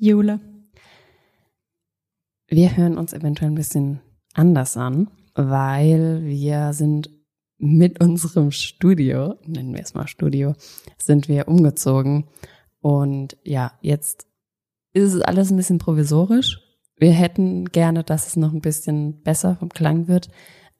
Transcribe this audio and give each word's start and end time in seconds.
Jule. 0.00 0.38
Wir 2.46 2.76
hören 2.76 2.96
uns 2.96 3.12
eventuell 3.12 3.50
ein 3.50 3.56
bisschen 3.56 4.00
anders 4.32 4.76
an, 4.76 5.10
weil 5.34 6.24
wir 6.24 6.72
sind 6.72 7.10
mit 7.58 8.00
unserem 8.00 8.52
Studio, 8.52 9.34
nennen 9.44 9.74
wir 9.74 9.82
es 9.82 9.94
mal 9.94 10.06
Studio, 10.06 10.54
sind 10.98 11.28
wir 11.28 11.48
umgezogen. 11.48 12.28
Und 12.80 13.36
ja, 13.42 13.72
jetzt 13.80 14.28
ist 14.92 15.14
es 15.14 15.20
alles 15.20 15.50
ein 15.50 15.56
bisschen 15.56 15.78
provisorisch. 15.78 16.60
Wir 16.96 17.12
hätten 17.12 17.64
gerne, 17.66 18.04
dass 18.04 18.28
es 18.28 18.36
noch 18.36 18.52
ein 18.52 18.60
bisschen 18.60 19.22
besser 19.22 19.56
vom 19.56 19.68
Klang 19.68 20.06
wird. 20.06 20.28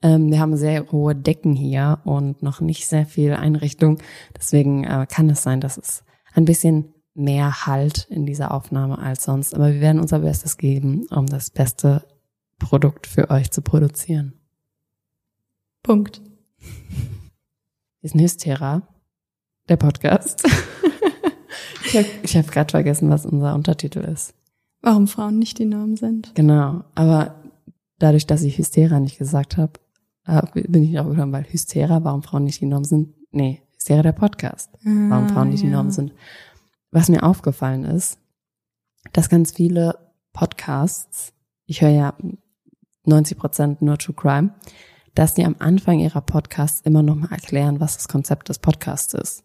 Ähm, 0.00 0.30
wir 0.30 0.38
haben 0.38 0.56
sehr 0.56 0.92
hohe 0.92 1.16
Decken 1.16 1.56
hier 1.56 1.98
und 2.04 2.40
noch 2.42 2.60
nicht 2.60 2.86
sehr 2.86 3.04
viel 3.04 3.32
Einrichtung. 3.32 3.98
Deswegen 4.36 4.84
äh, 4.84 5.06
kann 5.10 5.28
es 5.28 5.42
sein, 5.42 5.60
dass 5.60 5.76
es 5.76 6.04
ein 6.34 6.44
bisschen 6.44 6.94
mehr 7.18 7.66
Halt 7.66 8.06
in 8.10 8.26
dieser 8.26 8.52
Aufnahme 8.54 8.98
als 8.98 9.24
sonst. 9.24 9.54
Aber 9.54 9.72
wir 9.72 9.80
werden 9.80 10.00
unser 10.00 10.20
Bestes 10.20 10.56
geben, 10.56 11.06
um 11.10 11.26
das 11.26 11.50
beste 11.50 12.04
Produkt 12.58 13.06
für 13.06 13.30
euch 13.30 13.50
zu 13.50 13.62
produzieren. 13.62 14.34
Punkt. 15.82 16.22
Wir 18.00 18.10
sind 18.10 18.20
Hystera, 18.20 18.82
der 19.68 19.76
Podcast. 19.76 20.46
ich 21.84 21.96
habe 21.96 22.06
hab 22.46 22.52
gerade 22.52 22.70
vergessen, 22.70 23.10
was 23.10 23.26
unser 23.26 23.54
Untertitel 23.54 23.98
ist. 23.98 24.34
Warum 24.82 25.08
Frauen 25.08 25.40
nicht 25.40 25.58
die 25.58 25.64
Norm 25.64 25.96
sind. 25.96 26.32
Genau, 26.36 26.84
aber 26.94 27.42
dadurch, 27.98 28.26
dass 28.26 28.42
ich 28.42 28.56
Hystera 28.58 29.00
nicht 29.00 29.18
gesagt 29.18 29.56
habe, 29.56 29.72
bin 30.52 30.84
ich 30.84 30.98
auch 31.00 31.08
gekommen, 31.08 31.32
weil 31.32 31.44
Hystera, 31.44 32.04
warum 32.04 32.22
Frauen 32.22 32.44
nicht 32.44 32.60
die 32.60 32.66
Norm 32.66 32.84
sind. 32.84 33.14
Nee, 33.32 33.62
Hystera 33.72 34.02
der 34.02 34.12
Podcast, 34.12 34.70
warum 34.84 35.12
Ah, 35.12 35.28
Frauen 35.28 35.48
nicht 35.48 35.64
die. 35.64 35.68
Norm 35.68 35.90
sind. 35.90 36.12
Was 36.90 37.08
mir 37.08 37.22
aufgefallen 37.22 37.84
ist, 37.84 38.18
dass 39.12 39.28
ganz 39.28 39.52
viele 39.52 39.98
Podcasts, 40.32 41.32
ich 41.66 41.82
höre 41.82 41.90
ja 41.90 42.14
90 43.04 43.36
Prozent 43.36 43.82
nur 43.82 43.98
True 43.98 44.14
Crime, 44.14 44.54
dass 45.14 45.34
die 45.34 45.44
am 45.44 45.56
Anfang 45.58 45.98
ihrer 45.98 46.20
Podcasts 46.20 46.80
immer 46.82 47.02
noch 47.02 47.16
mal 47.16 47.30
erklären, 47.30 47.80
was 47.80 47.96
das 47.96 48.08
Konzept 48.08 48.48
des 48.48 48.58
Podcasts 48.58 49.14
ist. 49.14 49.44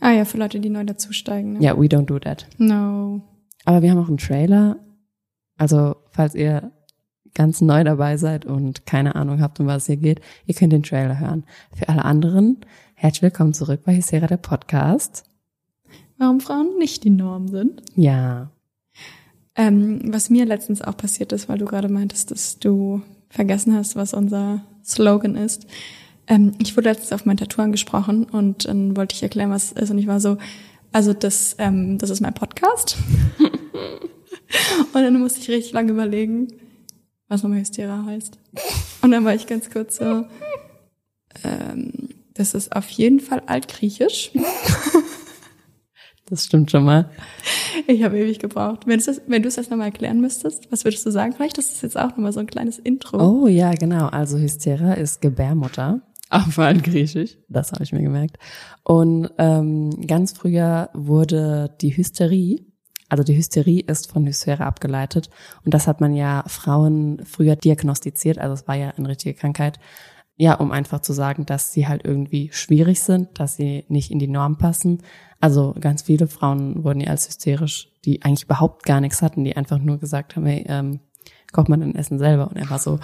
Ah 0.00 0.10
ja, 0.10 0.24
für 0.24 0.38
Leute, 0.38 0.60
die 0.60 0.70
neu 0.70 0.84
dazusteigen. 0.84 1.54
Ne? 1.54 1.62
Ja, 1.62 1.76
we 1.76 1.86
don't 1.86 2.06
do 2.06 2.18
that. 2.18 2.46
No. 2.58 3.22
Aber 3.64 3.82
wir 3.82 3.90
haben 3.90 3.98
auch 3.98 4.08
einen 4.08 4.18
Trailer. 4.18 4.76
Also, 5.56 5.96
falls 6.10 6.34
ihr 6.34 6.72
ganz 7.34 7.60
neu 7.60 7.84
dabei 7.84 8.16
seid 8.16 8.44
und 8.44 8.86
keine 8.86 9.14
Ahnung 9.14 9.40
habt, 9.40 9.60
um 9.60 9.66
was 9.66 9.82
es 9.82 9.86
hier 9.86 9.96
geht, 9.96 10.20
ihr 10.46 10.54
könnt 10.54 10.72
den 10.72 10.82
Trailer 10.82 11.18
hören. 11.18 11.44
Für 11.72 11.88
alle 11.88 12.04
anderen, 12.04 12.58
herzlich 12.94 13.22
willkommen 13.22 13.54
zurück 13.54 13.82
bei 13.84 13.96
Hysera 13.96 14.26
der 14.26 14.36
Podcast. 14.38 15.27
Warum 16.18 16.40
Frauen 16.40 16.78
nicht 16.78 17.04
die 17.04 17.10
Norm 17.10 17.48
sind. 17.48 17.82
Ja. 17.94 18.50
Ähm, 19.54 20.12
was 20.12 20.30
mir 20.30 20.44
letztens 20.44 20.82
auch 20.82 20.96
passiert 20.96 21.32
ist, 21.32 21.48
weil 21.48 21.58
du 21.58 21.64
gerade 21.64 21.88
meintest, 21.88 22.30
dass 22.30 22.58
du 22.58 23.02
vergessen 23.30 23.74
hast, 23.74 23.96
was 23.96 24.14
unser 24.14 24.62
Slogan 24.84 25.36
ist. 25.36 25.66
Ähm, 26.26 26.52
ich 26.58 26.76
wurde 26.76 26.90
letztens 26.90 27.12
auf 27.12 27.24
mein 27.24 27.36
Tattoo 27.36 27.62
angesprochen 27.62 28.24
und 28.24 28.66
dann 28.66 28.96
wollte 28.96 29.14
ich 29.14 29.22
erklären, 29.22 29.50
was 29.50 29.72
es 29.72 29.82
ist. 29.82 29.90
Und 29.90 29.98
ich 29.98 30.06
war 30.06 30.20
so, 30.20 30.38
also 30.92 31.12
das, 31.12 31.56
ähm, 31.58 31.98
das 31.98 32.10
ist 32.10 32.20
mein 32.20 32.34
Podcast. 32.34 32.96
und 33.38 34.94
dann 34.94 35.18
musste 35.20 35.40
ich 35.40 35.48
richtig 35.50 35.72
lange 35.72 35.92
überlegen, 35.92 36.48
was 37.28 37.42
nochmal 37.42 37.60
Hysteria 37.60 38.04
heißt. 38.06 38.38
Und 39.02 39.10
dann 39.12 39.24
war 39.24 39.34
ich 39.34 39.46
ganz 39.46 39.70
kurz 39.70 39.96
so, 39.96 40.24
ähm, 41.44 41.92
das 42.34 42.54
ist 42.54 42.74
auf 42.74 42.88
jeden 42.90 43.20
Fall 43.20 43.42
altgriechisch. 43.46 44.30
Das 46.28 46.44
stimmt 46.44 46.70
schon 46.70 46.84
mal. 46.84 47.10
Ich 47.86 48.02
habe 48.02 48.18
ewig 48.18 48.38
gebraucht. 48.38 48.86
Wenn, 48.86 49.00
das, 49.00 49.22
wenn 49.26 49.42
du 49.42 49.48
es 49.48 49.56
jetzt 49.56 49.70
nochmal 49.70 49.86
erklären 49.86 50.20
müsstest, 50.20 50.70
was 50.70 50.84
würdest 50.84 51.06
du 51.06 51.10
sagen? 51.10 51.32
Vielleicht 51.32 51.56
ist 51.56 51.74
es 51.74 51.80
jetzt 51.80 51.98
auch 51.98 52.10
nochmal 52.10 52.32
so 52.32 52.40
ein 52.40 52.46
kleines 52.46 52.78
Intro. 52.78 53.18
Oh 53.18 53.46
ja, 53.46 53.72
genau. 53.72 54.08
Also 54.08 54.36
Hystera 54.36 54.94
ist 54.94 55.22
Gebärmutter. 55.22 56.02
Auf 56.30 56.58
Altgriechisch. 56.58 57.38
Das 57.48 57.72
habe 57.72 57.84
ich 57.84 57.92
mir 57.92 58.02
gemerkt. 58.02 58.38
Und 58.82 59.30
ähm, 59.38 60.06
ganz 60.06 60.32
früher 60.32 60.90
wurde 60.92 61.74
die 61.80 61.96
Hysterie, 61.96 62.66
also 63.08 63.24
die 63.24 63.36
Hysterie 63.36 63.80
ist 63.86 64.10
von 64.12 64.26
Hystera 64.26 64.66
abgeleitet. 64.66 65.30
Und 65.64 65.72
das 65.72 65.86
hat 65.86 66.02
man 66.02 66.14
ja 66.14 66.44
Frauen 66.46 67.22
früher 67.24 67.56
diagnostiziert. 67.56 68.38
Also 68.38 68.52
es 68.54 68.68
war 68.68 68.74
ja 68.74 68.90
eine 68.90 69.08
richtige 69.08 69.34
Krankheit. 69.34 69.78
Ja, 70.36 70.54
um 70.54 70.70
einfach 70.70 71.00
zu 71.00 71.12
sagen, 71.12 71.46
dass 71.46 71.72
sie 71.72 71.88
halt 71.88 72.04
irgendwie 72.04 72.50
schwierig 72.52 73.00
sind, 73.00 73.40
dass 73.40 73.56
sie 73.56 73.84
nicht 73.88 74.10
in 74.10 74.18
die 74.18 74.28
Norm 74.28 74.58
passen. 74.58 75.02
Also 75.40 75.74
ganz 75.80 76.02
viele 76.02 76.26
Frauen 76.26 76.82
wurden 76.82 77.00
ja 77.00 77.10
als 77.10 77.28
hysterisch, 77.28 77.90
die 78.04 78.22
eigentlich 78.22 78.44
überhaupt 78.44 78.84
gar 78.84 79.00
nichts 79.00 79.22
hatten, 79.22 79.44
die 79.44 79.56
einfach 79.56 79.78
nur 79.78 79.98
gesagt 79.98 80.36
haben, 80.36 80.46
hey, 80.46 80.64
ähm, 80.68 81.00
kocht 81.52 81.68
man 81.68 81.80
dein 81.80 81.94
Essen 81.94 82.18
selber. 82.18 82.48
Und 82.48 82.56
er 82.56 82.68
war 82.70 82.78
so, 82.78 82.98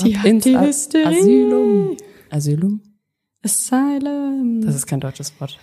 Die 0.00 0.16
ab 0.16 0.22
hat 0.22 0.26
ins 0.26 0.44
die 0.44 0.58
Hysterie. 0.58 1.06
Asylum. 1.06 1.96
Asylum? 2.30 2.80
Asylum. 3.44 4.60
Das 4.64 4.74
ist 4.74 4.86
kein 4.86 5.00
deutsches 5.00 5.38
Wort. 5.40 5.58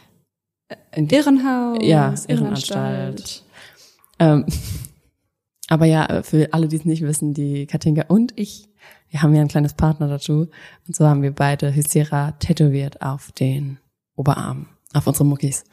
Irrenhaus. 0.95 1.79
Ja, 1.81 2.13
Irrenanstalt. 2.27 3.43
Ähm, 4.19 4.45
aber 5.67 5.85
ja, 5.85 6.21
für 6.23 6.53
alle, 6.53 6.67
die 6.67 6.75
es 6.75 6.85
nicht 6.85 7.01
wissen, 7.01 7.33
die 7.33 7.65
Katinka 7.65 8.05
und 8.07 8.33
ich, 8.35 8.69
wir 9.09 9.21
haben 9.21 9.33
ja 9.33 9.41
ein 9.41 9.47
kleines 9.47 9.73
Partner 9.73 10.07
dazu. 10.07 10.49
Und 10.87 10.95
so 10.95 11.07
haben 11.07 11.21
wir 11.21 11.31
beide 11.31 11.73
Hystera 11.73 12.33
tätowiert 12.33 13.01
auf 13.01 13.31
den 13.31 13.79
Oberarm, 14.15 14.67
auf 14.93 15.05
unsere 15.05 15.25
Muckis. 15.25 15.63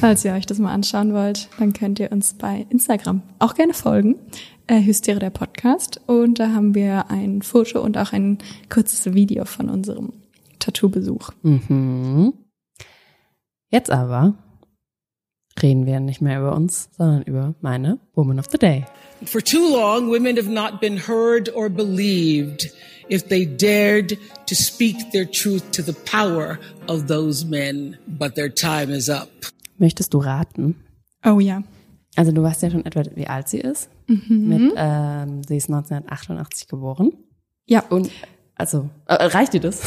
Falls 0.00 0.24
ihr 0.24 0.32
euch 0.32 0.46
das 0.46 0.58
mal 0.58 0.72
anschauen 0.72 1.14
wollt, 1.14 1.48
dann 1.58 1.72
könnt 1.72 1.98
ihr 1.98 2.12
uns 2.12 2.34
bei 2.34 2.66
Instagram 2.70 3.22
auch 3.38 3.54
gerne 3.54 3.74
folgen. 3.74 4.16
Äh, 4.66 4.82
Hysteria 4.82 5.18
der 5.18 5.30
Podcast. 5.30 6.00
Und 6.06 6.38
da 6.38 6.52
haben 6.52 6.74
wir 6.74 7.10
ein 7.10 7.42
Foto 7.42 7.80
und 7.80 7.96
auch 7.96 8.12
ein 8.12 8.38
kurzes 8.68 9.14
Video 9.14 9.44
von 9.44 9.68
unserem 9.68 10.12
Tattoo-Besuch. 10.58 11.30
Mhm. 11.42 12.34
Jetzt 13.70 13.90
aber 13.90 14.34
reden 15.62 15.86
wir 15.86 16.00
nicht 16.00 16.20
mehr 16.20 16.40
über 16.40 16.54
uns, 16.54 16.88
sondern 16.96 17.22
über 17.22 17.54
meine 17.60 17.98
Woman 18.14 18.38
of 18.38 18.46
the 18.50 18.58
Day. 18.58 18.84
For 19.24 19.42
too 19.42 19.58
long, 19.58 20.10
women 20.10 20.36
have 20.36 20.50
not 20.50 20.80
been 20.80 20.96
heard 21.06 21.54
or 21.54 21.68
believed 21.68 22.72
if 23.10 23.28
they 23.28 23.44
dared 23.44 24.16
to 24.46 24.54
speak 24.54 24.96
their 25.12 25.26
truth 25.30 25.70
to 25.72 25.82
the 25.82 25.92
power 25.92 26.58
of 26.88 27.06
those 27.06 27.44
men. 27.46 27.96
But 28.06 28.34
their 28.34 28.52
time 28.52 28.94
is 28.94 29.08
up. 29.08 29.28
Möchtest 29.78 30.14
du 30.14 30.18
raten? 30.18 30.76
Oh 31.24 31.40
ja. 31.40 31.62
Also 32.16 32.32
du 32.32 32.42
weißt 32.42 32.62
ja 32.62 32.70
schon 32.70 32.84
etwa, 32.86 33.02
wie 33.14 33.26
alt 33.26 33.48
sie 33.48 33.58
ist. 33.58 33.88
Mit, 34.06 34.72
ähm, 34.76 35.42
sie 35.44 35.56
ist 35.56 35.68
1988 35.68 36.66
geboren. 36.66 37.12
Ja. 37.66 37.84
Und 37.88 38.10
also 38.56 38.90
äh, 39.06 39.14
reicht 39.14 39.52
dir 39.54 39.60
das? 39.60 39.82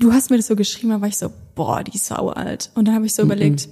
Du 0.00 0.12
hast 0.12 0.30
mir 0.30 0.36
das 0.36 0.48
so 0.48 0.56
geschrieben, 0.56 0.90
da 0.90 1.00
war 1.00 1.08
ich 1.08 1.16
so, 1.16 1.30
boah, 1.54 1.84
die 1.84 1.94
ist 1.94 2.06
sau 2.06 2.30
alt. 2.30 2.72
Und 2.74 2.88
dann 2.88 2.96
habe 2.96 3.06
ich 3.06 3.14
so 3.14 3.22
überlegt, 3.22 3.68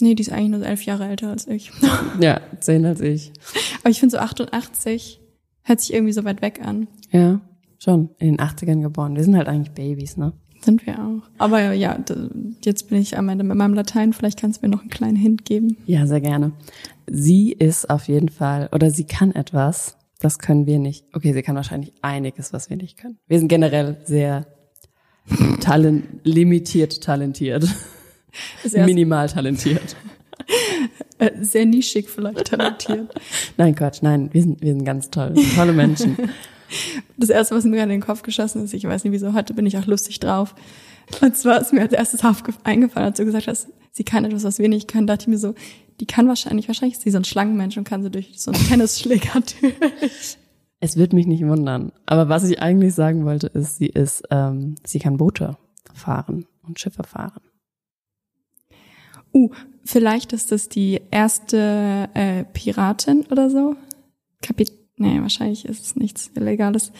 nee, 0.00 0.14
die 0.14 0.22
ist 0.22 0.32
eigentlich 0.32 0.50
nur 0.50 0.66
elf 0.66 0.82
Jahre 0.84 1.06
älter 1.06 1.30
als 1.30 1.46
ich. 1.46 1.70
ja, 2.20 2.40
zehn 2.60 2.84
als 2.84 3.00
ich. 3.00 3.32
Aber 3.80 3.90
ich 3.90 4.00
finde 4.00 4.16
so 4.16 4.18
88 4.18 5.20
hört 5.62 5.80
sich 5.80 5.92
irgendwie 5.92 6.12
so 6.12 6.24
weit 6.24 6.42
weg 6.42 6.60
an. 6.64 6.88
Ja, 7.10 7.40
schon 7.78 8.10
in 8.18 8.36
den 8.36 8.38
80ern 8.38 8.82
geboren. 8.82 9.16
Wir 9.16 9.24
sind 9.24 9.36
halt 9.36 9.48
eigentlich 9.48 9.72
Babys, 9.72 10.16
ne? 10.16 10.32
Sind 10.62 10.86
wir 10.86 10.98
auch. 10.98 11.22
Aber 11.38 11.72
ja, 11.72 11.98
jetzt 12.64 12.88
bin 12.88 12.98
ich 12.98 13.18
am 13.18 13.28
Ende 13.28 13.44
mit 13.44 13.56
meinem 13.56 13.74
Latein. 13.74 14.12
Vielleicht 14.12 14.40
kannst 14.40 14.62
du 14.62 14.66
mir 14.66 14.70
noch 14.70 14.80
einen 14.80 14.90
kleinen 14.90 15.16
Hint 15.16 15.44
geben. 15.44 15.76
Ja, 15.86 16.06
sehr 16.06 16.20
gerne. 16.20 16.52
Sie 17.06 17.52
ist 17.52 17.88
auf 17.90 18.08
jeden 18.08 18.30
Fall, 18.30 18.68
oder 18.72 18.90
sie 18.90 19.04
kann 19.04 19.32
etwas, 19.32 19.96
das 20.18 20.38
können 20.38 20.66
wir 20.66 20.78
nicht. 20.78 21.04
Okay, 21.12 21.32
sie 21.32 21.42
kann 21.42 21.56
wahrscheinlich 21.56 21.92
einiges, 22.02 22.52
was 22.52 22.70
wir 22.70 22.76
nicht 22.76 22.96
können. 22.98 23.18
Wir 23.28 23.38
sind 23.38 23.48
generell 23.48 23.98
sehr 24.04 24.46
talent, 25.60 26.04
limitiert 26.24 27.02
talentiert. 27.02 27.64
Minimal 28.72 29.28
talentiert. 29.28 29.96
äh, 31.18 31.30
sehr 31.40 31.66
nischig 31.66 32.08
vielleicht 32.08 32.46
talentiert. 32.46 33.12
Nein, 33.56 33.74
Quatsch, 33.74 34.02
nein, 34.02 34.28
wir 34.32 34.42
sind, 34.42 34.60
wir 34.60 34.72
sind 34.72 34.84
ganz 34.84 35.10
toll. 35.10 35.32
Sind 35.34 35.54
Tolle 35.54 35.72
Menschen. 35.72 36.16
Das 37.16 37.30
erste, 37.30 37.54
was 37.54 37.64
mir 37.64 37.80
in 37.80 37.90
den 37.90 38.00
Kopf 38.00 38.22
geschossen 38.22 38.64
ist, 38.64 38.74
ich 38.74 38.82
weiß 38.82 39.04
nicht 39.04 39.12
wieso, 39.12 39.34
heute 39.34 39.54
bin 39.54 39.66
ich 39.66 39.78
auch 39.78 39.86
lustig 39.86 40.18
drauf. 40.18 40.56
Und 41.20 41.36
zwar 41.36 41.60
ist 41.60 41.72
mir 41.72 41.82
als 41.82 41.92
erstes 41.92 42.24
eingefallen, 42.64 43.06
als 43.06 43.18
du 43.18 43.24
gesagt 43.24 43.46
hast, 43.46 43.68
sie 43.92 44.02
kann 44.02 44.24
etwas, 44.24 44.42
was 44.42 44.58
wir 44.58 44.68
nicht 44.68 44.88
können, 44.88 45.06
dachte 45.06 45.22
ich 45.22 45.28
mir 45.28 45.38
so, 45.38 45.54
die 46.00 46.06
kann 46.06 46.26
wahrscheinlich, 46.26 46.66
wahrscheinlich 46.66 46.96
ist 46.96 47.04
sie 47.04 47.12
so 47.12 47.18
ein 47.18 47.24
Schlangenmensch 47.24 47.76
und 47.76 47.84
kann 47.84 48.02
sie 48.02 48.10
durch 48.10 48.32
so 48.40 48.50
einen 48.50 48.66
Tennisschläger 48.66 49.40
durch. 49.60 50.38
Es 50.80 50.96
wird 50.96 51.12
mich 51.12 51.28
nicht 51.28 51.46
wundern. 51.46 51.92
Aber 52.04 52.28
was 52.28 52.42
ich 52.42 52.60
eigentlich 52.60 52.94
sagen 52.94 53.24
wollte, 53.24 53.46
ist, 53.46 53.78
sie 53.78 53.86
ist, 53.86 54.24
ähm, 54.32 54.74
sie 54.84 54.98
kann 54.98 55.18
Boote 55.18 55.56
fahren 55.94 56.46
und 56.66 56.80
Schiffe 56.80 57.04
fahren. 57.04 57.42
Uh, 59.36 59.50
vielleicht 59.84 60.32
ist 60.32 60.50
das 60.50 60.70
die 60.70 60.98
erste 61.10 62.08
äh, 62.14 62.44
Piratin 62.44 63.26
oder 63.26 63.50
so. 63.50 63.76
Kapit 64.40 64.72
nee, 64.96 65.20
wahrscheinlich 65.20 65.66
ist 65.66 65.84
es 65.84 65.96
nichts 65.96 66.30
Illegales. 66.34 66.90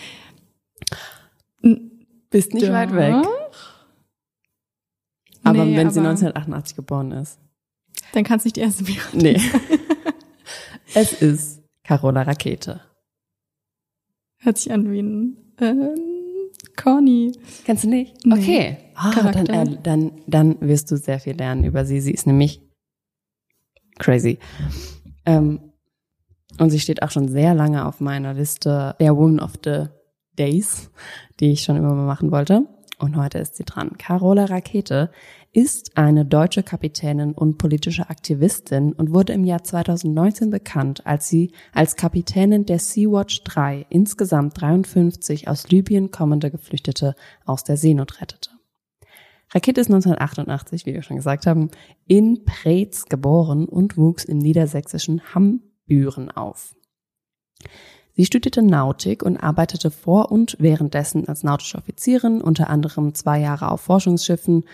Bist 2.31 2.53
nicht 2.53 2.67
Doch. 2.67 2.73
weit 2.73 2.93
weg. 2.95 3.15
Aber 5.45 5.65
Nee, 5.65 5.77
wenn 5.77 5.91
sie 5.91 6.01
aber- 6.01 6.11
1988 6.11 6.77
geboren 6.77 7.13
ist. 7.13 7.39
Dann 8.13 8.25
kann 8.25 8.39
es 8.39 8.45
nicht 8.45 8.57
die 8.57 8.61
erste 8.61 8.85
Piratin 8.85 9.21
Nee. 9.21 9.41
es 10.95 11.15
ist 11.23 11.63
Carola 11.85 12.23
Rakete. 12.23 12.81
Hört 14.39 14.59
sich 14.59 14.71
an 14.73 14.91
wie 14.91 15.01
ein 15.01 15.37
ähm, 15.61 15.95
Corny. 16.77 17.33
Kennst 17.65 17.85
du 17.85 17.89
nicht? 17.89 18.15
Nee. 18.25 18.35
Okay. 18.35 18.77
Ah, 18.95 19.33
dann, 19.33 19.47
äh, 19.47 19.79
dann, 19.83 20.13
dann 20.27 20.61
wirst 20.61 20.91
du 20.91 20.97
sehr 20.97 21.21
viel 21.21 21.37
lernen 21.37 21.65
über 21.65 21.85
sie. 21.85 22.01
Sie 22.01 22.13
ist 22.13 22.27
nämlich 22.27 22.63
crazy. 23.99 24.39
Ähm, 25.25 25.61
und 26.59 26.71
sie 26.71 26.81
steht 26.81 27.03
auch 27.03 27.11
schon 27.11 27.29
sehr 27.29 27.55
lange 27.55 27.85
auf 27.85 28.01
meiner 28.01 28.35
Liste 28.35 28.95
der 29.01 29.17
Woman 29.17 29.41
of 29.41 29.53
the 29.65 29.87
Days, 30.39 30.91
die 31.41 31.53
ich 31.53 31.63
schon 31.63 31.77
immer 31.77 31.95
mal 31.95 32.07
machen 32.07 32.31
wollte. 32.31 32.67
Und 32.99 33.17
heute 33.17 33.39
ist 33.39 33.57
sie 33.57 33.65
dran. 33.65 33.99
Carola 33.99 34.47
Rakete 34.47 35.11
ist 35.57 35.97
eine 35.97 36.27
deutsche 36.27 36.63
Kapitänin 36.63 37.33
und 37.33 37.57
politische 37.57 38.11
Aktivistin 38.11 38.93
und 38.93 39.15
wurde 39.15 39.33
im 39.33 39.43
Jahr 39.43 39.65
2019 39.65 40.51
bekannt, 40.51 41.07
als 41.07 41.31
sie 41.31 41.51
als 41.73 41.97
Kapitänin 41.97 42.67
der 42.67 42.79
Sea-Watch 42.79 43.43
3 43.45 43.87
insgesamt 43.89 44.61
53 44.61 45.49
aus 45.49 45.71
Libyen 45.71 46.11
kommende 46.11 46.51
Geflüchtete 46.51 47.15
aus 47.47 47.65
der 47.65 47.79
Seenot 47.79 48.21
rettete. 48.21 48.51
Rakete 49.55 49.81
ist 49.81 49.87
1988, 49.87 50.85
wie 50.85 50.93
wir 50.93 51.03
schon 51.03 51.17
gesagt 51.17 51.47
haben, 51.47 51.71
in 52.07 52.45
Preetz 52.45 53.07
geboren 53.07 53.65
und 53.65 53.97
wuchs 53.97 54.27
im 54.27 54.37
niedersächsischen 54.37 55.35
Hambüren 55.35 56.31
auf. 56.31 56.77
Sie 58.13 58.27
studierte 58.27 58.63
Nautik 58.63 59.23
und 59.23 59.39
arbeitete 59.39 59.91
vor 59.91 60.31
und 60.31 60.57
währenddessen 60.59 61.29
als 61.29 61.45
nautische 61.45 61.79
Offizierin, 61.79 62.43
unter 62.43 62.69
anderem 62.69 63.15
zwei 63.15 63.41
Jahre 63.41 63.71
auf 63.71 63.81
Forschungsschiffen 63.81 64.65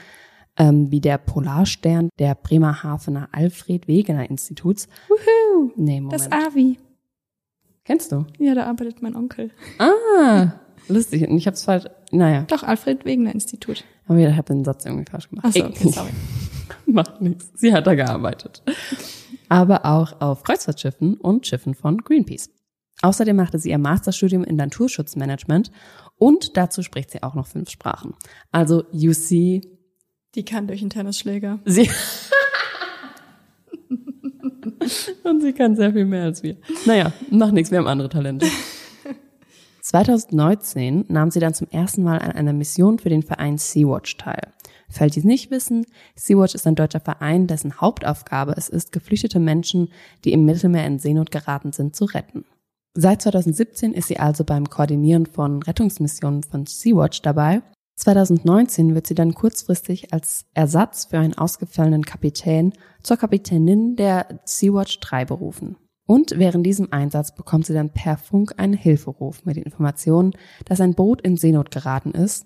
ähm, 0.58 0.90
wie 0.90 1.00
der 1.00 1.19
Polarstern 1.19 2.08
der 2.19 2.34
Bremerhavener 2.34 3.28
Alfred 3.32 3.88
Wegener 3.88 4.28
Instituts. 4.28 4.88
Wuhu, 5.08 5.72
Nee, 5.76 6.00
Moment. 6.00 6.12
das 6.20 6.31
Avi. 6.32 6.78
Kennst 7.84 8.12
du? 8.12 8.26
Ja, 8.38 8.54
da 8.54 8.66
arbeitet 8.66 9.02
mein 9.02 9.16
Onkel. 9.16 9.50
Ah, 9.78 10.52
lustig. 10.88 11.26
Und 11.28 11.37
ich 11.37 11.46
hab's 11.46 11.64
falsch. 11.64 11.87
Naja, 12.12 12.43
Doch, 12.49 12.62
Alfred 12.62 13.04
Wegener 13.04 13.32
Institut. 13.34 13.84
aber 14.06 14.19
ich 14.19 14.37
habe 14.37 14.43
den 14.54 14.64
Satz 14.64 14.84
irgendwie 14.84 15.10
falsch 15.10 15.28
gemacht. 15.31 15.46
Ach 15.49 15.52
so, 15.52 15.64
okay, 15.64 15.88
sorry. 15.90 16.10
Macht 16.87 17.20
nichts. 17.20 17.50
Sie 17.54 17.72
hat 17.72 17.87
da 17.87 17.94
gearbeitet. 17.94 18.62
Aber 19.49 19.84
auch 19.84 20.20
auf 20.20 20.43
Kreuzfahrtschiffen 20.44 21.14
und 21.14 21.46
Schiffen 21.46 21.75
von 21.75 21.99
Greenpeace. 21.99 22.50
Außerdem 23.02 23.34
machte 23.34 23.58
sie 23.58 23.70
ihr 23.70 23.78
Masterstudium 23.78 24.44
in 24.44 24.56
Naturschutzmanagement 24.56 25.72
und 26.19 26.56
dazu 26.56 26.82
spricht 26.82 27.10
sie 27.10 27.22
auch 27.22 27.34
noch 27.34 27.46
fünf 27.49 27.69
Sprachen. 27.70 28.14
Also 28.52 28.84
you 28.93 29.12
see, 29.12 29.60
Die 30.34 30.44
kann 30.44 30.67
durch 30.67 30.81
einen 30.81 30.90
Tennisschläger. 30.90 31.61
sie 31.64 31.88
und 35.25 35.43
sie 35.43 35.52
kann 35.52 35.76
sehr 35.76 35.93
viel 35.93 36.05
mehr 36.05 36.25
als 36.25 36.43
wir. 36.43 36.56
Naja, 36.87 37.12
macht 37.31 37.52
nichts, 37.52 37.70
wir 37.70 37.79
haben 37.79 37.87
andere 37.87 38.08
Talente. 38.08 38.46
2019 39.82 41.06
nahm 41.08 41.31
sie 41.31 41.40
dann 41.40 41.55
zum 41.55 41.69
ersten 41.70 42.02
Mal 42.02 42.19
an 42.19 42.32
einer 42.32 42.52
Mission 42.52 42.99
für 42.99 43.08
den 43.08 43.23
Verein 43.23 43.58
Sea-Watch 43.58 44.17
teil. 44.17 44.52
Für 44.88 45.05
all 45.05 45.11
die 45.11 45.19
es 45.19 45.25
nicht 45.25 45.50
wissen, 45.50 45.87
Sea-Watch 46.14 46.55
ist 46.55 46.67
ein 46.67 46.75
deutscher 46.75 47.00
Verein, 47.00 47.46
dessen 47.46 47.81
Hauptaufgabe 47.81 48.55
es 48.56 48.69
ist, 48.69 48.93
geflüchtete 48.93 49.40
Menschen, 49.40 49.90
die 50.25 50.32
im 50.32 50.44
Mittelmeer 50.44 50.87
in 50.87 50.99
Seenot 50.99 51.31
geraten 51.31 51.73
sind, 51.73 51.96
zu 51.96 52.05
retten. 52.05 52.44
Seit 52.94 53.23
2017 53.23 53.94
ist 53.94 54.08
sie 54.08 54.19
also 54.19 54.44
beim 54.44 54.69
Koordinieren 54.69 55.26
von 55.26 55.62
Rettungsmissionen 55.62 56.43
von 56.43 56.67
Sea-Watch 56.67 57.23
dabei. 57.23 57.62
2019 58.02 58.96
wird 58.96 59.06
sie 59.06 59.14
dann 59.14 59.32
kurzfristig 59.32 60.12
als 60.12 60.46
Ersatz 60.54 61.04
für 61.04 61.19
einen 61.19 61.38
ausgefallenen 61.38 62.04
Kapitän 62.04 62.72
zur 63.00 63.16
Kapitänin 63.16 63.94
der 63.94 64.40
Sea-Watch 64.44 64.99
3 64.99 65.25
berufen. 65.26 65.76
Und 66.04 66.37
während 66.37 66.66
diesem 66.66 66.93
Einsatz 66.93 67.32
bekommt 67.32 67.64
sie 67.64 67.75
dann 67.75 67.90
per 67.90 68.16
Funk 68.16 68.54
einen 68.56 68.75
Hilferuf 68.75 69.44
mit 69.44 69.54
den 69.54 69.62
Informationen, 69.62 70.32
dass 70.64 70.81
ein 70.81 70.94
Boot 70.94 71.20
in 71.20 71.37
Seenot 71.37 71.70
geraten 71.70 72.10
ist, 72.10 72.44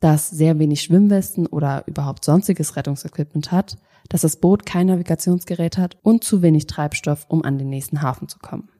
das 0.00 0.30
sehr 0.30 0.58
wenig 0.58 0.80
Schwimmwesten 0.80 1.46
oder 1.46 1.86
überhaupt 1.86 2.24
sonstiges 2.24 2.74
Rettungsequipment 2.76 3.52
hat, 3.52 3.76
dass 4.08 4.22
das 4.22 4.36
Boot 4.36 4.64
kein 4.64 4.86
Navigationsgerät 4.86 5.76
hat 5.76 5.98
und 6.04 6.24
zu 6.24 6.40
wenig 6.40 6.68
Treibstoff, 6.68 7.26
um 7.28 7.44
an 7.44 7.58
den 7.58 7.68
nächsten 7.68 8.00
Hafen 8.00 8.28
zu 8.28 8.38
kommen. 8.38 8.70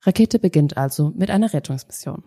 Rakete 0.00 0.38
beginnt 0.38 0.78
also 0.78 1.12
mit 1.14 1.30
einer 1.30 1.52
Rettungsmission. 1.52 2.24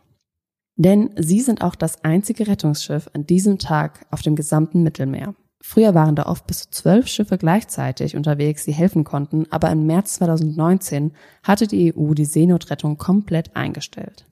Denn 0.77 1.09
sie 1.17 1.41
sind 1.41 1.63
auch 1.63 1.75
das 1.75 2.03
einzige 2.03 2.47
Rettungsschiff 2.47 3.09
an 3.13 3.25
diesem 3.25 3.57
Tag 3.57 4.05
auf 4.11 4.21
dem 4.21 4.35
gesamten 4.35 4.83
Mittelmeer. 4.83 5.33
Früher 5.59 5.95
waren 5.95 6.15
da 6.15 6.27
oft 6.27 6.45
bis 6.45 6.61
zu 6.61 6.69
zwölf 6.69 7.07
Schiffe 7.07 7.37
gleichzeitig 7.37 8.15
unterwegs, 8.15 8.63
die 8.65 8.71
helfen 8.71 9.03
konnten, 9.03 9.47
aber 9.49 9.71
im 9.71 9.87
März 9.87 10.13
2019 10.13 11.11
hatte 11.43 11.67
die 11.67 11.93
EU 11.93 12.13
die 12.13 12.25
Seenotrettung 12.25 12.97
komplett 12.97 13.55
eingestellt. 13.55 14.25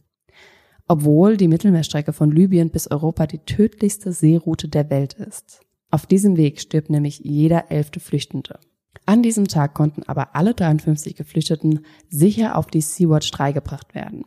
Obwohl 0.87 1.35
die 1.35 1.47
Mittelmeerstrecke 1.47 2.13
von 2.13 2.29
Libyen 2.29 2.69
bis 2.69 2.89
Europa 2.89 3.25
die 3.25 3.39
tödlichste 3.39 4.13
Seeroute 4.13 4.67
der 4.67 4.91
Welt 4.91 5.13
ist. 5.13 5.61
Auf 5.89 6.05
diesem 6.05 6.37
Weg 6.37 6.61
stirbt 6.61 6.91
nämlich 6.91 7.19
jeder 7.19 7.71
elfte 7.71 7.99
Flüchtende. 7.99 8.59
An 9.07 9.23
diesem 9.23 9.47
Tag 9.47 9.73
konnten 9.73 10.03
aber 10.03 10.35
alle 10.35 10.53
53 10.53 11.15
Geflüchteten 11.15 11.85
sicher 12.09 12.55
auf 12.55 12.67
die 12.67 12.81
Sea-Watch 12.81 13.31
3 13.31 13.51
gebracht 13.51 13.95
werden. 13.95 14.25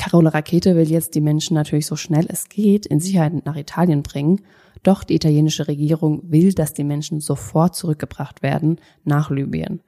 Carola 0.00 0.30
Rakete 0.30 0.76
will 0.76 0.90
jetzt 0.90 1.14
die 1.14 1.20
Menschen 1.20 1.52
natürlich 1.52 1.84
so 1.84 1.94
schnell 1.94 2.24
es 2.30 2.48
geht 2.48 2.86
in 2.86 3.00
Sicherheit 3.00 3.44
nach 3.44 3.56
Italien 3.56 4.02
bringen, 4.02 4.40
doch 4.82 5.04
die 5.04 5.14
italienische 5.14 5.68
Regierung 5.68 6.22
will, 6.24 6.54
dass 6.54 6.72
die 6.72 6.84
Menschen 6.84 7.20
sofort 7.20 7.76
zurückgebracht 7.76 8.42
werden 8.42 8.80
nach 9.04 9.28
Libyen. 9.28 9.82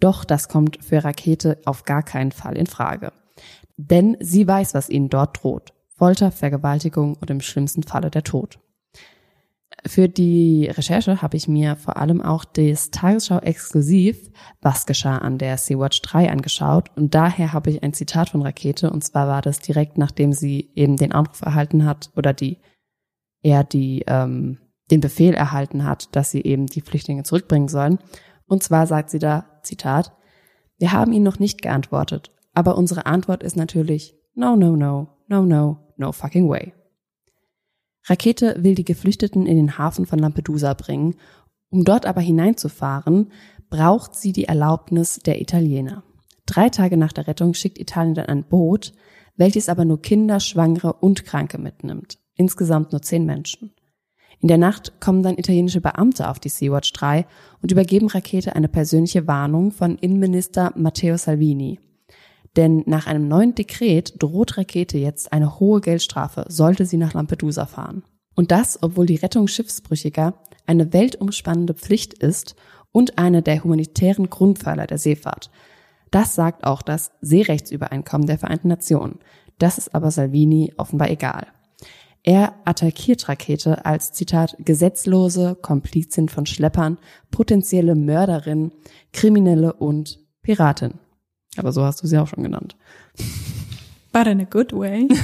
Doch 0.00 0.24
das 0.24 0.48
kommt 0.48 0.82
für 0.82 1.04
Rakete 1.04 1.58
auf 1.66 1.84
gar 1.84 2.02
keinen 2.02 2.32
Fall 2.32 2.56
in 2.56 2.66
Frage. 2.66 3.12
Denn 3.76 4.16
sie 4.20 4.48
weiß, 4.48 4.72
was 4.72 4.88
ihnen 4.88 5.10
dort 5.10 5.42
droht. 5.42 5.74
Folter, 5.98 6.30
Vergewaltigung 6.30 7.16
und 7.20 7.28
im 7.28 7.42
schlimmsten 7.42 7.82
Falle 7.82 8.10
der 8.10 8.24
Tod. 8.24 8.58
Für 9.86 10.08
die 10.08 10.66
Recherche 10.66 11.22
habe 11.22 11.36
ich 11.36 11.46
mir 11.46 11.76
vor 11.76 11.96
allem 11.98 12.20
auch 12.20 12.44
das 12.44 12.90
Tagesschau 12.90 13.38
exklusiv 13.38 14.30
Was 14.60 14.86
geschah 14.86 15.18
an 15.18 15.38
der 15.38 15.56
Sea-Watch 15.56 16.02
3 16.02 16.30
angeschaut 16.30 16.90
und 16.96 17.14
daher 17.14 17.52
habe 17.52 17.70
ich 17.70 17.82
ein 17.82 17.94
Zitat 17.94 18.30
von 18.30 18.42
Rakete 18.42 18.90
und 18.90 19.04
zwar 19.04 19.28
war 19.28 19.40
das 19.40 19.60
direkt 19.60 19.96
nachdem 19.96 20.32
sie 20.32 20.72
eben 20.74 20.96
den 20.96 21.12
Anruf 21.12 21.42
erhalten 21.42 21.84
hat 21.84 22.10
oder 22.16 22.32
die 22.32 22.58
er 23.42 23.62
die 23.62 24.04
ähm, 24.08 24.58
den 24.90 25.00
Befehl 25.00 25.34
erhalten 25.34 25.84
hat, 25.84 26.14
dass 26.16 26.30
sie 26.30 26.42
eben 26.42 26.66
die 26.66 26.80
Flüchtlinge 26.80 27.22
zurückbringen 27.22 27.68
sollen. 27.68 27.98
Und 28.46 28.62
zwar 28.62 28.86
sagt 28.86 29.10
sie 29.10 29.18
da, 29.18 29.44
Zitat, 29.62 30.12
wir 30.78 30.92
haben 30.92 31.12
ihnen 31.12 31.24
noch 31.24 31.38
nicht 31.38 31.62
geantwortet, 31.62 32.32
aber 32.54 32.78
unsere 32.78 33.06
Antwort 33.06 33.42
ist 33.42 33.56
natürlich 33.56 34.16
no, 34.34 34.56
no, 34.56 34.76
no, 34.76 35.08
no, 35.28 35.42
no, 35.42 35.78
no 35.96 36.12
fucking 36.12 36.48
way. 36.48 36.72
Rakete 38.08 38.56
will 38.58 38.74
die 38.74 38.84
Geflüchteten 38.84 39.46
in 39.46 39.56
den 39.56 39.78
Hafen 39.78 40.06
von 40.06 40.18
Lampedusa 40.18 40.74
bringen. 40.74 41.16
Um 41.70 41.84
dort 41.84 42.06
aber 42.06 42.20
hineinzufahren, 42.20 43.30
braucht 43.68 44.14
sie 44.14 44.32
die 44.32 44.44
Erlaubnis 44.44 45.20
der 45.24 45.40
Italiener. 45.40 46.02
Drei 46.46 46.70
Tage 46.70 46.96
nach 46.96 47.12
der 47.12 47.26
Rettung 47.26 47.52
schickt 47.52 47.78
Italien 47.78 48.14
dann 48.14 48.26
ein 48.26 48.44
Boot, 48.44 48.94
welches 49.36 49.68
aber 49.68 49.84
nur 49.84 50.00
Kinder, 50.00 50.40
Schwangere 50.40 50.94
und 50.94 51.24
Kranke 51.24 51.58
mitnimmt. 51.58 52.18
Insgesamt 52.34 52.92
nur 52.92 53.02
zehn 53.02 53.26
Menschen. 53.26 53.72
In 54.40 54.48
der 54.48 54.58
Nacht 54.58 55.00
kommen 55.00 55.22
dann 55.22 55.36
italienische 55.36 55.80
Beamte 55.80 56.28
auf 56.28 56.38
die 56.38 56.48
Sea-Watch 56.48 56.92
3 56.92 57.26
und 57.60 57.72
übergeben 57.72 58.06
Rakete 58.06 58.54
eine 58.56 58.68
persönliche 58.68 59.26
Warnung 59.26 59.72
von 59.72 59.98
Innenminister 59.98 60.72
Matteo 60.76 61.16
Salvini. 61.16 61.80
Denn 62.58 62.82
nach 62.86 63.06
einem 63.06 63.28
neuen 63.28 63.54
Dekret 63.54 64.20
droht 64.20 64.58
Rakete 64.58 64.98
jetzt 64.98 65.32
eine 65.32 65.60
hohe 65.60 65.80
Geldstrafe, 65.80 66.44
sollte 66.48 66.86
sie 66.86 66.96
nach 66.96 67.14
Lampedusa 67.14 67.66
fahren. 67.66 68.02
Und 68.34 68.50
das, 68.50 68.82
obwohl 68.82 69.06
die 69.06 69.14
Rettung 69.14 69.46
Schiffsbrüchiger 69.46 70.34
eine 70.66 70.92
weltumspannende 70.92 71.74
Pflicht 71.74 72.14
ist 72.14 72.56
und 72.90 73.16
eine 73.16 73.42
der 73.42 73.62
humanitären 73.62 74.28
Grundpfeiler 74.28 74.88
der 74.88 74.98
Seefahrt. 74.98 75.52
Das 76.10 76.34
sagt 76.34 76.64
auch 76.64 76.82
das 76.82 77.12
Seerechtsübereinkommen 77.20 78.26
der 78.26 78.38
Vereinten 78.38 78.66
Nationen. 78.66 79.20
Das 79.60 79.78
ist 79.78 79.94
aber 79.94 80.10
Salvini 80.10 80.74
offenbar 80.78 81.10
egal. 81.10 81.46
Er 82.24 82.54
attackiert 82.64 83.28
Rakete 83.28 83.84
als 83.86 84.10
Zitat 84.10 84.56
gesetzlose 84.58 85.56
Komplizin 85.62 86.28
von 86.28 86.44
Schleppern, 86.44 86.98
potenzielle 87.30 87.94
Mörderin, 87.94 88.72
Kriminelle 89.12 89.74
und 89.74 90.18
Piratin. 90.42 90.94
Aber 91.58 91.72
so 91.72 91.84
hast 91.84 92.02
du 92.02 92.06
sie 92.06 92.18
auch 92.18 92.28
schon 92.28 92.42
genannt. 92.42 92.76
But 94.12 94.26
in 94.26 94.40
a 94.40 94.44
good 94.44 94.72
way. 94.72 95.08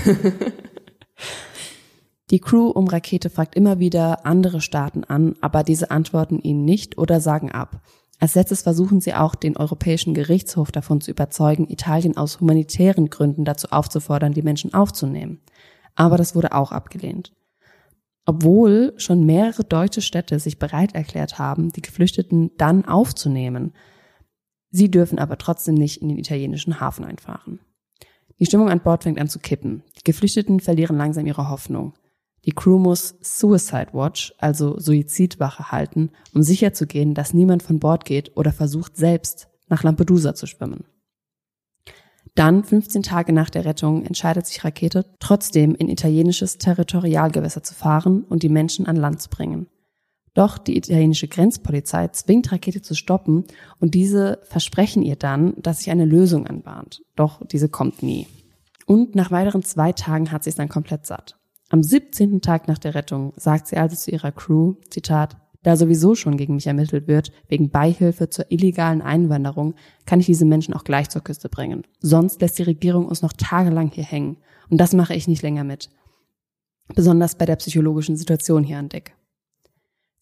Die 2.30 2.40
Crew 2.40 2.68
um 2.68 2.88
Rakete 2.88 3.30
fragt 3.30 3.54
immer 3.54 3.78
wieder 3.78 4.24
andere 4.24 4.60
Staaten 4.60 5.04
an, 5.04 5.36
aber 5.40 5.62
diese 5.62 5.90
antworten 5.90 6.38
ihnen 6.38 6.64
nicht 6.64 6.96
oder 6.96 7.20
sagen 7.20 7.52
ab. 7.52 7.82
Als 8.18 8.34
letztes 8.34 8.62
versuchen 8.62 9.00
sie 9.00 9.14
auch, 9.14 9.34
den 9.34 9.56
Europäischen 9.56 10.14
Gerichtshof 10.14 10.72
davon 10.72 11.00
zu 11.00 11.10
überzeugen, 11.10 11.68
Italien 11.68 12.16
aus 12.16 12.40
humanitären 12.40 13.10
Gründen 13.10 13.44
dazu 13.44 13.68
aufzufordern, 13.70 14.32
die 14.32 14.42
Menschen 14.42 14.72
aufzunehmen. 14.72 15.40
Aber 15.94 16.16
das 16.16 16.34
wurde 16.34 16.52
auch 16.52 16.72
abgelehnt. 16.72 17.32
Obwohl 18.24 18.94
schon 18.96 19.26
mehrere 19.26 19.64
deutsche 19.64 20.00
Städte 20.00 20.38
sich 20.38 20.58
bereit 20.58 20.94
erklärt 20.94 21.38
haben, 21.38 21.70
die 21.72 21.82
Geflüchteten 21.82 22.52
dann 22.56 22.86
aufzunehmen. 22.86 23.74
Sie 24.76 24.90
dürfen 24.90 25.20
aber 25.20 25.38
trotzdem 25.38 25.76
nicht 25.76 26.02
in 26.02 26.08
den 26.08 26.18
italienischen 26.18 26.80
Hafen 26.80 27.04
einfahren. 27.04 27.60
Die 28.40 28.44
Stimmung 28.44 28.70
an 28.70 28.80
Bord 28.80 29.04
fängt 29.04 29.20
an 29.20 29.28
zu 29.28 29.38
kippen. 29.38 29.84
Die 29.96 30.02
Geflüchteten 30.02 30.58
verlieren 30.58 30.96
langsam 30.96 31.26
ihre 31.26 31.48
Hoffnung. 31.48 31.94
Die 32.44 32.50
Crew 32.50 32.80
muss 32.80 33.14
Suicide 33.20 33.90
Watch, 33.92 34.34
also 34.38 34.76
Suizidwache 34.80 35.70
halten, 35.70 36.10
um 36.34 36.42
sicherzugehen, 36.42 37.14
dass 37.14 37.34
niemand 37.34 37.62
von 37.62 37.78
Bord 37.78 38.04
geht 38.04 38.36
oder 38.36 38.52
versucht 38.52 38.96
selbst 38.96 39.46
nach 39.68 39.84
Lampedusa 39.84 40.34
zu 40.34 40.48
schwimmen. 40.48 40.82
Dann, 42.34 42.64
15 42.64 43.04
Tage 43.04 43.32
nach 43.32 43.50
der 43.50 43.66
Rettung, 43.66 44.04
entscheidet 44.04 44.44
sich 44.44 44.64
Rakete 44.64 45.04
trotzdem 45.20 45.76
in 45.76 45.88
italienisches 45.88 46.58
Territorialgewässer 46.58 47.62
zu 47.62 47.74
fahren 47.74 48.24
und 48.24 48.42
die 48.42 48.48
Menschen 48.48 48.88
an 48.88 48.96
Land 48.96 49.22
zu 49.22 49.30
bringen. 49.30 49.68
Doch 50.34 50.58
die 50.58 50.76
italienische 50.76 51.28
Grenzpolizei 51.28 52.08
zwingt 52.08 52.50
Rakete 52.50 52.82
zu 52.82 52.94
stoppen 52.94 53.44
und 53.78 53.94
diese 53.94 54.40
versprechen 54.42 55.02
ihr 55.02 55.16
dann, 55.16 55.54
dass 55.56 55.78
sich 55.78 55.90
eine 55.90 56.04
Lösung 56.04 56.46
anbahnt. 56.46 57.02
Doch 57.14 57.46
diese 57.46 57.68
kommt 57.68 58.02
nie. 58.02 58.26
Und 58.86 59.14
nach 59.14 59.30
weiteren 59.30 59.62
zwei 59.62 59.92
Tagen 59.92 60.32
hat 60.32 60.42
sie 60.44 60.50
es 60.50 60.56
dann 60.56 60.68
komplett 60.68 61.06
satt. 61.06 61.38
Am 61.70 61.82
17. 61.82 62.40
Tag 62.40 62.68
nach 62.68 62.78
der 62.78 62.94
Rettung 62.94 63.32
sagt 63.36 63.68
sie 63.68 63.76
also 63.76 63.96
zu 63.96 64.10
ihrer 64.10 64.32
Crew, 64.32 64.74
Zitat, 64.90 65.36
da 65.62 65.76
sowieso 65.76 66.14
schon 66.14 66.36
gegen 66.36 66.56
mich 66.56 66.66
ermittelt 66.66 67.08
wird, 67.08 67.32
wegen 67.48 67.70
Beihilfe 67.70 68.28
zur 68.28 68.50
illegalen 68.50 69.00
Einwanderung, 69.00 69.74
kann 70.04 70.20
ich 70.20 70.26
diese 70.26 70.44
Menschen 70.44 70.74
auch 70.74 70.84
gleich 70.84 71.08
zur 71.08 71.22
Küste 71.22 71.48
bringen. 71.48 71.84
Sonst 72.00 72.42
lässt 72.42 72.58
die 72.58 72.64
Regierung 72.64 73.06
uns 73.06 73.22
noch 73.22 73.32
tagelang 73.32 73.90
hier 73.90 74.04
hängen. 74.04 74.36
Und 74.68 74.78
das 74.78 74.92
mache 74.92 75.14
ich 75.14 75.26
nicht 75.26 75.42
länger 75.42 75.64
mit. 75.64 75.88
Besonders 76.94 77.36
bei 77.36 77.46
der 77.46 77.56
psychologischen 77.56 78.16
Situation 78.16 78.62
hier 78.62 78.78
an 78.78 78.90
Deck. 78.90 79.16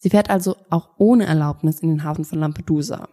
Sie 0.03 0.09
fährt 0.09 0.29
also 0.29 0.57
auch 0.69 0.89
ohne 0.97 1.25
Erlaubnis 1.25 1.79
in 1.79 1.87
den 1.87 2.03
Hafen 2.03 2.25
von 2.25 2.37
Lampedusa. 2.37 3.07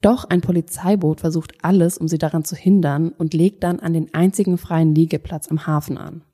Doch 0.00 0.24
ein 0.24 0.40
Polizeiboot 0.40 1.20
versucht 1.20 1.52
alles, 1.62 1.98
um 1.98 2.08
sie 2.08 2.18
daran 2.18 2.42
zu 2.42 2.56
hindern 2.56 3.10
und 3.10 3.32
legt 3.32 3.62
dann 3.62 3.78
an 3.78 3.92
den 3.92 4.12
einzigen 4.12 4.58
freien 4.58 4.92
Liegeplatz 4.92 5.46
am 5.46 5.68
Hafen 5.68 5.96
an. 5.96 6.24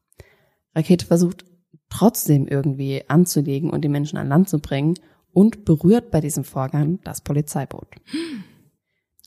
Rakete 0.74 1.04
versucht 1.04 1.44
trotzdem 1.90 2.48
irgendwie 2.48 3.02
anzulegen 3.08 3.68
und 3.68 3.84
die 3.84 3.90
Menschen 3.90 4.16
an 4.16 4.28
Land 4.28 4.48
zu 4.48 4.60
bringen 4.60 4.94
und 5.30 5.66
berührt 5.66 6.10
bei 6.10 6.22
diesem 6.22 6.44
Vorgang 6.44 7.00
das 7.04 7.20
Polizeiboot. 7.20 7.88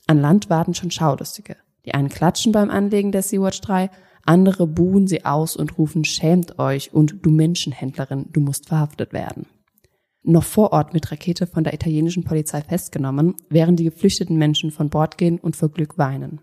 An 0.08 0.20
Land 0.20 0.50
warten 0.50 0.74
schon 0.74 0.90
Schaulustige. 0.90 1.58
Die 1.86 1.94
einen 1.94 2.08
klatschen 2.08 2.50
beim 2.50 2.70
Anlegen 2.70 3.12
der 3.12 3.22
Sea-Watch 3.22 3.60
3, 3.60 3.88
andere 4.26 4.66
buhen 4.66 5.06
sie 5.06 5.24
aus 5.24 5.54
und 5.54 5.78
rufen 5.78 6.04
Schämt 6.04 6.58
euch 6.58 6.92
und 6.92 7.24
du 7.24 7.30
Menschenhändlerin, 7.30 8.26
du 8.32 8.40
musst 8.40 8.66
verhaftet 8.66 9.12
werden. 9.12 9.46
Noch 10.22 10.44
vor 10.44 10.72
Ort 10.72 10.94
mit 10.94 11.10
Rakete 11.10 11.46
von 11.46 11.64
der 11.64 11.74
italienischen 11.74 12.24
Polizei 12.24 12.62
festgenommen, 12.62 13.34
während 13.48 13.78
die 13.78 13.84
geflüchteten 13.84 14.36
Menschen 14.36 14.70
von 14.70 14.90
Bord 14.90 15.16
gehen 15.16 15.38
und 15.38 15.56
vor 15.56 15.70
Glück 15.70 15.96
weinen. 15.98 16.40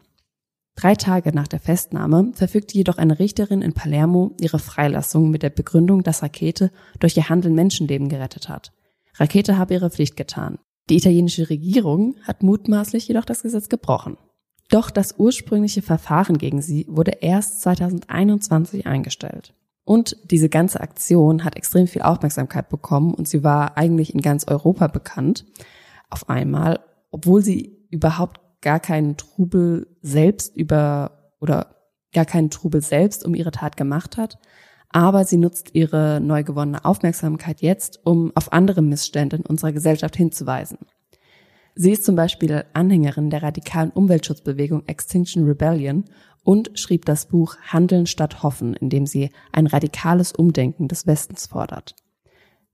Drei 0.75 0.95
Tage 0.95 1.33
nach 1.33 1.47
der 1.47 1.59
Festnahme 1.59 2.31
verfügte 2.33 2.77
jedoch 2.77 2.97
eine 2.97 3.19
Richterin 3.19 3.61
in 3.61 3.73
Palermo 3.73 4.35
ihre 4.41 4.59
Freilassung 4.59 5.29
mit 5.29 5.41
der 5.41 5.49
Begründung, 5.49 6.03
dass 6.03 6.21
Rakete 6.21 6.69
durch 6.99 7.15
ihr 7.15 7.29
Handeln 7.29 7.55
Menschenleben 7.55 8.09
gerettet 8.09 8.49
hat. 8.49 8.73
Rakete 9.15 9.57
habe 9.57 9.73
ihre 9.73 9.89
Pflicht 9.89 10.17
getan. 10.17 10.59
Die 10.89 10.97
italienische 10.97 11.49
Regierung 11.49 12.15
hat 12.23 12.43
mutmaßlich 12.43 13.07
jedoch 13.07 13.25
das 13.25 13.43
Gesetz 13.43 13.69
gebrochen. 13.69 14.17
Doch 14.69 14.89
das 14.91 15.15
ursprüngliche 15.17 15.81
Verfahren 15.81 16.37
gegen 16.37 16.61
sie 16.61 16.85
wurde 16.89 17.11
erst 17.21 17.61
2021 17.61 18.85
eingestellt. 18.85 19.53
Und 19.85 20.17
diese 20.23 20.49
ganze 20.49 20.81
Aktion 20.81 21.43
hat 21.43 21.55
extrem 21.55 21.87
viel 21.87 22.01
Aufmerksamkeit 22.01 22.69
bekommen 22.69 23.13
und 23.13 23.27
sie 23.27 23.43
war 23.43 23.77
eigentlich 23.77 24.13
in 24.13 24.21
ganz 24.21 24.47
Europa 24.47 24.87
bekannt. 24.87 25.45
Auf 26.09 26.27
einmal, 26.27 26.79
obwohl 27.11 27.43
sie 27.43 27.77
überhaupt 27.91 28.41
gar 28.61 28.79
keinen 28.79 29.15
Trubel 29.15 29.87
selbst 30.01 30.55
über 30.55 31.33
oder 31.39 31.75
gar 32.13 32.25
keinen 32.25 32.49
Trubel 32.49 32.81
selbst 32.81 33.23
um 33.23 33.35
ihre 33.35 33.51
Tat 33.51 33.77
gemacht 33.77 34.17
hat, 34.17 34.39
aber 34.89 35.23
sie 35.25 35.37
nutzt 35.37 35.75
ihre 35.75 36.19
neu 36.19 36.43
gewonnene 36.43 36.83
Aufmerksamkeit 36.83 37.61
jetzt, 37.61 37.99
um 38.05 38.31
auf 38.33 38.53
andere 38.53 38.81
Missstände 38.81 39.35
in 39.35 39.45
unserer 39.45 39.71
Gesellschaft 39.71 40.15
hinzuweisen. 40.15 40.79
Sie 41.75 41.91
ist 41.91 42.05
zum 42.05 42.15
Beispiel 42.15 42.63
Anhängerin 42.73 43.29
der 43.29 43.43
radikalen 43.43 43.91
Umweltschutzbewegung 43.91 44.83
Extinction 44.87 45.45
Rebellion 45.45 46.05
und 46.45 46.71
schrieb 46.79 47.03
das 47.03 47.25
Buch 47.25 47.57
Handeln 47.61 48.05
statt 48.05 48.41
Hoffen, 48.41 48.73
in 48.73 48.89
dem 48.89 49.05
sie 49.05 49.31
ein 49.51 49.67
radikales 49.67 50.31
Umdenken 50.31 50.87
des 50.87 51.05
Westens 51.05 51.47
fordert. 51.47 51.95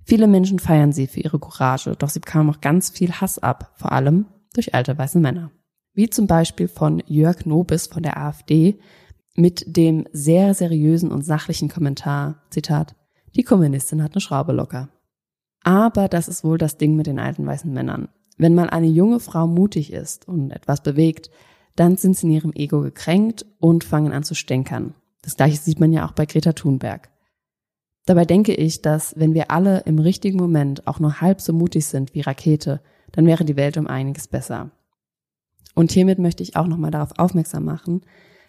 Viele 0.03 0.27
Menschen 0.27 0.59
feiern 0.59 0.91
sie 0.91 1.07
für 1.07 1.21
ihre 1.21 1.39
Courage, 1.39 1.95
doch 1.97 2.09
sie 2.09 2.19
bekam 2.19 2.51
auch 2.51 2.61
ganz 2.61 2.91
viel 2.91 3.11
Hass 3.13 3.39
ab, 3.39 3.73
vor 3.77 3.91
allem 3.91 4.27
durch 4.53 4.75
alte 4.75 4.95
weiße 4.95 5.19
Männer 5.19 5.51
wie 5.93 6.09
zum 6.09 6.27
Beispiel 6.27 6.67
von 6.67 7.03
Jörg 7.07 7.45
Nobis 7.45 7.87
von 7.87 8.03
der 8.03 8.17
AfD 8.17 8.79
mit 9.35 9.63
dem 9.77 10.05
sehr 10.11 10.53
seriösen 10.53 11.11
und 11.11 11.23
sachlichen 11.23 11.69
Kommentar, 11.69 12.43
Zitat, 12.49 12.95
die 13.35 13.43
Kommunistin 13.43 14.03
hat 14.03 14.13
eine 14.13 14.21
Schraube 14.21 14.51
locker. 14.51 14.89
Aber 15.63 16.07
das 16.07 16.27
ist 16.27 16.43
wohl 16.43 16.57
das 16.57 16.77
Ding 16.77 16.95
mit 16.95 17.07
den 17.07 17.19
alten 17.19 17.45
weißen 17.45 17.71
Männern. 17.71 18.09
Wenn 18.37 18.55
mal 18.55 18.69
eine 18.69 18.87
junge 18.87 19.19
Frau 19.19 19.47
mutig 19.47 19.93
ist 19.93 20.27
und 20.27 20.51
etwas 20.51 20.81
bewegt, 20.81 21.29
dann 21.75 21.97
sind 21.97 22.17
sie 22.17 22.27
in 22.27 22.33
ihrem 22.33 22.53
Ego 22.53 22.81
gekränkt 22.81 23.45
und 23.59 23.83
fangen 23.83 24.11
an 24.11 24.23
zu 24.23 24.35
stänkern. 24.35 24.93
Das 25.21 25.37
gleiche 25.37 25.57
sieht 25.57 25.79
man 25.79 25.91
ja 25.91 26.07
auch 26.07 26.13
bei 26.13 26.25
Greta 26.25 26.53
Thunberg. 26.53 27.09
Dabei 28.05 28.25
denke 28.25 28.53
ich, 28.53 28.81
dass 28.81 29.13
wenn 29.17 29.33
wir 29.33 29.51
alle 29.51 29.81
im 29.81 29.99
richtigen 29.99 30.37
Moment 30.37 30.87
auch 30.87 30.99
nur 30.99 31.21
halb 31.21 31.39
so 31.39 31.53
mutig 31.53 31.85
sind 31.85 32.15
wie 32.15 32.21
Rakete, 32.21 32.81
dann 33.11 33.25
wäre 33.25 33.45
die 33.45 33.55
Welt 33.55 33.77
um 33.77 33.87
einiges 33.87 34.27
besser. 34.27 34.71
Und 35.75 35.91
hiermit 35.91 36.19
möchte 36.19 36.43
ich 36.43 36.55
auch 36.55 36.67
nochmal 36.67 36.91
darauf 36.91 37.17
aufmerksam 37.17 37.63
machen, 37.65 38.01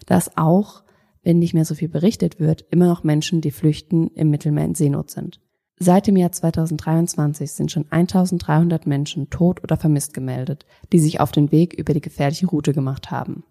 dass 0.05 0.37
auch, 0.37 0.83
wenn 1.21 1.39
nicht 1.39 1.53
mehr 1.53 1.65
so 1.65 1.75
viel 1.75 1.87
berichtet 1.87 2.39
wird, 2.39 2.65
immer 2.71 2.87
noch 2.87 3.03
Menschen, 3.03 3.41
die 3.41 3.51
flüchten, 3.51 4.07
im 4.15 4.29
Mittelmeer 4.29 4.65
in 4.65 4.75
Seenot 4.75 5.11
sind. 5.11 5.39
Seit 5.79 6.07
dem 6.07 6.15
Jahr 6.15 6.31
2023 6.31 7.51
sind 7.51 7.71
schon 7.71 7.85
1300 7.89 8.85
Menschen 8.85 9.29
tot 9.29 9.63
oder 9.63 9.75
vermisst 9.75 10.13
gemeldet, 10.13 10.65
die 10.91 10.99
sich 10.99 11.19
auf 11.19 11.31
den 11.31 11.51
Weg 11.51 11.73
über 11.73 11.93
die 11.93 12.01
gefährliche 12.01 12.47
Route 12.47 12.73
gemacht 12.73 13.11
haben. 13.11 13.43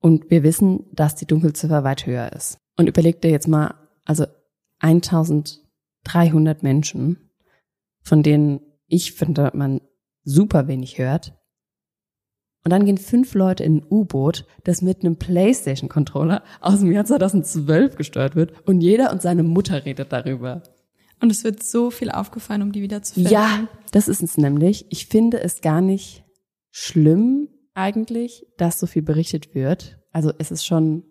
Und 0.00 0.30
wir 0.30 0.42
wissen, 0.42 0.86
dass 0.92 1.14
die 1.14 1.26
Dunkelziffer 1.26 1.84
weit 1.84 2.06
höher 2.06 2.32
ist. 2.32 2.58
Und 2.76 2.88
überleg 2.88 3.20
dir 3.20 3.30
jetzt 3.30 3.48
mal, 3.48 3.74
also 4.04 4.24
1300 4.78 6.62
Menschen, 6.62 7.30
von 8.02 8.22
denen 8.22 8.60
ich 8.86 9.12
finde, 9.12 9.50
man 9.54 9.80
super 10.24 10.68
wenig 10.68 10.98
hört, 10.98 11.34
und 12.62 12.70
dann 12.72 12.84
gehen 12.84 12.98
fünf 12.98 13.34
Leute 13.34 13.64
in 13.64 13.78
ein 13.78 13.86
U-Boot, 13.90 14.44
das 14.64 14.82
mit 14.82 15.02
einem 15.02 15.16
PlayStation-Controller 15.16 16.42
aus 16.60 16.80
dem 16.80 16.92
Jahr 16.92 17.06
2012 17.06 17.96
gesteuert 17.96 18.36
wird 18.36 18.52
und 18.68 18.82
jeder 18.82 19.12
und 19.12 19.22
seine 19.22 19.42
Mutter 19.42 19.86
redet 19.86 20.12
darüber. 20.12 20.62
Und 21.20 21.30
es 21.30 21.44
wird 21.44 21.62
so 21.62 21.90
viel 21.90 22.10
aufgefallen, 22.10 22.62
um 22.62 22.72
die 22.72 22.82
wieder 22.82 23.02
zu 23.02 23.14
finden. 23.14 23.30
Ja, 23.30 23.68
das 23.92 24.08
ist 24.08 24.22
es 24.22 24.38
nämlich. 24.38 24.86
Ich 24.88 25.06
finde 25.06 25.40
es 25.40 25.60
gar 25.60 25.80
nicht 25.80 26.24
schlimm 26.70 27.48
eigentlich, 27.74 28.46
dass 28.56 28.80
so 28.80 28.86
viel 28.86 29.02
berichtet 29.02 29.54
wird. 29.54 29.98
Also 30.12 30.32
es 30.38 30.50
ist 30.50 30.64
schon 30.64 31.04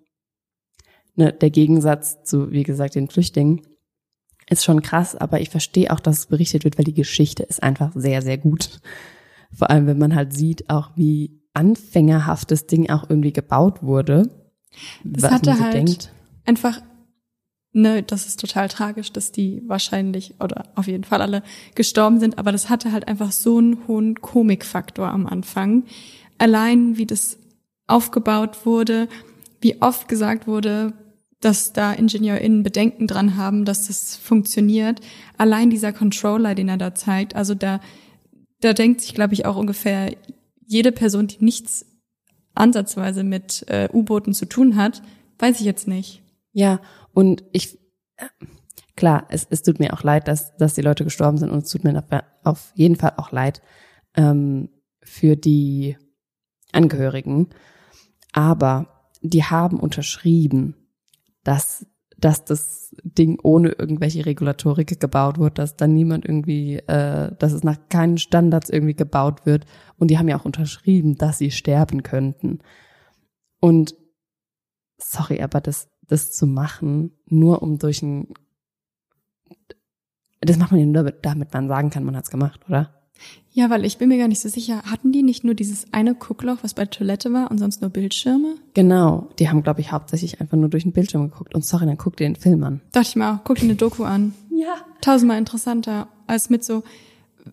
ne, 1.16 1.32
der 1.34 1.52
Gegensatz 1.52 2.24
zu, 2.24 2.52
wie 2.52 2.64
gesagt, 2.64 2.96
den 2.96 3.10
Flüchtlingen. 3.10 3.62
Ist 4.50 4.64
schon 4.64 4.82
krass, 4.82 5.16
aber 5.16 5.42
ich 5.42 5.52
verstehe 5.52 5.92
auch, 5.94 6.00
dass 6.00 6.20
es 6.20 6.26
berichtet 6.26 6.64
wird, 6.64 6.80
weil 6.80 6.86
die 6.86 6.96
Geschichte 6.96 7.44
ist 7.44 7.62
einfach 7.62 7.92
sehr, 7.94 8.24
sehr 8.24 8.40
gut. 8.40 8.80
Vor 9.54 9.70
allem, 9.70 9.86
wenn 9.86 10.00
man 10.00 10.16
halt 10.16 10.34
sieht, 10.34 10.72
auch 10.72 10.92
wie 10.96 11.40
anfängerhaftes 11.54 12.66
Ding 12.66 12.90
auch 12.90 13.10
irgendwie 13.10 13.34
gebaut 13.34 13.84
wurde. 13.84 14.30
Das 15.04 15.32
hatte 15.32 15.54
so 15.54 15.60
halt 15.60 15.74
denkt. 15.74 16.12
einfach, 16.46 16.82
ne, 17.74 18.04
das 18.04 18.28
ist 18.28 18.40
total 18.40 18.68
tragisch, 18.68 19.12
dass 19.12 19.32
die 19.32 19.62
wahrscheinlich 19.68 20.36
oder 20.40 20.66
auf 20.76 20.88
jeden 20.88 21.04
Fall 21.04 21.22
alle 21.22 21.44
gestorben 21.76 22.20
sind, 22.20 22.38
aber 22.38 22.52
das 22.52 22.70
hatte 22.70 22.92
halt 22.92 23.08
einfach 23.08 23.32
so 23.32 23.58
einen 23.58 23.88
hohen 23.88 24.22
Komikfaktor 24.22 25.08
am 25.10 25.28
Anfang. 25.28 25.84
Allein 26.38 26.98
wie 26.98 27.06
das 27.06 27.38
aufgebaut 27.88 28.66
wurde, 28.66 29.08
wie 29.62 29.82
oft 29.82 30.08
gesagt 30.08 30.48
wurde, 30.48 30.94
dass 31.42 31.74
da 31.74 31.94
IngenieurInnen 31.94 32.64
Bedenken 32.64 33.08
dran 33.08 33.38
haben, 33.38 33.66
dass 33.66 33.88
das 33.88 34.16
funktioniert. 34.18 35.00
Allein 35.38 35.70
dieser 35.70 35.94
Controller, 35.94 36.54
den 36.56 36.70
er 36.70 36.78
da 36.78 36.94
zeigt, 36.96 37.36
also 37.36 37.56
da, 37.56 37.80
da 38.62 38.74
denkt 38.74 39.02
sich, 39.02 39.14
glaube 39.14 39.34
ich, 39.34 39.46
auch 39.46 39.56
ungefähr 39.56 40.14
jede 40.66 40.92
Person, 40.92 41.28
die 41.28 41.44
nichts 41.44 41.86
ansatzweise 42.56 43.24
mit 43.24 43.66
äh, 43.68 43.88
U-Booten 43.92 44.34
zu 44.34 44.46
tun 44.46 44.76
hat, 44.76 45.02
weiß 45.40 45.60
ich 45.60 45.66
jetzt 45.66 45.88
nicht. 45.88 46.22
Ja, 46.52 46.82
und 47.14 47.44
ich, 47.52 47.80
klar, 48.96 49.26
es, 49.30 49.48
es 49.50 49.62
tut 49.62 49.80
mir 49.80 49.94
auch 49.94 50.04
leid, 50.04 50.28
dass, 50.28 50.56
dass 50.58 50.76
die 50.76 50.82
Leute 50.82 51.04
gestorben 51.04 51.38
sind 51.38 51.50
und 51.50 51.64
es 51.64 51.70
tut 51.70 51.84
mir 51.84 52.04
auf 52.44 52.72
jeden 52.76 52.96
Fall 52.96 53.14
auch 53.18 53.32
leid 53.32 53.62
ähm, 54.16 54.70
für 55.02 55.36
die 55.36 55.98
Angehörigen. 56.72 57.50
Aber 58.32 59.12
die 59.22 59.44
haben 59.44 59.80
unterschrieben, 59.80 60.76
dass, 61.44 61.86
dass 62.18 62.46
das 62.46 62.96
Ding 63.04 63.40
ohne 63.42 63.70
irgendwelche 63.70 64.26
Regulatorik 64.26 65.00
gebaut 65.00 65.40
wird, 65.40 65.58
dass 65.58 65.76
dann 65.76 65.94
niemand 65.94 66.26
irgendwie, 66.26 66.78
äh, 66.78 67.36
dass 67.38 67.54
es 67.54 67.64
nach 67.64 67.78
keinen 67.90 68.18
Standards 68.18 68.70
irgendwie 68.70 68.96
gebaut 68.96 69.46
wird. 69.46 69.66
Und 69.98 70.12
die 70.12 70.18
haben 70.18 70.28
ja 70.28 70.40
auch 70.40 70.46
unterschrieben, 70.46 71.16
dass 71.16 71.38
sie 71.38 71.52
sterben 71.52 72.04
könnten. 72.04 72.60
Und 73.60 73.96
sorry, 74.98 75.42
aber 75.42 75.62
das, 75.62 75.89
das 76.10 76.32
zu 76.32 76.46
machen, 76.46 77.12
nur 77.28 77.62
um 77.62 77.80
durch 77.80 78.02
ein, 78.02 78.34
das 80.42 80.58
macht 80.58 80.72
man 80.72 80.82
ja 80.82 80.86
nur, 80.86 81.12
damit 81.12 81.54
man 81.54 81.68
sagen 81.68 81.90
kann, 81.90 82.04
man 82.04 82.18
hat's 82.18 82.32
gemacht, 82.32 82.62
oder? 82.68 82.94
Ja, 83.52 83.70
weil 83.70 83.84
ich 83.84 83.98
bin 83.98 84.10
mir 84.10 84.18
gar 84.18 84.28
nicht 84.28 84.40
so 84.40 84.48
sicher, 84.48 84.84
hatten 84.84 85.12
die 85.12 85.24
nicht 85.24 85.44
nur 85.44 85.54
dieses 85.54 85.92
eine 85.92 86.16
Guckloch, 86.16 86.58
was 86.62 86.74
bei 86.74 86.86
Toilette 86.86 87.34
war 87.34 87.52
und 87.52 87.58
sonst 87.58 87.82
nur 87.82 87.90
Bildschirme? 87.90 88.56
Genau, 88.74 89.28
die 89.38 89.50
haben, 89.50 89.64
glaube 89.64 89.82
ich, 89.82 89.92
hauptsächlich 89.92 90.40
einfach 90.40 90.58
nur 90.58 90.70
durch 90.70 90.84
den 90.84 90.94
Bildschirm 90.94 91.30
geguckt. 91.30 91.56
Und 91.56 91.66
sorry, 91.66 91.86
dann 91.86 91.98
guck 91.98 92.16
dir 92.16 92.26
den 92.26 92.36
Film 92.36 92.64
an. 92.64 92.82
Dachte 92.92 93.10
ich 93.10 93.16
mir 93.16 93.34
auch, 93.34 93.44
guck 93.44 93.58
dir 93.58 93.64
eine 93.64 93.76
Doku 93.76 94.04
an. 94.04 94.34
Ja. 94.60 94.76
Tausendmal 95.00 95.38
interessanter, 95.38 96.10
als 96.28 96.50
mit 96.50 96.66
so 96.66 96.84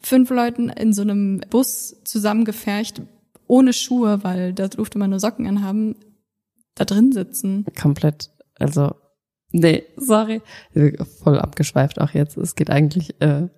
fünf 0.03 0.29
Leuten 0.31 0.71
in 0.71 0.93
so 0.93 1.03
einem 1.03 1.41
Bus 1.51 1.95
zusammengefercht, 2.03 3.01
ohne 3.47 3.73
Schuhe, 3.73 4.25
weil 4.25 4.53
da 4.53 4.67
durfte 4.67 4.99
man 4.99 5.11
nur 5.11 5.21
Socken 5.21 5.47
anhaben, 5.47 5.95
da 6.75 6.85
drin 6.85 7.13
sitzen. 7.13 7.65
Komplett, 7.81 8.33
also, 8.59 8.95
nee, 9.53 9.85
sorry. 9.97 10.43
Voll 11.23 11.39
abgeschweift 11.39 12.01
auch 12.01 12.11
jetzt. 12.11 12.37
Es 12.37 12.55
geht 12.55 12.71
eigentlich 12.71 13.21
äh, 13.21 13.49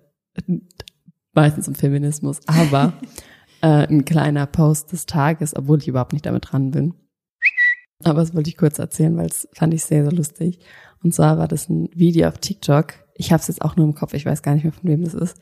meistens 1.33 1.67
um 1.67 1.75
Feminismus, 1.75 2.39
aber 2.47 2.93
äh, 3.61 3.87
ein 3.87 4.05
kleiner 4.05 4.45
Post 4.45 4.91
des 4.91 5.05
Tages, 5.05 5.55
obwohl 5.55 5.79
ich 5.79 5.87
überhaupt 5.87 6.13
nicht 6.13 6.25
damit 6.25 6.51
dran 6.51 6.71
bin. 6.71 6.93
Aber 8.03 8.21
das 8.21 8.33
wollte 8.33 8.49
ich 8.49 8.57
kurz 8.57 8.79
erzählen, 8.79 9.17
weil 9.17 9.27
es 9.27 9.47
fand 9.53 9.73
ich 9.73 9.83
sehr, 9.83 10.03
sehr 10.03 10.13
lustig. 10.13 10.59
Und 11.03 11.13
zwar 11.13 11.37
war 11.37 11.47
das 11.47 11.69
ein 11.69 11.89
Video 11.93 12.27
auf 12.27 12.37
TikTok. 12.37 12.93
Ich 13.15 13.31
habe 13.31 13.41
es 13.41 13.47
jetzt 13.47 13.61
auch 13.61 13.75
nur 13.75 13.85
im 13.85 13.95
Kopf, 13.95 14.13
ich 14.13 14.25
weiß 14.25 14.41
gar 14.41 14.53
nicht 14.53 14.63
mehr, 14.63 14.73
von 14.73 14.89
wem 14.89 15.03
das 15.03 15.13
ist. 15.13 15.37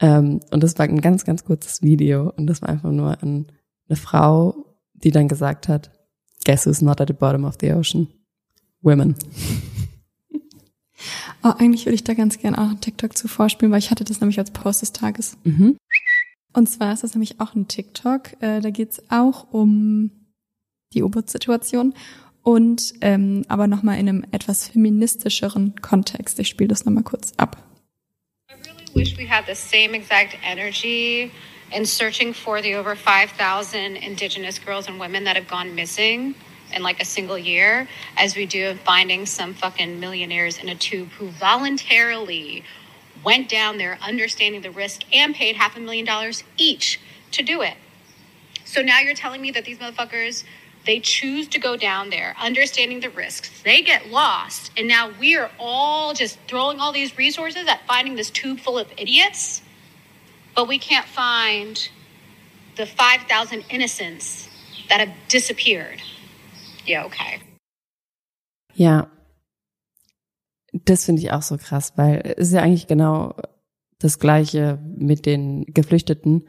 Ähm, 0.00 0.40
und 0.50 0.62
das 0.62 0.78
war 0.78 0.86
ein 0.86 1.00
ganz, 1.00 1.24
ganz 1.24 1.44
kurzes 1.44 1.82
Video. 1.82 2.32
Und 2.36 2.46
das 2.46 2.62
war 2.62 2.70
einfach 2.70 2.90
nur 2.90 3.22
an 3.22 3.52
eine 3.88 3.96
Frau, 3.96 4.76
die 4.94 5.10
dann 5.10 5.28
gesagt 5.28 5.68
hat, 5.68 5.90
Guess 6.46 6.66
who's 6.66 6.82
not 6.82 7.00
at 7.00 7.08
the 7.08 7.14
bottom 7.14 7.44
of 7.44 7.56
the 7.60 7.72
ocean? 7.72 8.08
Women. 8.84 9.16
Oh, 11.42 11.52
eigentlich 11.58 11.84
würde 11.84 11.94
ich 11.94 12.04
da 12.04 12.14
ganz 12.14 12.38
gern 12.38 12.54
auch 12.54 12.68
einen 12.68 12.80
TikTok 12.80 13.16
zu 13.16 13.28
vorspielen, 13.28 13.70
weil 13.70 13.78
ich 13.78 13.90
hatte 13.90 14.04
das 14.04 14.20
nämlich 14.20 14.38
als 14.38 14.50
Post 14.50 14.80
des 14.80 14.92
Tages. 14.92 15.36
Mhm. 15.44 15.76
Und 16.54 16.68
zwar 16.70 16.92
ist 16.94 17.02
das 17.02 17.14
nämlich 17.14 17.40
auch 17.40 17.54
ein 17.54 17.68
TikTok. 17.68 18.40
Äh, 18.40 18.60
da 18.60 18.70
geht's 18.70 19.02
auch 19.10 19.52
um 19.52 20.10
die 20.94 21.02
U-Boot-Situation 21.02 21.92
und 22.42 22.94
ähm, 23.00 23.44
aber 23.48 23.66
nochmal 23.66 23.98
in 23.98 24.08
einem 24.08 24.24
etwas 24.30 24.68
feministischeren 24.68 25.74
Kontext. 25.82 26.38
Ich 26.38 26.48
spiele 26.48 26.68
das 26.68 26.84
nochmal 26.84 27.02
kurz 27.02 27.32
ab. 27.36 27.62
I 28.48 28.54
really 28.54 28.94
wish 28.94 29.18
we 29.18 29.28
had 29.28 29.44
the 29.46 29.54
same 29.54 29.94
exact 29.96 30.38
energy 30.42 31.30
in 31.76 31.84
searching 31.84 32.32
for 32.32 32.62
the 32.62 32.76
over 32.76 32.94
5,000 32.94 33.96
indigenous 33.96 34.64
girls 34.64 34.86
and 34.86 35.00
women 35.00 35.24
that 35.24 35.36
have 35.36 35.48
gone 35.48 35.74
missing 35.74 36.34
in 36.72 36.82
like 36.82 37.00
a 37.00 37.04
single 37.04 37.38
year 37.38 37.88
as 38.16 38.36
we 38.36 38.46
do 38.46 38.68
of 38.68 38.80
finding 38.80 39.26
some 39.26 39.54
fucking 39.54 40.00
millionaires 40.00 40.58
in 40.58 40.68
a 40.68 40.74
tube 40.74 41.08
who 41.10 41.30
voluntarily 41.30 42.64
went 43.24 43.48
down 43.48 43.78
there 43.78 43.98
understanding 44.02 44.62
the 44.62 44.70
risk 44.70 45.02
and 45.12 45.34
paid 45.34 45.56
half 45.56 45.76
a 45.76 45.80
million 45.80 46.04
dollars 46.04 46.44
each 46.56 47.00
to 47.32 47.42
do 47.42 47.62
it. 47.62 47.74
So 48.64 48.82
now 48.82 49.00
you're 49.00 49.14
telling 49.14 49.40
me 49.40 49.50
that 49.52 49.64
these 49.64 49.78
motherfuckers 49.78 50.44
they 50.86 51.00
choose 51.00 51.48
to 51.48 51.58
go 51.58 51.78
down 51.78 52.10
there 52.10 52.34
understanding 52.38 53.00
the 53.00 53.08
risks. 53.08 53.62
They 53.62 53.80
get 53.80 54.08
lost 54.08 54.70
and 54.76 54.86
now 54.86 55.10
we 55.18 55.36
are 55.36 55.50
all 55.58 56.12
just 56.12 56.38
throwing 56.46 56.78
all 56.78 56.92
these 56.92 57.16
resources 57.16 57.66
at 57.66 57.86
finding 57.86 58.16
this 58.16 58.30
tube 58.30 58.60
full 58.60 58.78
of 58.78 58.88
idiots. 58.98 59.62
But 60.54 60.68
we 60.68 60.78
can't 60.78 61.06
find 61.06 61.88
the 62.76 62.86
5,000 62.86 63.64
innocents 63.70 64.48
that 64.88 65.00
have 65.00 65.14
disappeared. 65.28 66.02
Ja, 66.86 67.06
okay. 67.06 67.40
Ja. 68.74 69.10
Das 70.72 71.04
finde 71.04 71.22
ich 71.22 71.30
auch 71.30 71.42
so 71.42 71.56
krass, 71.56 71.92
weil 71.96 72.34
es 72.36 72.48
ist 72.48 72.54
ja 72.54 72.62
eigentlich 72.62 72.88
genau 72.88 73.36
das 73.98 74.18
Gleiche 74.18 74.78
mit 74.96 75.24
den 75.24 75.64
Geflüchteten, 75.66 76.48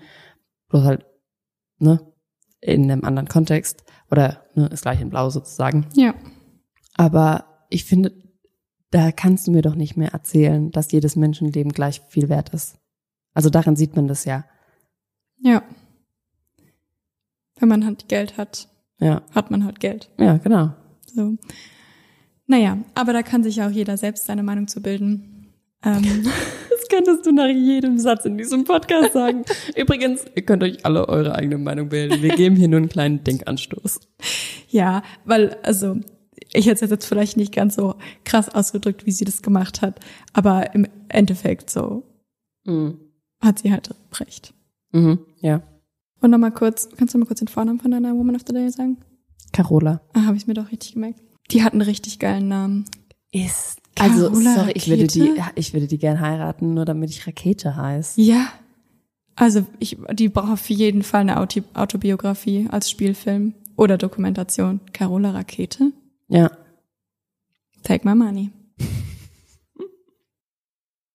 bloß 0.70 0.84
halt, 0.84 1.06
ne, 1.78 2.00
in 2.60 2.92
einem 2.92 3.04
anderen 3.04 3.28
Kontext 3.28 3.84
oder 4.10 4.46
ne, 4.56 4.68
das 4.68 4.82
gleiche 4.82 5.04
in 5.04 5.10
Blau 5.10 5.30
sozusagen. 5.30 5.88
Ja. 5.94 6.16
Aber 6.96 7.68
ich 7.70 7.86
finde, 7.86 8.14
da 8.90 9.12
kannst 9.12 9.48
du 9.48 9.52
mir 9.52 9.62
doch 9.62 9.76
nicht 9.76 9.98
mehr 9.98 10.14
erzählen, 10.14 10.72
dass 10.72 10.92
jedes 10.92 11.16
Menschenleben 11.16 11.72
gleich 11.72 12.02
viel 12.08 12.30
wert 12.30 12.50
ist. 12.50 12.80
Also 13.34 13.50
darin 13.50 13.76
sieht 13.76 13.96
man 13.96 14.08
das 14.08 14.26
ja. 14.26 14.46
Ja. 15.40 15.64
Wenn 17.58 17.70
man 17.70 17.86
halt 17.86 18.08
Geld 18.08 18.38
hat, 18.38 18.70
Ja, 19.00 19.24
hat 19.32 19.52
man 19.52 19.66
halt 19.66 19.80
Geld. 19.80 20.10
ja, 20.18 20.38
genau. 20.38 20.74
So. 21.06 21.36
Naja, 22.48 22.78
aber 22.94 23.14
da 23.14 23.24
kann 23.24 23.44
sich 23.44 23.58
ja 23.58 23.68
auch 23.68 23.72
jeder 23.72 23.98
selbst 23.98 24.26
seine 24.26 24.44
Meinung 24.44 24.68
zu 24.68 24.82
bilden. 24.82 25.54
Ähm, 25.84 26.04
Das 26.88 26.90
könntest 26.90 27.26
du 27.26 27.32
nach 27.32 27.48
jedem 27.48 27.98
Satz 27.98 28.26
in 28.26 28.38
diesem 28.38 28.64
Podcast 28.64 29.14
sagen. 29.14 29.44
Übrigens, 29.76 30.24
ihr 30.36 30.44
könnt 30.46 30.62
euch 30.62 30.86
alle 30.86 31.10
eure 31.10 31.34
eigene 31.34 31.58
Meinung 31.58 31.90
bilden. 31.90 32.22
Wir 32.22 32.36
geben 32.36 32.56
hier 32.56 32.68
nur 32.68 32.78
einen 32.78 32.90
kleinen 32.90 33.24
Denkanstoß. 33.24 34.02
ja, 34.70 35.02
weil, 35.26 35.58
also, 35.64 35.96
ich 36.54 36.68
hätte 36.68 36.86
es 36.86 36.92
jetzt 36.92 37.06
vielleicht 37.08 37.38
nicht 37.38 37.54
ganz 37.56 37.76
so 37.76 37.96
krass 38.24 38.50
ausgedrückt, 38.50 39.08
wie 39.08 39.12
sie 39.12 39.26
das 39.26 39.42
gemacht 39.42 39.82
hat, 39.82 40.00
aber 40.34 40.76
im 40.76 40.86
Endeffekt 41.10 41.72
so 41.72 42.04
Mhm. 42.66 43.00
hat 43.42 43.58
sie 43.60 43.72
halt 43.72 43.90
recht. 44.20 44.54
Mhm, 44.92 45.20
ja. 45.40 45.64
Und 46.26 46.32
nochmal 46.32 46.52
kurz, 46.52 46.90
kannst 46.98 47.14
du 47.14 47.20
mal 47.20 47.28
kurz 47.28 47.38
den 47.38 47.48
Vornamen 47.48 47.80
von 47.80 47.92
deiner 47.92 48.18
Woman 48.18 48.36
of 48.36 48.42
the 48.48 48.52
Day 48.52 48.68
sagen? 48.72 48.98
Carola. 49.52 50.02
Ah, 50.14 50.24
habe 50.24 50.36
ich 50.36 50.48
mir 50.48 50.56
doch 50.56 50.72
richtig 50.72 50.94
gemerkt. 50.94 51.20
Die 51.52 51.64
hat 51.64 51.74
einen 51.74 51.84
richtig 51.84 52.18
geilen 52.18 52.48
Namen. 52.48 52.86
Ist. 53.32 53.80
Also, 54.00 54.32
Carola 54.32 54.56
sorry, 54.56 54.72
ich 54.74 54.90
würde 54.90 55.06
die, 55.06 55.22
Rakete? 55.22 55.52
ich 55.54 55.74
würde 55.74 55.86
die 55.86 56.00
gern 56.00 56.20
heiraten, 56.20 56.74
nur 56.74 56.86
damit 56.86 57.12
ich 57.12 57.28
Rakete 57.28 57.76
heiß. 57.76 58.14
Ja. 58.16 58.48
Also 59.36 59.68
ich, 59.78 60.00
die 60.14 60.30
braucht 60.30 60.52
auf 60.52 60.68
jeden 60.72 61.04
Fall 61.04 61.22
eine 61.22 61.40
Auto 61.40 61.62
Autobiografie 61.76 62.70
als 62.72 62.90
Spielfilm 62.90 63.54
oder 63.76 64.00
Dokumentation. 64.00 64.80
Carola 64.94 65.30
Rakete? 65.30 65.92
Ja. 66.28 66.50
Take 67.84 68.10
my 68.10 68.16
money. 68.16 68.50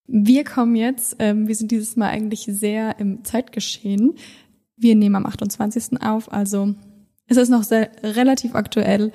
Wir 0.06 0.44
kommen 0.44 0.76
jetzt, 0.76 1.16
ähm, 1.18 1.48
wir 1.48 1.56
sind 1.56 1.72
dieses 1.72 1.96
Mal 1.96 2.10
eigentlich 2.10 2.42
sehr 2.48 3.00
im 3.00 3.24
Zeitgeschehen. 3.24 4.14
Wir 4.80 4.96
nehmen 4.96 5.16
am 5.16 5.26
28. 5.26 6.02
auf, 6.02 6.32
also 6.32 6.74
es 7.26 7.36
ist 7.36 7.50
noch 7.50 7.64
sehr, 7.64 7.90
relativ 8.02 8.54
aktuell, 8.54 9.12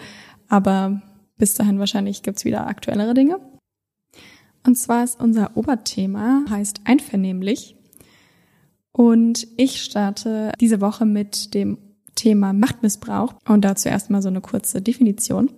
aber 0.47 1.01
bis 1.37 1.55
dahin 1.55 1.79
wahrscheinlich 1.79 2.21
gibt's 2.21 2.45
wieder 2.45 2.67
aktuellere 2.67 3.15
Dinge. 3.15 3.39
Und 4.63 4.75
zwar 4.75 5.03
ist 5.03 5.19
unser 5.19 5.57
Oberthema, 5.57 6.45
heißt 6.49 6.81
einvernehmlich. 6.85 7.75
Und 8.91 9.47
ich 9.57 9.81
starte 9.81 10.51
diese 10.61 10.81
Woche 10.81 11.05
mit 11.05 11.53
dem 11.55 11.77
Thema 12.13 12.53
Machtmissbrauch 12.53 13.33
und 13.47 13.65
dazu 13.65 13.89
erstmal 13.89 14.21
so 14.21 14.29
eine 14.29 14.41
kurze 14.41 14.81
Definition. 14.81 15.51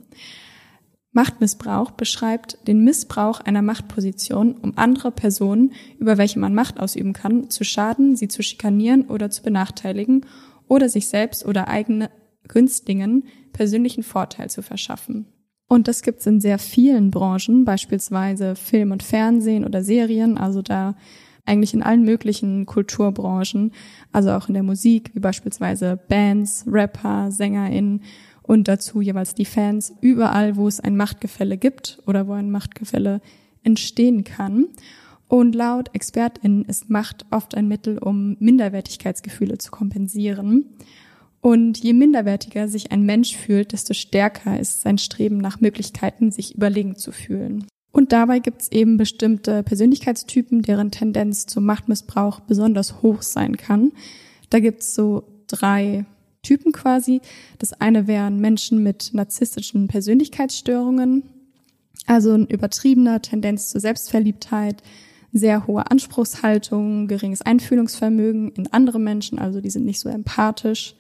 Machtmissbrauch 1.12 1.92
beschreibt 1.92 2.68
den 2.68 2.84
Missbrauch 2.84 3.40
einer 3.40 3.62
Machtposition, 3.62 4.56
um 4.56 4.74
andere 4.78 5.12
Personen, 5.12 5.74
über 6.00 6.18
welche 6.18 6.40
man 6.40 6.54
Macht 6.54 6.80
ausüben 6.80 7.14
kann, 7.14 7.50
zu 7.50 7.64
schaden, 7.64 8.16
sie 8.16 8.28
zu 8.28 8.44
schikanieren 8.44 9.08
oder 9.08 9.30
zu 9.30 9.42
benachteiligen 9.42 10.26
oder 10.68 10.90
sich 10.90 11.08
selbst 11.08 11.46
oder 11.46 11.68
eigene 11.68 12.10
Günstlingen 12.48 13.24
persönlichen 13.54 14.04
Vorteil 14.04 14.50
zu 14.50 14.62
verschaffen. 14.62 15.26
Und 15.68 15.88
das 15.88 16.02
gibt 16.02 16.20
es 16.20 16.28
in 16.28 16.40
sehr 16.40 16.60
vielen 16.60 17.12
Branchen, 17.12 17.66
beispielsweise 17.66 18.56
Film 18.56 18.92
und 18.92 19.04
Fernsehen 19.04 19.66
oder 19.66 19.84
Serien, 19.84 20.38
also 20.38 20.62
da 20.62 20.96
eigentlich 21.46 21.74
in 21.74 21.84
allen 21.84 22.04
möglichen 22.04 22.66
Kulturbranchen, 22.66 23.72
also 24.12 24.32
auch 24.32 24.48
in 24.48 24.54
der 24.54 24.64
Musik, 24.64 25.12
wie 25.14 25.20
beispielsweise 25.20 25.98
Bands, 26.08 26.66
Rapper, 26.68 27.32
SängerInnen 27.32 28.04
und 28.48 28.68
dazu 28.68 29.02
jeweils 29.02 29.36
die 29.36 29.46
Fans 29.46 29.94
überall, 30.02 30.56
wo 30.56 30.68
es 30.68 30.80
ein 30.80 30.98
Machtgefälle 30.98 31.58
gibt 31.58 32.00
oder 32.08 32.28
wo 32.28 32.34
ein 32.34 32.50
Machtgefälle 32.50 33.22
entstehen 33.64 34.24
kann. 34.24 34.68
Und 35.28 35.54
laut 35.54 35.90
ExpertInnen 35.94 36.64
ist 36.64 36.90
Macht 36.90 37.26
oft 37.30 37.54
ein 37.56 37.68
Mittel, 37.68 37.98
um 37.98 38.38
Minderwertigkeitsgefühle 38.40 39.58
zu 39.58 39.72
kompensieren. 39.72 40.78
Und 41.42 41.78
je 41.78 41.92
minderwertiger 41.94 42.70
sich 42.70 42.92
ein 42.92 43.04
Mensch 43.04 43.36
fühlt, 43.36 43.74
desto 43.74 43.94
stärker 43.94 44.58
ist 44.58 44.82
sein 44.82 44.98
Streben 44.98 45.38
nach 45.38 45.60
Möglichkeiten, 45.60 46.32
sich 46.32 46.56
überlegen 46.56 46.96
zu 46.96 47.12
fühlen. 47.12 47.66
Und 47.92 48.14
dabei 48.14 48.40
gibt 48.40 48.62
es 48.62 48.72
eben 48.72 48.96
bestimmte 48.96 49.64
Persönlichkeitstypen, 49.64 50.62
deren 50.62 50.92
Tendenz 50.92 51.46
zum 51.48 51.66
Machtmissbrauch 51.66 52.40
besonders 52.42 53.02
hoch 53.02 53.22
sein 53.22 53.58
kann. 53.58 53.92
Da 54.50 54.60
gibt 54.60 54.82
es 54.82 54.96
so 54.96 55.24
drei 55.48 56.06
Typen 56.44 56.72
quasi. 56.72 57.22
Das 57.60 57.74
eine 57.74 58.08
wären 58.08 58.40
Menschen 58.40 58.84
mit 58.84 59.14
narzisstischen 59.14 59.88
Persönlichkeitsstörungen, 59.88 61.24
also 62.06 62.34
ein 62.34 62.48
übertriebener 62.48 63.22
Tendenz 63.22 63.70
zur 63.70 63.82
Selbstverliebtheit, 63.82 64.82
sehr 65.34 65.68
hohe 65.68 65.90
Anspruchshaltung, 65.92 67.08
geringes 67.08 67.42
Einfühlungsvermögen 67.42 68.52
in 68.52 68.68
andere 68.72 69.00
Menschen, 69.00 69.40
also 69.40 69.62
die 69.62 69.70
sind 69.70 69.86
nicht 69.86 70.00
so 70.00 70.10
empathisch. 70.10 70.96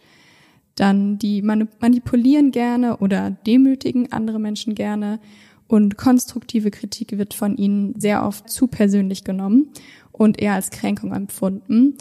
Dann 0.76 1.17
die 1.17 1.41
manipulieren 1.41 2.52
gerne 2.52 2.97
oder 2.97 3.32
demütigen 3.32 4.12
andere 4.12 4.39
Menschen 4.39 4.76
gerne 4.76 5.19
und 5.67 5.97
konstruktive 5.97 6.71
Kritik 6.71 7.17
wird 7.17 7.34
von 7.34 7.58
ihnen 7.58 8.00
sehr 8.00 8.23
oft 8.23 8.50
zu 8.50 8.67
persönlich 8.67 9.23
genommen 9.23 9.69
und 10.12 10.39
eher 10.39 10.54
als 10.54 10.69
Kränkung 10.69 11.13
empfunden. 11.13 11.95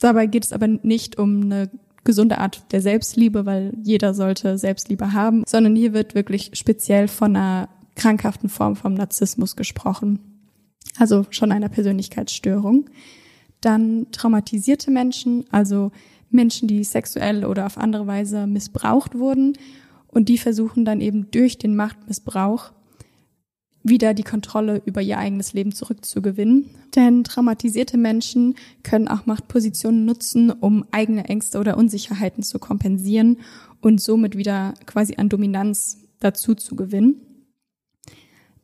Dabei 0.00 0.26
geht 0.26 0.44
es 0.44 0.52
aber 0.52 0.66
nicht 0.66 1.18
um 1.18 1.42
eine 1.42 1.70
gesunde 2.04 2.38
Art 2.38 2.72
der 2.72 2.80
Selbstliebe, 2.80 3.46
weil 3.46 3.72
jeder 3.82 4.14
sollte 4.14 4.58
Selbstliebe 4.58 5.12
haben, 5.12 5.44
sondern 5.46 5.76
hier 5.76 5.92
wird 5.92 6.14
wirklich 6.14 6.50
speziell 6.54 7.08
von 7.08 7.36
einer 7.36 7.68
krankhaften 7.94 8.48
Form 8.48 8.76
vom 8.76 8.94
Narzissmus 8.94 9.56
gesprochen. 9.56 10.18
Also 10.98 11.26
schon 11.30 11.52
einer 11.52 11.68
Persönlichkeitsstörung. 11.68 12.90
Dann 13.60 14.06
traumatisierte 14.10 14.90
Menschen, 14.90 15.44
also 15.50 15.92
Menschen, 16.30 16.68
die 16.68 16.82
sexuell 16.84 17.44
oder 17.44 17.66
auf 17.66 17.78
andere 17.78 18.06
Weise 18.06 18.46
missbraucht 18.46 19.16
wurden. 19.16 19.54
Und 20.08 20.28
die 20.28 20.38
versuchen 20.38 20.84
dann 20.84 21.00
eben 21.00 21.30
durch 21.30 21.58
den 21.58 21.76
Machtmissbrauch 21.76 22.72
wieder 23.84 24.14
die 24.14 24.22
Kontrolle 24.22 24.82
über 24.84 25.02
ihr 25.02 25.18
eigenes 25.18 25.52
Leben 25.52 25.72
zurückzugewinnen. 25.72 26.70
Denn 26.94 27.24
traumatisierte 27.24 27.98
Menschen 27.98 28.54
können 28.82 29.08
auch 29.08 29.26
Machtpositionen 29.26 30.04
nutzen, 30.04 30.50
um 30.50 30.84
eigene 30.90 31.24
Ängste 31.24 31.58
oder 31.58 31.76
Unsicherheiten 31.76 32.42
zu 32.42 32.58
kompensieren 32.58 33.38
und 33.80 34.00
somit 34.00 34.36
wieder 34.36 34.74
quasi 34.86 35.16
an 35.16 35.28
Dominanz 35.28 35.98
dazu 36.20 36.54
zu 36.54 36.76
gewinnen. 36.76 37.20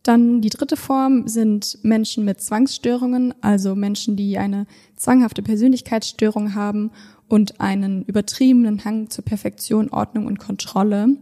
Dann 0.03 0.41
die 0.41 0.49
dritte 0.49 0.77
Form 0.77 1.29
sind 1.29 1.79
Menschen 1.83 2.25
mit 2.25 2.41
Zwangsstörungen, 2.41 3.35
also 3.43 3.75
Menschen, 3.75 4.17
die 4.17 4.39
eine 4.39 4.67
zwanghafte 4.97 5.43
Persönlichkeitsstörung 5.43 6.55
haben 6.55 6.93
und 7.29 7.61
einen 7.61 8.05
übertriebenen 8.05 8.85
Hang 8.85 9.11
zur 9.11 9.25
Perfektion, 9.25 9.91
Ordnung 9.91 10.27
und 10.27 10.39
Kontrolle. 10.39 11.17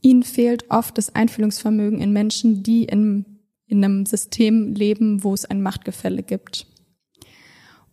Ihnen 0.00 0.22
fehlt 0.22 0.70
oft 0.70 0.96
das 0.96 1.14
Einfühlungsvermögen 1.14 2.00
in 2.00 2.12
Menschen, 2.12 2.62
die 2.62 2.84
in, 2.84 3.24
in 3.66 3.84
einem 3.84 4.06
System 4.06 4.74
leben, 4.74 5.24
wo 5.24 5.34
es 5.34 5.44
ein 5.44 5.62
Machtgefälle 5.62 6.22
gibt. 6.22 6.66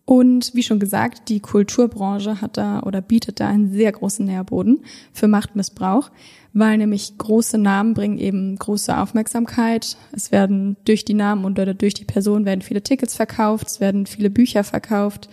Und 0.06 0.54
wie 0.54 0.62
schon 0.62 0.80
gesagt, 0.80 1.30
die 1.30 1.40
Kulturbranche 1.40 2.40
hat 2.40 2.58
da 2.58 2.84
oder 2.84 3.02
bietet 3.02 3.40
da 3.40 3.48
einen 3.48 3.72
sehr 3.72 3.92
großen 3.92 4.24
Nährboden 4.24 4.86
für 5.12 5.28
Machtmissbrauch, 5.28 6.12
weil 6.54 6.78
nämlich 6.78 7.18
große 7.18 7.58
Namen 7.58 7.96
bringen 7.96 8.20
eben 8.20 8.56
große 8.56 8.96
Aufmerksamkeit. 8.96 9.98
Es 10.12 10.32
werden 10.32 10.78
durch 10.86 11.06
die 11.06 11.16
Namen 11.16 11.44
und 11.44 11.58
oder 11.60 11.74
durch 11.74 11.96
die 11.96 12.06
Person 12.06 12.46
werden 12.46 12.62
viele 12.62 12.84
Tickets 12.84 13.16
verkauft, 13.16 13.66
es 13.68 13.80
werden 13.80 14.06
viele 14.06 14.30
Bücher 14.30 14.64
verkauft. 14.64 15.28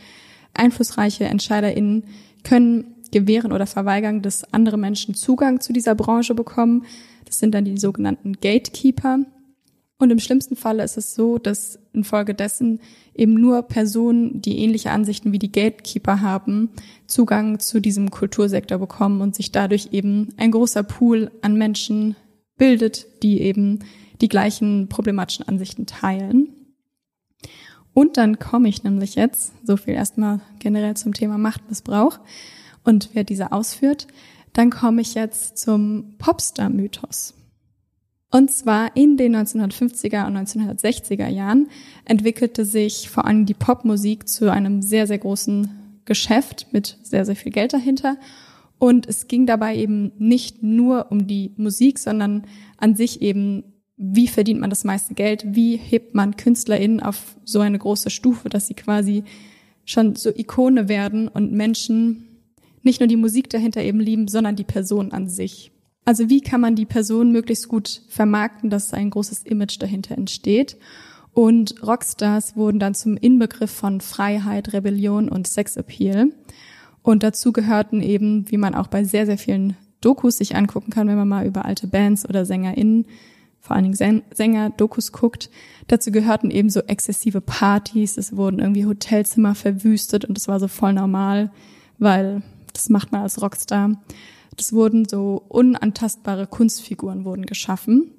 Einflussreiche 0.54 1.24
EntscheiderInnen 1.24 2.04
können 2.42 2.91
gewähren 3.12 3.52
oder 3.52 3.66
verweigern, 3.66 4.22
dass 4.22 4.52
andere 4.52 4.76
Menschen 4.76 5.14
Zugang 5.14 5.60
zu 5.60 5.72
dieser 5.72 5.94
Branche 5.94 6.34
bekommen. 6.34 6.84
Das 7.24 7.38
sind 7.38 7.54
dann 7.54 7.64
die 7.64 7.78
sogenannten 7.78 8.32
Gatekeeper. 8.34 9.20
Und 9.98 10.10
im 10.10 10.18
schlimmsten 10.18 10.56
Falle 10.56 10.82
ist 10.82 10.96
es 10.96 11.14
so, 11.14 11.38
dass 11.38 11.78
infolgedessen 11.92 12.80
eben 13.14 13.34
nur 13.34 13.62
Personen, 13.62 14.42
die 14.42 14.58
ähnliche 14.58 14.90
Ansichten 14.90 15.30
wie 15.30 15.38
die 15.38 15.52
Gatekeeper 15.52 16.20
haben, 16.20 16.70
Zugang 17.06 17.60
zu 17.60 17.80
diesem 17.80 18.10
Kultursektor 18.10 18.78
bekommen 18.78 19.20
und 19.20 19.36
sich 19.36 19.52
dadurch 19.52 19.90
eben 19.92 20.30
ein 20.38 20.50
großer 20.50 20.82
Pool 20.82 21.30
an 21.40 21.56
Menschen 21.56 22.16
bildet, 22.56 23.22
die 23.22 23.42
eben 23.42 23.80
die 24.20 24.28
gleichen 24.28 24.88
problematischen 24.88 25.46
Ansichten 25.46 25.86
teilen. 25.86 26.48
Und 27.94 28.16
dann 28.16 28.38
komme 28.38 28.68
ich 28.68 28.84
nämlich 28.84 29.14
jetzt, 29.14 29.52
so 29.64 29.76
viel 29.76 29.94
erstmal 29.94 30.40
generell 30.58 30.96
zum 30.96 31.12
Thema 31.12 31.38
Machtmissbrauch, 31.38 32.18
und 32.84 33.10
wer 33.12 33.24
diese 33.24 33.52
ausführt. 33.52 34.06
Dann 34.52 34.70
komme 34.70 35.00
ich 35.00 35.14
jetzt 35.14 35.58
zum 35.58 36.14
Popstar-Mythos. 36.18 37.34
Und 38.30 38.50
zwar 38.50 38.96
in 38.96 39.18
den 39.18 39.36
1950er 39.36 40.26
und 40.26 40.36
1960er 40.36 41.28
Jahren 41.28 41.68
entwickelte 42.06 42.64
sich 42.64 43.10
vor 43.10 43.26
allem 43.26 43.44
die 43.44 43.54
Popmusik 43.54 44.26
zu 44.26 44.50
einem 44.50 44.80
sehr, 44.80 45.06
sehr 45.06 45.18
großen 45.18 45.68
Geschäft 46.06 46.66
mit 46.72 46.98
sehr, 47.02 47.26
sehr 47.26 47.36
viel 47.36 47.52
Geld 47.52 47.74
dahinter. 47.74 48.16
Und 48.78 49.06
es 49.06 49.28
ging 49.28 49.46
dabei 49.46 49.76
eben 49.76 50.12
nicht 50.18 50.62
nur 50.62 51.12
um 51.12 51.26
die 51.26 51.52
Musik, 51.56 51.98
sondern 51.98 52.46
an 52.78 52.96
sich 52.96 53.20
eben, 53.20 53.64
wie 53.98 54.28
verdient 54.28 54.60
man 54.60 54.70
das 54.70 54.82
meiste 54.82 55.12
Geld, 55.12 55.44
wie 55.54 55.76
hebt 55.76 56.14
man 56.14 56.36
KünstlerInnen 56.36 57.00
auf 57.00 57.36
so 57.44 57.60
eine 57.60 57.78
große 57.78 58.08
Stufe, 58.08 58.48
dass 58.48 58.66
sie 58.66 58.74
quasi 58.74 59.24
schon 59.84 60.16
so 60.16 60.30
Ikone 60.30 60.88
werden 60.88 61.28
und 61.28 61.52
Menschen 61.52 62.31
nicht 62.82 63.00
nur 63.00 63.06
die 63.06 63.16
Musik 63.16 63.50
dahinter 63.50 63.82
eben 63.82 64.00
lieben, 64.00 64.28
sondern 64.28 64.56
die 64.56 64.64
Person 64.64 65.12
an 65.12 65.28
sich. 65.28 65.72
Also 66.04 66.28
wie 66.28 66.40
kann 66.40 66.60
man 66.60 66.74
die 66.74 66.86
Person 66.86 67.30
möglichst 67.30 67.68
gut 67.68 68.02
vermarkten, 68.08 68.70
dass 68.70 68.92
ein 68.92 69.10
großes 69.10 69.44
Image 69.44 69.80
dahinter 69.80 70.16
entsteht? 70.16 70.76
Und 71.32 71.82
Rockstars 71.86 72.56
wurden 72.56 72.78
dann 72.78 72.94
zum 72.94 73.16
Inbegriff 73.16 73.70
von 73.70 74.00
Freiheit, 74.00 74.72
Rebellion 74.72 75.28
und 75.28 75.46
Sexappeal. 75.46 76.30
Und 77.02 77.22
dazu 77.22 77.52
gehörten 77.52 78.02
eben, 78.02 78.50
wie 78.50 78.58
man 78.58 78.74
auch 78.74 78.88
bei 78.88 79.04
sehr, 79.04 79.26
sehr 79.26 79.38
vielen 79.38 79.76
Dokus 80.00 80.38
sich 80.38 80.56
angucken 80.56 80.90
kann, 80.90 81.08
wenn 81.08 81.16
man 81.16 81.28
mal 81.28 81.46
über 81.46 81.64
alte 81.64 81.86
Bands 81.86 82.28
oder 82.28 82.44
SängerInnen, 82.44 83.06
vor 83.60 83.76
allen 83.76 83.92
Dingen 83.92 84.22
Sänger, 84.34 84.70
Dokus 84.70 85.12
guckt, 85.12 85.48
dazu 85.86 86.10
gehörten 86.10 86.50
eben 86.50 86.68
so 86.68 86.80
exzessive 86.80 87.40
Partys, 87.40 88.18
es 88.18 88.36
wurden 88.36 88.58
irgendwie 88.58 88.86
Hotelzimmer 88.86 89.54
verwüstet 89.54 90.24
und 90.24 90.36
es 90.36 90.48
war 90.48 90.58
so 90.58 90.66
voll 90.66 90.92
normal, 90.92 91.52
weil 91.98 92.42
das 92.72 92.88
macht 92.88 93.12
man 93.12 93.22
als 93.22 93.40
Rockstar. 93.40 94.02
Das 94.56 94.72
wurden 94.72 95.08
so 95.08 95.42
unantastbare 95.48 96.46
Kunstfiguren 96.46 97.24
wurden 97.24 97.46
geschaffen. 97.46 98.10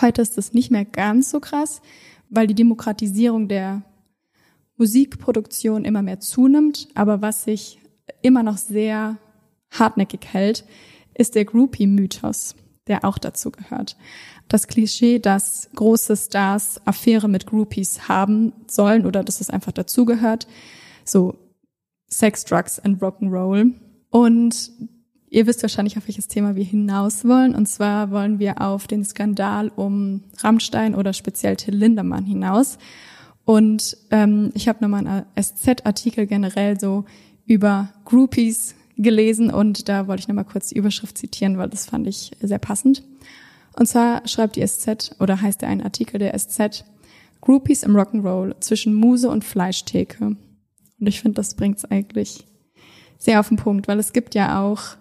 Heute 0.00 0.22
ist 0.22 0.38
das 0.38 0.52
nicht 0.52 0.70
mehr 0.70 0.84
ganz 0.84 1.30
so 1.30 1.40
krass, 1.40 1.82
weil 2.30 2.46
die 2.46 2.54
Demokratisierung 2.54 3.48
der 3.48 3.82
Musikproduktion 4.76 5.84
immer 5.84 6.02
mehr 6.02 6.20
zunimmt. 6.20 6.88
Aber 6.94 7.22
was 7.22 7.44
sich 7.44 7.78
immer 8.22 8.42
noch 8.42 8.56
sehr 8.56 9.18
hartnäckig 9.70 10.26
hält, 10.32 10.64
ist 11.14 11.34
der 11.34 11.44
Groupie-Mythos, 11.44 12.54
der 12.86 13.04
auch 13.04 13.18
dazu 13.18 13.50
gehört. 13.50 13.96
Das 14.48 14.66
Klischee, 14.66 15.18
dass 15.18 15.68
große 15.74 16.16
Stars 16.16 16.80
Affäre 16.84 17.28
mit 17.28 17.46
Groupies 17.46 18.08
haben 18.08 18.52
sollen 18.66 19.06
oder 19.06 19.22
dass 19.22 19.40
es 19.40 19.50
einfach 19.50 19.72
dazugehört. 19.72 20.46
So 21.04 21.36
Sex, 22.12 22.44
Drugs 22.44 22.78
and 22.78 23.02
Rock'n'Roll. 23.02 23.72
Und 24.10 24.70
ihr 25.30 25.46
wisst 25.46 25.62
wahrscheinlich, 25.62 25.96
auf 25.96 26.06
welches 26.06 26.28
Thema 26.28 26.54
wir 26.54 26.64
hinaus 26.64 27.24
wollen. 27.24 27.54
Und 27.54 27.66
zwar 27.66 28.10
wollen 28.10 28.38
wir 28.38 28.60
auf 28.60 28.86
den 28.86 29.04
Skandal 29.04 29.70
um 29.74 30.22
Rammstein 30.38 30.94
oder 30.94 31.12
speziell 31.12 31.56
Till 31.56 31.74
Lindemann 31.74 32.24
hinaus. 32.24 32.78
Und 33.44 33.96
ähm, 34.10 34.50
ich 34.54 34.68
habe 34.68 34.78
nochmal 34.82 35.06
einen 35.06 35.24
SZ-Artikel 35.40 36.26
generell 36.26 36.78
so 36.78 37.04
über 37.46 37.92
Groupies 38.04 38.74
gelesen 38.96 39.50
und 39.50 39.88
da 39.88 40.06
wollte 40.06 40.20
ich 40.20 40.28
nochmal 40.28 40.44
kurz 40.44 40.68
die 40.68 40.76
Überschrift 40.76 41.18
zitieren, 41.18 41.58
weil 41.58 41.68
das 41.68 41.86
fand 41.86 42.06
ich 42.06 42.32
sehr 42.40 42.58
passend. 42.58 43.02
Und 43.74 43.86
zwar 43.86 44.28
schreibt 44.28 44.56
die 44.56 44.66
SZ 44.66 45.16
oder 45.18 45.40
heißt 45.40 45.62
der 45.62 45.70
ein 45.70 45.82
Artikel 45.82 46.18
der 46.18 46.38
SZ 46.38 46.84
Groupies 47.40 47.82
im 47.82 47.96
Rock'n'Roll 47.96 48.60
zwischen 48.60 48.94
Muse 48.94 49.28
und 49.28 49.44
Fleischtheke. 49.44 50.36
Und 51.02 51.08
ich 51.08 51.20
finde, 51.20 51.34
das 51.34 51.56
bringt 51.56 51.78
es 51.78 51.84
eigentlich 51.84 52.46
sehr 53.18 53.40
auf 53.40 53.48
den 53.48 53.56
Punkt, 53.56 53.88
weil 53.88 53.98
es 53.98 54.12
gibt 54.12 54.36
ja 54.36 54.62
auch 54.62 54.96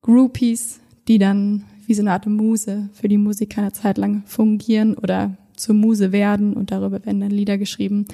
Groupies, 0.00 0.78
die 1.08 1.18
dann 1.18 1.64
wie 1.86 1.94
so 1.94 2.02
eine 2.02 2.12
Art 2.12 2.26
Muse 2.26 2.88
für 2.92 3.08
die 3.08 3.18
Musiker 3.18 3.62
eine 3.62 3.72
Zeit 3.72 3.98
lang 3.98 4.22
fungieren 4.26 4.94
oder 4.94 5.36
zur 5.56 5.74
Muse 5.74 6.12
werden 6.12 6.54
und 6.54 6.70
darüber 6.70 7.04
werden 7.04 7.18
dann 7.18 7.32
Lieder 7.32 7.58
geschrieben. 7.58 8.06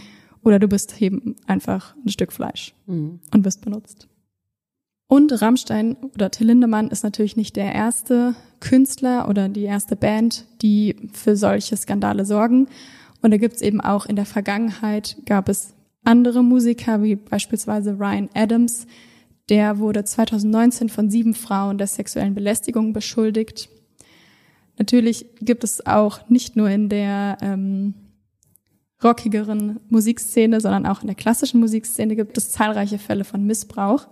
Oder 0.42 0.58
du 0.58 0.66
bist 0.66 1.02
eben 1.02 1.36
einfach 1.46 1.94
ein 2.06 2.08
Stück 2.08 2.32
Fleisch 2.32 2.74
mhm. 2.86 3.20
und 3.34 3.44
wirst 3.44 3.60
benutzt. 3.60 4.08
Und 5.06 5.42
Rammstein 5.42 5.98
oder 6.14 6.30
Till 6.30 6.46
Lindemann 6.46 6.88
ist 6.88 7.04
natürlich 7.04 7.36
nicht 7.36 7.56
der 7.56 7.70
erste 7.74 8.34
Künstler 8.60 9.28
oder 9.28 9.50
die 9.50 9.64
erste 9.64 9.94
Band, 9.94 10.46
die 10.62 10.96
für 11.12 11.36
solche 11.36 11.76
Skandale 11.76 12.24
sorgen. 12.24 12.66
Und 13.20 13.30
da 13.30 13.36
gibt's 13.36 13.60
eben 13.60 13.82
auch 13.82 14.06
in 14.06 14.16
der 14.16 14.24
Vergangenheit 14.24 15.18
gab 15.26 15.50
es 15.50 15.73
andere 16.04 16.42
Musiker, 16.42 17.02
wie 17.02 17.16
beispielsweise 17.16 17.98
Ryan 17.98 18.28
Adams. 18.34 18.86
Der 19.48 19.78
wurde 19.78 20.04
2019 20.04 20.88
von 20.88 21.10
sieben 21.10 21.34
Frauen 21.34 21.78
der 21.78 21.86
sexuellen 21.86 22.34
Belästigung 22.34 22.92
beschuldigt. 22.92 23.68
Natürlich 24.78 25.26
gibt 25.40 25.64
es 25.64 25.86
auch 25.86 26.28
nicht 26.28 26.56
nur 26.56 26.68
in 26.70 26.88
der 26.88 27.38
ähm, 27.42 27.94
rockigeren 29.02 29.80
Musikszene, 29.88 30.60
sondern 30.60 30.86
auch 30.86 31.02
in 31.02 31.06
der 31.06 31.16
klassischen 31.16 31.60
Musikszene 31.60 32.16
gibt 32.16 32.36
es 32.38 32.50
zahlreiche 32.50 32.98
Fälle 32.98 33.24
von 33.24 33.44
Missbrauch. 33.44 34.08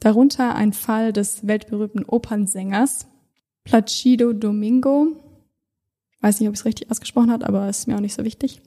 Darunter 0.00 0.54
ein 0.54 0.72
Fall 0.72 1.12
des 1.12 1.46
weltberühmten 1.46 2.04
Opernsängers 2.04 3.06
Placido 3.64 4.32
Domingo. 4.32 5.16
Weiß 6.20 6.40
nicht, 6.40 6.48
ob 6.48 6.54
ich 6.54 6.60
es 6.60 6.66
richtig 6.66 6.90
ausgesprochen 6.90 7.30
habe, 7.30 7.46
aber 7.46 7.68
ist 7.68 7.86
mir 7.86 7.96
auch 7.96 8.00
nicht 8.00 8.14
so 8.14 8.24
wichtig. 8.24 8.60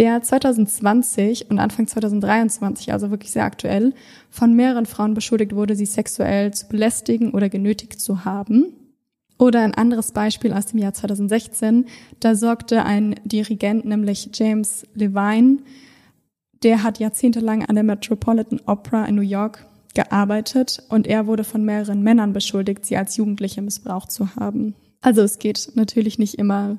Der 0.00 0.22
2020 0.22 1.50
und 1.50 1.58
Anfang 1.58 1.86
2023, 1.86 2.90
also 2.90 3.10
wirklich 3.10 3.32
sehr 3.32 3.44
aktuell, 3.44 3.92
von 4.30 4.56
mehreren 4.56 4.86
Frauen 4.86 5.12
beschuldigt 5.12 5.54
wurde, 5.54 5.76
sie 5.76 5.84
sexuell 5.84 6.54
zu 6.54 6.68
belästigen 6.68 7.32
oder 7.32 7.50
genötigt 7.50 8.00
zu 8.00 8.24
haben. 8.24 8.72
Oder 9.38 9.60
ein 9.60 9.74
anderes 9.74 10.12
Beispiel 10.12 10.54
aus 10.54 10.64
dem 10.64 10.78
Jahr 10.78 10.94
2016, 10.94 11.84
da 12.18 12.34
sorgte 12.34 12.86
ein 12.86 13.16
Dirigent, 13.26 13.84
nämlich 13.84 14.30
James 14.32 14.86
Levine, 14.94 15.58
der 16.62 16.82
hat 16.82 16.98
jahrzehntelang 16.98 17.66
an 17.66 17.74
der 17.74 17.84
Metropolitan 17.84 18.62
Opera 18.64 19.04
in 19.04 19.16
New 19.16 19.20
York 19.20 19.66
gearbeitet 19.94 20.82
und 20.88 21.08
er 21.08 21.26
wurde 21.26 21.44
von 21.44 21.62
mehreren 21.62 22.02
Männern 22.02 22.32
beschuldigt, 22.32 22.86
sie 22.86 22.96
als 22.96 23.18
Jugendliche 23.18 23.60
missbraucht 23.60 24.10
zu 24.10 24.34
haben. 24.34 24.74
Also 25.02 25.20
es 25.20 25.38
geht 25.38 25.72
natürlich 25.74 26.18
nicht 26.18 26.36
immer 26.36 26.78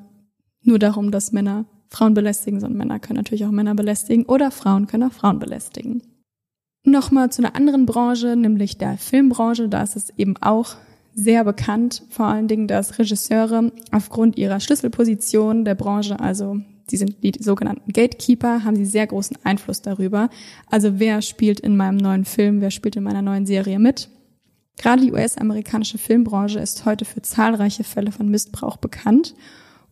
nur 0.64 0.80
darum, 0.80 1.12
dass 1.12 1.32
Männer 1.32 1.66
Frauen 1.92 2.14
belästigen, 2.14 2.60
sondern 2.60 2.78
Männer 2.78 3.00
können 3.00 3.18
natürlich 3.18 3.46
auch 3.46 3.52
Männer 3.52 3.76
belästigen 3.76 4.26
oder 4.26 4.50
Frauen 4.50 4.88
können 4.88 5.04
auch 5.04 5.14
Frauen 5.14 5.40
belästigen. 5.40 6.02
Nochmal 6.84 7.32
zu 7.32 7.44
einer 7.44 7.56
anderen 7.56 7.86
Branche, 7.86 8.36
nämlich 8.36 8.78
der 8.78 8.98
Filmbranche. 8.98 9.70
Da 9.70 9.84
ist 9.84 9.96
es 9.96 10.10
eben 10.18 10.36
auch 10.38 10.78
sehr 11.14 11.44
bekannt, 11.44 12.04
vor 12.10 12.26
allen 12.26 12.48
Dingen, 12.48 12.68
dass 12.68 12.98
Regisseure 12.98 13.72
aufgrund 13.92 14.38
ihrer 14.38 14.60
Schlüsselposition 14.62 15.66
der 15.66 15.76
Branche, 15.76 16.20
also 16.20 16.62
sie 16.90 16.98
sind 16.98 17.22
die 17.22 17.34
sogenannten 17.38 17.92
Gatekeeper, 17.92 18.64
haben 18.64 18.78
sie 18.78 18.86
sehr 18.86 19.06
großen 19.06 19.38
Einfluss 19.44 19.82
darüber. 19.82 20.30
Also 20.68 21.00
wer 21.00 21.22
spielt 21.22 21.60
in 21.60 21.76
meinem 21.76 21.98
neuen 21.98 22.24
Film, 22.26 22.62
wer 22.62 22.72
spielt 22.72 22.96
in 22.96 23.04
meiner 23.04 23.22
neuen 23.22 23.46
Serie 23.46 23.78
mit? 23.78 24.10
Gerade 24.78 25.04
die 25.04 25.12
US-amerikanische 25.12 25.98
Filmbranche 25.98 26.60
ist 26.60 26.86
heute 26.86 27.06
für 27.06 27.22
zahlreiche 27.22 27.84
Fälle 27.84 28.12
von 28.12 28.30
Missbrauch 28.30 28.78
bekannt. 28.78 29.36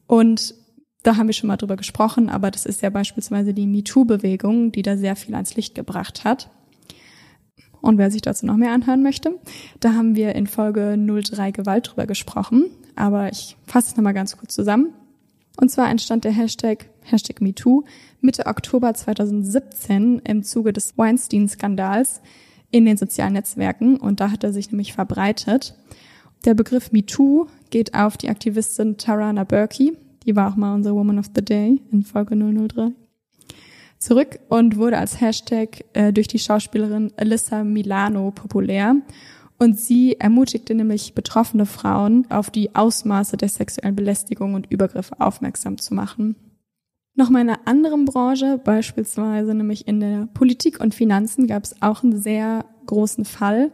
Und 0.08 0.56
da 1.04 1.16
haben 1.16 1.28
wir 1.28 1.34
schon 1.34 1.48
mal 1.48 1.58
drüber 1.58 1.78
gesprochen, 1.78 2.30
aber 2.30 2.52
das 2.52 2.66
ist 2.66 2.82
ja 2.82 2.90
beispielsweise 2.90 3.54
die 3.54 3.68
MeToo-Bewegung, 3.68 4.72
die 4.72 4.82
da 4.82 4.98
sehr 4.98 5.16
viel 5.16 5.36
ans 5.36 5.56
Licht 5.56 5.76
gebracht 5.76 6.24
hat. 6.26 6.50
Und 7.82 7.98
wer 7.98 8.12
sich 8.12 8.22
dazu 8.22 8.46
noch 8.46 8.58
mehr 8.58 8.74
anhören 8.74 9.04
möchte, 9.04 9.40
da 9.80 9.94
haben 9.94 10.16
wir 10.16 10.36
in 10.36 10.48
Folge 10.48 10.98
03 10.98 11.52
Gewalt 11.52 11.90
drüber 11.90 12.08
gesprochen. 12.08 12.66
Aber 12.96 13.30
ich 13.30 13.56
fasse 13.66 13.92
es 13.92 13.98
nochmal 13.98 14.14
ganz 14.14 14.36
kurz 14.38 14.54
zusammen. 14.54 14.94
Und 15.56 15.70
zwar 15.70 15.90
entstand 15.90 16.24
der 16.26 16.32
Hashtag, 16.32 16.90
Hashtag 17.02 17.42
MeToo 17.42 17.84
Mitte 18.22 18.46
Oktober 18.48 18.94
2017 18.94 20.20
im 20.26 20.44
Zuge 20.44 20.74
des 20.74 20.98
Weinstein-Skandals 20.98 22.22
in 22.72 22.86
den 22.86 22.98
sozialen 22.98 23.34
Netzwerken. 23.34 23.98
Und 23.98 24.20
da 24.20 24.32
hat 24.32 24.44
er 24.44 24.52
sich 24.52 24.72
nämlich 24.72 24.94
verbreitet. 24.94 25.76
Der 26.46 26.54
Begriff 26.54 26.92
MeToo 26.92 27.48
geht 27.70 27.94
auf 27.94 28.18
die 28.18 28.30
Aktivistin 28.30 28.98
Tarana 28.98 29.44
Burkey, 29.44 29.98
die 30.30 30.36
war 30.36 30.52
auch 30.52 30.56
mal 30.56 30.76
unsere 30.76 30.94
Woman 30.94 31.18
of 31.18 31.26
the 31.34 31.44
Day 31.44 31.82
in 31.92 32.04
Folge 32.04 32.36
003 32.36 32.92
zurück 33.98 34.40
und 34.48 34.78
wurde 34.78 35.00
als 35.00 35.20
Hashtag 35.20 35.84
äh, 35.94 36.14
durch 36.14 36.28
die 36.28 36.38
Schauspielerin 36.38 37.12
Alyssa 37.18 37.64
Milano 37.64 38.30
populär. 38.30 38.96
Und 39.58 39.80
sie 39.80 40.18
ermutigte 40.20 40.76
nämlich 40.76 41.16
betroffene 41.16 41.66
Frauen, 41.66 42.28
auf 42.30 42.52
die 42.52 42.76
Ausmaße 42.76 43.38
der 43.38 43.50
sexuellen 43.50 43.96
Belästigung 43.96 44.54
und 44.54 44.72
Übergriffe 44.72 45.20
aufmerksam 45.20 45.80
zu 45.80 45.96
machen. 45.96 46.36
Noch 47.16 47.32
mal 47.32 47.42
in 47.42 47.50
einer 47.50 47.68
anderen 47.68 48.06
Branche, 48.06 48.62
beispielsweise 48.64 49.56
nämlich 49.56 49.88
in 49.88 50.00
der 50.00 50.28
Politik 50.36 50.80
und 50.80 50.94
Finanzen, 50.94 51.48
gab 51.48 51.64
es 51.64 51.82
auch 51.82 52.04
einen 52.04 52.22
sehr 52.22 52.66
großen 52.86 53.26
Fall, 53.26 53.72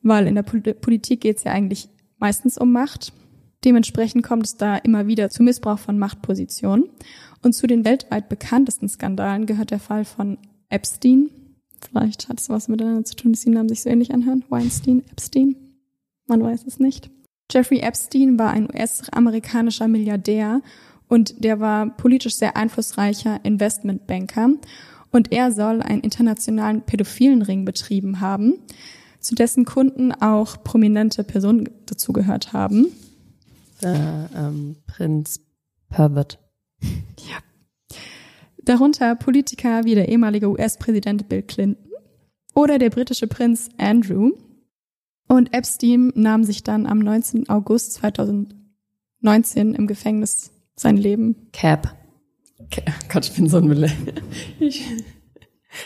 weil 0.00 0.26
in 0.26 0.34
der 0.34 0.42
Politik 0.42 1.20
geht 1.20 1.36
es 1.36 1.44
ja 1.44 1.52
eigentlich 1.52 1.90
meistens 2.18 2.56
um 2.56 2.72
Macht. 2.72 3.12
Dementsprechend 3.64 4.22
kommt 4.22 4.46
es 4.46 4.56
da 4.56 4.76
immer 4.76 5.06
wieder 5.06 5.30
zu 5.30 5.42
Missbrauch 5.42 5.78
von 5.78 5.98
Machtpositionen. 5.98 6.88
Und 7.42 7.54
zu 7.54 7.66
den 7.66 7.84
weltweit 7.84 8.28
bekanntesten 8.28 8.88
Skandalen 8.88 9.46
gehört 9.46 9.70
der 9.70 9.78
Fall 9.78 10.04
von 10.04 10.38
Epstein. 10.68 11.30
Vielleicht 11.80 12.28
hat 12.28 12.40
es 12.40 12.48
was 12.48 12.68
miteinander 12.68 13.04
zu 13.04 13.16
tun, 13.16 13.32
dass 13.32 13.42
die 13.42 13.50
Namen 13.50 13.68
sich 13.68 13.82
so 13.82 13.90
ähnlich 13.90 14.12
anhören. 14.12 14.44
Weinstein, 14.48 15.02
Epstein. 15.10 15.56
Man 16.26 16.42
weiß 16.42 16.64
es 16.66 16.78
nicht. 16.78 17.10
Jeffrey 17.50 17.80
Epstein 17.80 18.38
war 18.38 18.50
ein 18.50 18.68
US-amerikanischer 18.70 19.88
Milliardär 19.88 20.62
und 21.08 21.44
der 21.44 21.60
war 21.60 21.90
politisch 21.96 22.36
sehr 22.36 22.56
einflussreicher 22.56 23.40
Investmentbanker. 23.44 24.50
Und 25.10 25.30
er 25.32 25.52
soll 25.52 25.82
einen 25.82 26.00
internationalen 26.00 26.82
pädophilen 26.82 27.42
Ring 27.42 27.64
betrieben 27.64 28.20
haben, 28.20 28.54
zu 29.20 29.34
dessen 29.34 29.64
Kunden 29.64 30.12
auch 30.12 30.64
prominente 30.64 31.22
Personen 31.22 31.68
dazugehört 31.86 32.52
haben. 32.52 32.88
Der, 33.82 34.30
ähm, 34.34 34.76
Prinz 34.86 35.40
Pervert. 35.88 36.38
Ja. 37.28 37.38
Darunter 38.62 39.14
Politiker 39.14 39.84
wie 39.84 39.94
der 39.94 40.08
ehemalige 40.08 40.50
US-Präsident 40.50 41.28
Bill 41.28 41.42
Clinton 41.42 41.90
oder 42.54 42.78
der 42.78 42.90
britische 42.90 43.26
Prinz 43.26 43.68
Andrew. 43.78 44.32
Und 45.28 45.54
Epstein 45.54 46.12
nahm 46.14 46.44
sich 46.44 46.62
dann 46.64 46.86
am 46.86 46.98
19. 46.98 47.48
August 47.48 47.94
2019 47.94 49.74
im 49.74 49.86
Gefängnis 49.86 50.52
sein 50.76 50.96
Leben. 50.96 51.48
Cap. 51.52 51.96
Gott, 53.10 53.26
ich 53.26 53.34
bin 53.34 53.48
so 53.48 53.58
ein 53.58 53.66
Mille 53.66 53.90
ich, 54.60 54.84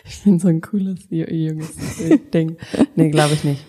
ich 0.05 0.23
bin 0.23 0.39
so 0.39 0.49
ein 0.49 0.61
cooles 0.61 1.07
junges 1.11 1.77
Ding. 2.35 2.57
Nee, 2.95 3.11
glaube 3.11 3.35
ich 3.35 3.45
nicht. 3.45 3.65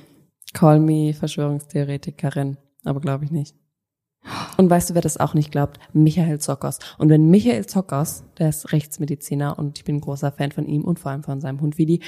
Call 0.53 0.79
me 0.79 1.13
Verschwörungstheoretikerin, 1.13 2.57
aber 2.83 2.99
glaube 2.99 3.25
ich 3.25 3.31
nicht. 3.31 3.55
Und 4.57 4.69
weißt 4.69 4.89
du, 4.89 4.93
wer 4.95 5.01
das 5.01 5.17
auch 5.17 5.33
nicht 5.33 5.51
glaubt? 5.51 5.79
Michael 5.93 6.39
Zockers. 6.39 6.79
Und 6.97 7.09
wenn 7.09 7.29
Michael 7.29 7.65
Zockers, 7.65 8.23
der 8.37 8.49
ist 8.49 8.71
Rechtsmediziner 8.73 9.57
und 9.57 9.77
ich 9.77 9.85
bin 9.85 9.95
ein 9.95 10.01
großer 10.01 10.31
Fan 10.31 10.51
von 10.51 10.65
ihm 10.65 10.83
und 10.83 10.99
vor 10.99 11.11
allem 11.11 11.23
von 11.23 11.39
seinem 11.41 11.61
Hund 11.61 11.77
Vidi, 11.77 12.01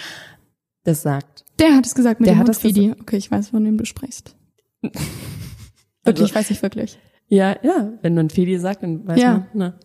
das 0.84 1.02
sagt. 1.02 1.45
Der 1.60 1.76
hat 1.76 1.86
es 1.86 1.95
gesagt 1.95 2.19
mit 2.19 2.28
der 2.28 2.36
dem 2.36 2.39
hat 2.39 2.47
Hund 2.47 2.56
das 2.58 2.63
Vidi. 2.63 2.91
Okay, 3.00 3.17
ich 3.17 3.32
weiß, 3.32 3.50
von 3.50 3.63
dem 3.63 3.78
du 3.78 3.86
sprichst. 3.86 4.36
wirklich, 6.04 6.24
Also- 6.30 6.36
weiß 6.36 6.52
ich 6.52 6.62
wirklich. 6.62 7.00
Ja, 7.28 7.56
ja, 7.63 7.93
wenn 8.02 8.13
man 8.13 8.30
Fedi 8.30 8.58
sagt, 8.60 8.84
dann 8.84 9.08
weiß 9.08 9.21
Ja. 9.21 9.32
man. 9.32 9.47
Ne? 9.54 9.80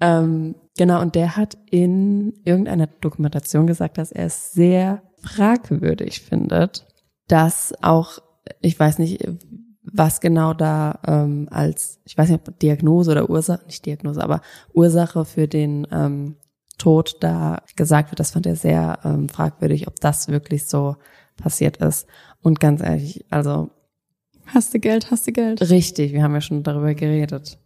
Ähm, 0.00 0.54
genau, 0.78 1.00
und 1.00 1.16
der 1.16 1.36
hat 1.36 1.58
in 1.70 2.32
irgendeiner 2.44 2.86
Dokumentation 2.86 3.66
gesagt, 3.66 3.98
dass 3.98 4.12
er 4.12 4.26
es 4.26 4.52
sehr 4.52 5.02
fragwürdig 5.20 6.20
findet, 6.20 6.86
dass 7.26 7.74
auch, 7.82 8.18
ich 8.60 8.78
weiß 8.78 8.98
nicht, 9.00 9.26
was 9.84 10.20
genau 10.20 10.54
da 10.54 10.98
ähm, 11.06 11.48
als, 11.50 11.98
ich 12.04 12.16
weiß 12.16 12.28
nicht, 12.28 12.48
ob 12.48 12.58
Diagnose 12.58 13.10
oder 13.10 13.28
Ursache, 13.28 13.64
nicht 13.66 13.84
Diagnose, 13.84 14.22
aber 14.22 14.40
Ursache 14.72 15.24
für 15.24 15.48
den 15.48 15.86
ähm, 15.90 16.36
Tod 16.78 17.16
da 17.20 17.62
gesagt 17.76 18.10
wird, 18.10 18.20
das 18.20 18.32
fand 18.32 18.46
er 18.46 18.56
sehr 18.56 18.98
ähm, 19.04 19.28
fragwürdig, 19.28 19.88
ob 19.88 20.00
das 20.00 20.28
wirklich 20.28 20.66
so 20.66 20.96
passiert 21.36 21.78
ist. 21.78 22.06
Und 22.42 22.60
ganz 22.60 22.82
ehrlich, 22.82 23.24
also 23.30 23.70
Hast 24.46 24.74
du 24.74 24.80
Geld, 24.80 25.10
hast 25.10 25.26
du 25.26 25.32
Geld. 25.32 25.60
richtig, 25.70 26.12
wir 26.12 26.22
haben 26.22 26.34
ja 26.34 26.40
schon 26.40 26.62
darüber 26.62 26.94
geredet. 26.94 27.58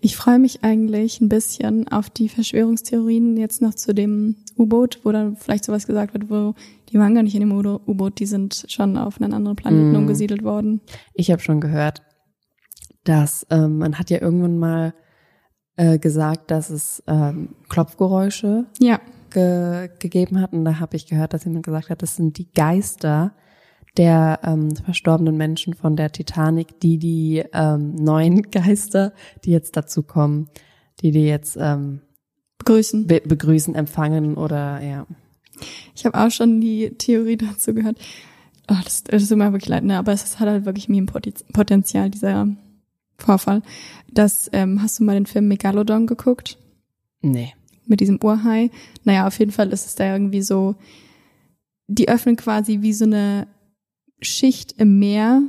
Ich 0.00 0.16
freue 0.16 0.38
mich 0.38 0.62
eigentlich 0.62 1.20
ein 1.20 1.28
bisschen 1.28 1.88
auf 1.88 2.10
die 2.10 2.28
Verschwörungstheorien 2.28 3.36
jetzt 3.36 3.62
noch 3.62 3.74
zu 3.74 3.94
dem 3.94 4.36
U-Boot, 4.56 5.00
wo 5.04 5.12
dann 5.12 5.36
vielleicht 5.36 5.64
sowas 5.64 5.86
gesagt 5.86 6.12
wird, 6.14 6.30
wo 6.30 6.54
die 6.90 6.98
waren 6.98 7.14
gar 7.14 7.22
nicht 7.22 7.34
in 7.34 7.40
dem 7.40 7.52
U-Boot, 7.52 8.18
die 8.18 8.26
sind 8.26 8.64
schon 8.68 8.96
auf 8.96 9.20
einen 9.20 9.32
anderen 9.32 9.56
Planeten 9.56 9.92
Mm. 9.92 9.96
umgesiedelt 9.96 10.42
worden. 10.42 10.80
Ich 11.14 11.30
habe 11.30 11.40
schon 11.40 11.60
gehört, 11.60 12.02
dass 13.04 13.46
ähm, 13.50 13.78
man 13.78 13.98
hat 13.98 14.10
ja 14.10 14.20
irgendwann 14.20 14.58
mal 14.58 14.94
äh, 15.76 15.98
gesagt, 15.98 16.50
dass 16.50 16.68
es 16.68 17.02
ähm, 17.06 17.50
Klopfgeräusche 17.68 18.66
Ja, 18.80 19.00
ge 19.30 19.88
gegeben 20.00 20.40
hat. 20.40 20.52
Und 20.52 20.64
da 20.64 20.80
habe 20.80 20.96
ich 20.96 21.06
gehört, 21.06 21.32
dass 21.32 21.44
jemand 21.44 21.64
gesagt 21.64 21.90
hat, 21.90 22.02
das 22.02 22.16
sind 22.16 22.36
die 22.38 22.50
Geister 22.52 23.32
der 23.96 24.40
ähm, 24.44 24.74
verstorbenen 24.76 25.36
Menschen 25.36 25.74
von 25.74 25.96
der 25.96 26.12
Titanic, 26.12 26.80
die 26.80 26.98
die 26.98 27.42
ähm, 27.52 27.94
neuen 27.94 28.42
Geister, 28.50 29.12
die 29.44 29.50
jetzt 29.50 29.76
dazu 29.76 30.02
kommen, 30.02 30.48
die 31.00 31.10
die 31.10 31.26
jetzt 31.26 31.56
ähm, 31.60 32.00
begrüßen. 32.58 33.06
be 33.06 33.20
begrüßen, 33.24 33.74
empfangen 33.74 34.36
oder 34.36 34.80
ja. 34.82 35.06
Ich 35.94 36.06
habe 36.06 36.18
auch 36.18 36.30
schon 36.30 36.60
die 36.60 36.90
Theorie 36.96 37.36
dazu 37.36 37.74
gehört. 37.74 37.98
Oh, 38.68 38.76
das, 38.84 39.02
das 39.04 39.28
tut 39.28 39.36
mir 39.36 39.52
wirklich 39.52 39.68
leid, 39.68 39.84
ne? 39.84 39.98
aber 39.98 40.12
es 40.12 40.38
hat 40.38 40.48
halt 40.48 40.64
wirklich 40.64 40.88
Meme-Potenzial, 40.88 42.08
dieser 42.08 42.48
Vorfall. 43.18 43.62
Das, 44.12 44.48
ähm, 44.52 44.80
hast 44.80 44.98
du 44.98 45.04
mal 45.04 45.14
den 45.14 45.26
Film 45.26 45.48
Megalodon 45.48 46.06
geguckt? 46.06 46.56
Nee. 47.20 47.52
Mit 47.86 48.00
diesem 48.00 48.20
Urhai? 48.22 48.70
Naja, 49.04 49.26
auf 49.26 49.38
jeden 49.38 49.50
Fall 49.50 49.72
ist 49.72 49.86
es 49.86 49.96
da 49.96 50.12
irgendwie 50.12 50.42
so, 50.42 50.76
die 51.88 52.08
öffnen 52.08 52.36
quasi 52.36 52.82
wie 52.82 52.92
so 52.92 53.04
eine 53.04 53.48
Schicht 54.20 54.72
im 54.78 54.98
Meer, 54.98 55.42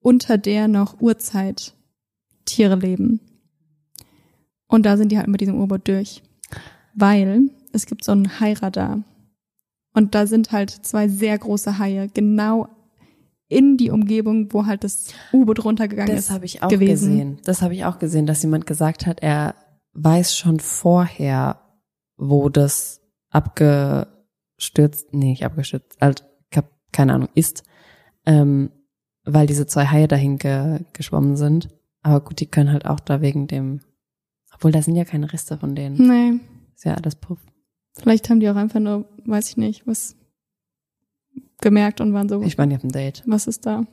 unter 0.00 0.38
der 0.38 0.68
noch 0.68 1.00
Urzeit-Tiere 1.00 2.76
leben. 2.76 3.20
Und 4.68 4.86
da 4.86 4.96
sind 4.96 5.12
die 5.12 5.18
halt 5.18 5.28
mit 5.28 5.40
diesem 5.40 5.60
U-Boot 5.60 5.86
durch. 5.88 6.22
Weil 6.94 7.50
es 7.72 7.86
gibt 7.86 8.04
so 8.04 8.12
ein 8.12 8.40
Hairadar. 8.40 9.02
Und 9.92 10.14
da 10.14 10.26
sind 10.26 10.52
halt 10.52 10.70
zwei 10.70 11.08
sehr 11.08 11.38
große 11.38 11.78
Haie 11.78 12.08
genau 12.12 12.68
in 13.48 13.76
die 13.76 13.90
Umgebung, 13.90 14.52
wo 14.52 14.66
halt 14.66 14.84
das 14.84 15.08
U-Boot 15.32 15.64
runtergegangen 15.64 16.10
das 16.10 16.20
ist. 16.20 16.28
Das 16.28 16.34
habe 16.34 16.44
ich 16.44 16.62
auch 16.62 16.68
gewesen. 16.68 17.10
gesehen. 17.10 17.38
Das 17.44 17.62
habe 17.62 17.74
ich 17.74 17.84
auch 17.84 17.98
gesehen, 17.98 18.26
dass 18.26 18.42
jemand 18.42 18.66
gesagt 18.66 19.06
hat, 19.06 19.20
er 19.20 19.54
weiß 19.92 20.36
schon 20.36 20.60
vorher, 20.60 21.60
wo 22.16 22.48
das 22.48 23.00
abgestürzt, 23.30 25.12
nee, 25.12 25.30
nicht 25.30 25.44
abgestürzt, 25.44 25.96
halt, 26.00 26.24
keine 26.92 27.14
Ahnung, 27.14 27.28
ist, 27.34 27.62
ähm, 28.26 28.70
weil 29.24 29.46
diese 29.46 29.66
zwei 29.66 29.86
Haie 29.86 30.08
dahin 30.08 30.38
ge 30.38 30.80
geschwommen 30.92 31.36
sind. 31.36 31.68
Aber 32.02 32.20
gut, 32.20 32.40
die 32.40 32.46
können 32.46 32.72
halt 32.72 32.86
auch 32.86 33.00
da 33.00 33.20
wegen 33.20 33.46
dem, 33.46 33.80
obwohl 34.54 34.72
da 34.72 34.82
sind 34.82 34.96
ja 34.96 35.04
keine 35.04 35.32
Reste 35.32 35.58
von 35.58 35.74
denen. 35.74 35.96
Nee. 35.96 36.40
Ist 36.74 36.84
ja 36.84 36.94
alles 36.94 37.16
Puff. 37.16 37.38
Vielleicht 37.98 38.28
haben 38.28 38.40
die 38.40 38.48
auch 38.50 38.56
einfach 38.56 38.80
nur, 38.80 39.08
weiß 39.24 39.48
ich 39.50 39.56
nicht, 39.56 39.86
was 39.86 40.16
gemerkt 41.60 42.00
und 42.00 42.12
waren 42.12 42.28
so. 42.28 42.42
Ich 42.42 42.58
meine, 42.58 42.74
ihr 42.74 42.76
habt 42.76 42.84
ein 42.84 42.92
Date. 42.92 43.22
Was 43.26 43.46
ist 43.46 43.64
da? 43.66 43.84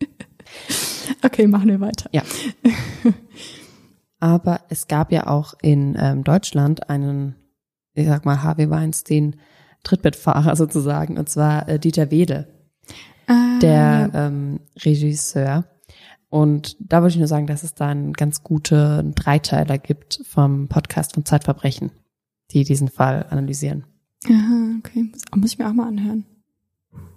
okay, 1.24 1.46
machen 1.46 1.68
wir 1.68 1.80
weiter. 1.80 2.10
Ja. 2.12 2.22
Aber 4.20 4.60
es 4.68 4.88
gab 4.88 5.12
ja 5.12 5.26
auch 5.26 5.54
in 5.62 5.96
ähm, 5.98 6.24
Deutschland 6.24 6.90
einen, 6.90 7.36
ich 7.94 8.06
sag 8.06 8.24
mal, 8.24 8.42
Harvey 8.42 8.68
Weinstein 8.68 9.36
Trittbettfahrer 9.84 10.56
sozusagen, 10.56 11.18
und 11.18 11.28
zwar 11.28 11.68
äh, 11.68 11.78
Dieter 11.78 12.10
Wedel, 12.10 12.48
ah, 13.28 13.58
der 13.60 14.10
ähm, 14.14 14.60
Regisseur. 14.76 15.64
Und 16.30 16.76
da 16.80 17.00
wollte 17.00 17.14
ich 17.14 17.18
nur 17.18 17.28
sagen, 17.28 17.46
dass 17.46 17.62
es 17.62 17.74
da 17.74 17.88
einen 17.88 18.12
ganz 18.12 18.42
guten 18.42 19.14
Dreiteiler 19.14 19.78
gibt 19.78 20.20
vom 20.24 20.68
Podcast 20.68 21.14
von 21.14 21.24
Zeitverbrechen, 21.24 21.90
die 22.50 22.64
diesen 22.64 22.88
Fall 22.88 23.26
analysieren. 23.30 23.84
Aha, 24.26 24.74
okay. 24.78 25.08
Das 25.12 25.22
muss 25.34 25.52
ich 25.52 25.58
mir 25.58 25.68
auch 25.68 25.72
mal 25.72 25.88
anhören. 25.88 26.24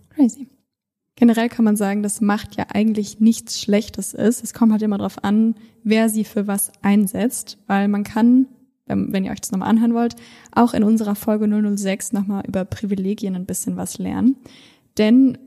Crazy. 0.10 0.47
Generell 1.15 1.50
kann 1.50 1.65
man 1.65 1.76
sagen, 1.76 2.04
dass 2.04 2.21
Macht 2.21 2.56
ja 2.56 2.65
eigentlich 2.74 3.19
nichts 3.19 3.60
Schlechtes 3.60 4.13
ist. 4.13 4.43
Es 4.43 4.54
kommt 4.54 4.71
halt 4.71 4.82
immer 4.82 4.97
darauf 4.97 5.24
an, 5.24 5.56
wer 5.84 6.10
sie 6.10 6.24
für 6.24 6.47
was 6.47 6.71
einsetzt, 6.82 7.58
weil 7.67 7.88
man 7.88 8.04
kann, 8.04 8.47
wenn 8.86 9.26
ihr 9.26 9.32
euch 9.32 9.41
das 9.41 9.52
nochmal 9.52 9.69
anhören 9.69 9.93
wollt, 9.93 10.15
auch 10.52 10.74
in 10.74 10.84
unserer 10.84 11.15
Folge 11.15 11.47
006 11.78 12.13
nochmal 12.13 12.43
über 12.47 12.65
Privilegien 12.65 13.36
ein 13.36 13.45
bisschen 13.45 13.78
was 13.78 13.97
lernen. 13.97 14.38
Denn 14.97 15.38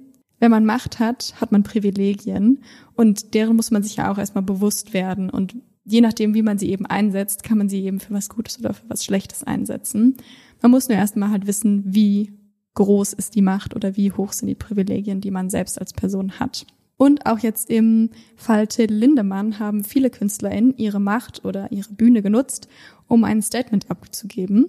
wenn 0.44 0.50
man 0.50 0.66
Macht 0.66 0.98
hat, 0.98 1.33
hat 1.40 1.52
man 1.52 1.62
Privilegien 1.62 2.59
und 2.96 3.33
deren 3.33 3.57
muss 3.57 3.70
man 3.70 3.83
sich 3.83 3.96
ja 3.96 4.12
auch 4.12 4.18
erstmal 4.18 4.44
bewusst 4.44 4.92
werden. 4.92 5.30
Und 5.30 5.57
je 5.87 6.02
nachdem, 6.02 6.35
wie 6.35 6.42
man 6.42 6.59
sie 6.59 6.68
eben 6.68 6.85
einsetzt, 6.85 7.42
kann 7.44 7.57
man 7.57 7.70
sie 7.70 7.83
eben 7.83 7.98
für 7.98 8.12
was 8.12 8.28
Gutes 8.28 8.59
oder 8.59 8.74
für 8.74 8.85
was 8.88 9.07
Schlechtes 9.07 9.42
einsetzen. 9.42 10.18
Man 10.61 10.70
muss 10.70 10.90
nur 10.90 10.98
erstmal 10.98 11.30
halt 11.30 11.46
wissen, 11.46 11.83
wie 11.87 12.35
groß 12.74 13.14
ist 13.14 13.37
die 13.37 13.40
Macht 13.40 13.74
oder 13.74 13.96
wie 13.96 14.12
hoch 14.12 14.35
sind 14.35 14.48
die 14.48 14.54
Privilegien, 14.54 15.22
die 15.22 15.30
man 15.30 15.48
selbst 15.48 15.80
als 15.80 15.94
Person 15.94 16.38
hat. 16.38 16.66
Und 16.98 17.24
auch 17.24 17.38
jetzt 17.38 17.70
im 17.70 18.11
Fall 18.37 18.66
Till 18.66 18.92
Lindemann 18.92 19.59
haben 19.59 19.83
viele 19.83 20.11
KünstlerInnen 20.11 20.76
ihre 20.76 21.00
Macht 21.00 21.42
oder 21.46 21.72
ihre 21.72 21.94
Bühne 21.94 22.20
genutzt, 22.20 22.68
um 23.09 23.24
ein 23.24 23.40
Statement 23.40 23.90
abzugeben. 23.90 24.66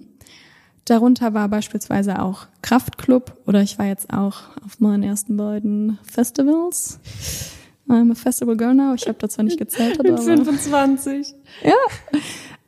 Darunter 0.86 1.34
war 1.34 1.48
beispielsweise 1.48 2.22
auch 2.22 2.46
Kraftklub 2.62 3.36
oder 3.44 3.60
ich 3.60 3.76
war 3.76 3.86
jetzt 3.86 4.12
auch 4.12 4.42
auf 4.64 4.78
meinen 4.78 5.02
ersten 5.02 5.36
beiden 5.36 5.98
Festivals. 6.04 7.00
I'm 7.88 8.12
a 8.12 8.14
Festival 8.14 8.56
Girl 8.56 8.74
now. 8.74 8.94
Ich 8.94 9.06
habe 9.08 9.18
da 9.18 9.28
zwar 9.28 9.44
nicht 9.44 9.58
gezählt, 9.58 9.98
aber 9.98 10.16
25. 10.16 11.34
Ja, 11.64 12.20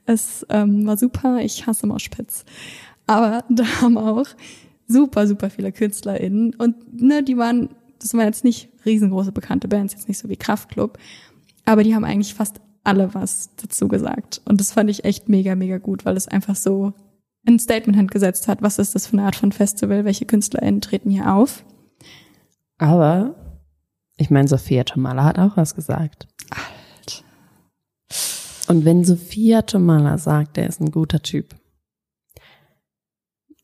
es 0.06 0.44
ähm, 0.48 0.84
war 0.84 0.96
super. 0.96 1.38
Ich 1.40 1.66
hasse 1.66 1.86
Moshpits. 1.86 2.44
Aber 3.06 3.44
da 3.48 3.64
haben 3.80 3.96
auch 3.96 4.26
super, 4.88 5.28
super 5.28 5.48
viele 5.48 5.70
KünstlerInnen 5.70 6.54
und 6.54 7.00
ne, 7.00 7.22
die 7.22 7.36
waren, 7.36 7.70
das 8.00 8.14
waren 8.14 8.26
jetzt 8.26 8.42
nicht 8.42 8.68
riesengroße 8.84 9.30
bekannte 9.30 9.68
Bands, 9.68 9.92
jetzt 9.92 10.08
nicht 10.08 10.18
so 10.18 10.28
wie 10.28 10.36
Kraftklub, 10.36 10.98
aber 11.66 11.84
die 11.84 11.94
haben 11.94 12.04
eigentlich 12.04 12.34
fast 12.34 12.60
alle 12.82 13.14
was 13.14 13.50
dazu 13.56 13.86
gesagt. 13.86 14.40
Und 14.44 14.60
das 14.60 14.72
fand 14.72 14.88
ich 14.90 15.04
echt 15.04 15.28
mega, 15.28 15.54
mega 15.54 15.78
gut, 15.78 16.04
weil 16.04 16.16
es 16.16 16.26
einfach 16.26 16.56
so 16.56 16.94
ein 17.48 17.58
Statement 17.58 18.10
gesetzt 18.10 18.48
hat, 18.48 18.62
was 18.62 18.78
ist 18.78 18.94
das 18.94 19.06
für 19.06 19.14
eine 19.14 19.26
Art 19.26 19.36
von 19.36 19.52
Festival, 19.52 20.04
welche 20.04 20.26
KünstlerInnen 20.26 20.80
treten 20.80 21.10
hier 21.10 21.34
auf. 21.34 21.64
Aber 22.78 23.34
ich 24.16 24.30
meine, 24.30 24.48
Sophia 24.48 24.84
Tomala 24.84 25.24
hat 25.24 25.38
auch 25.38 25.56
was 25.56 25.74
gesagt. 25.74 26.28
Alt. 26.50 27.24
Und 28.68 28.84
wenn 28.84 29.04
Sophia 29.04 29.62
Tomala 29.62 30.18
sagt, 30.18 30.56
der 30.56 30.68
ist 30.68 30.80
ein 30.80 30.90
guter 30.90 31.20
Typ, 31.20 31.54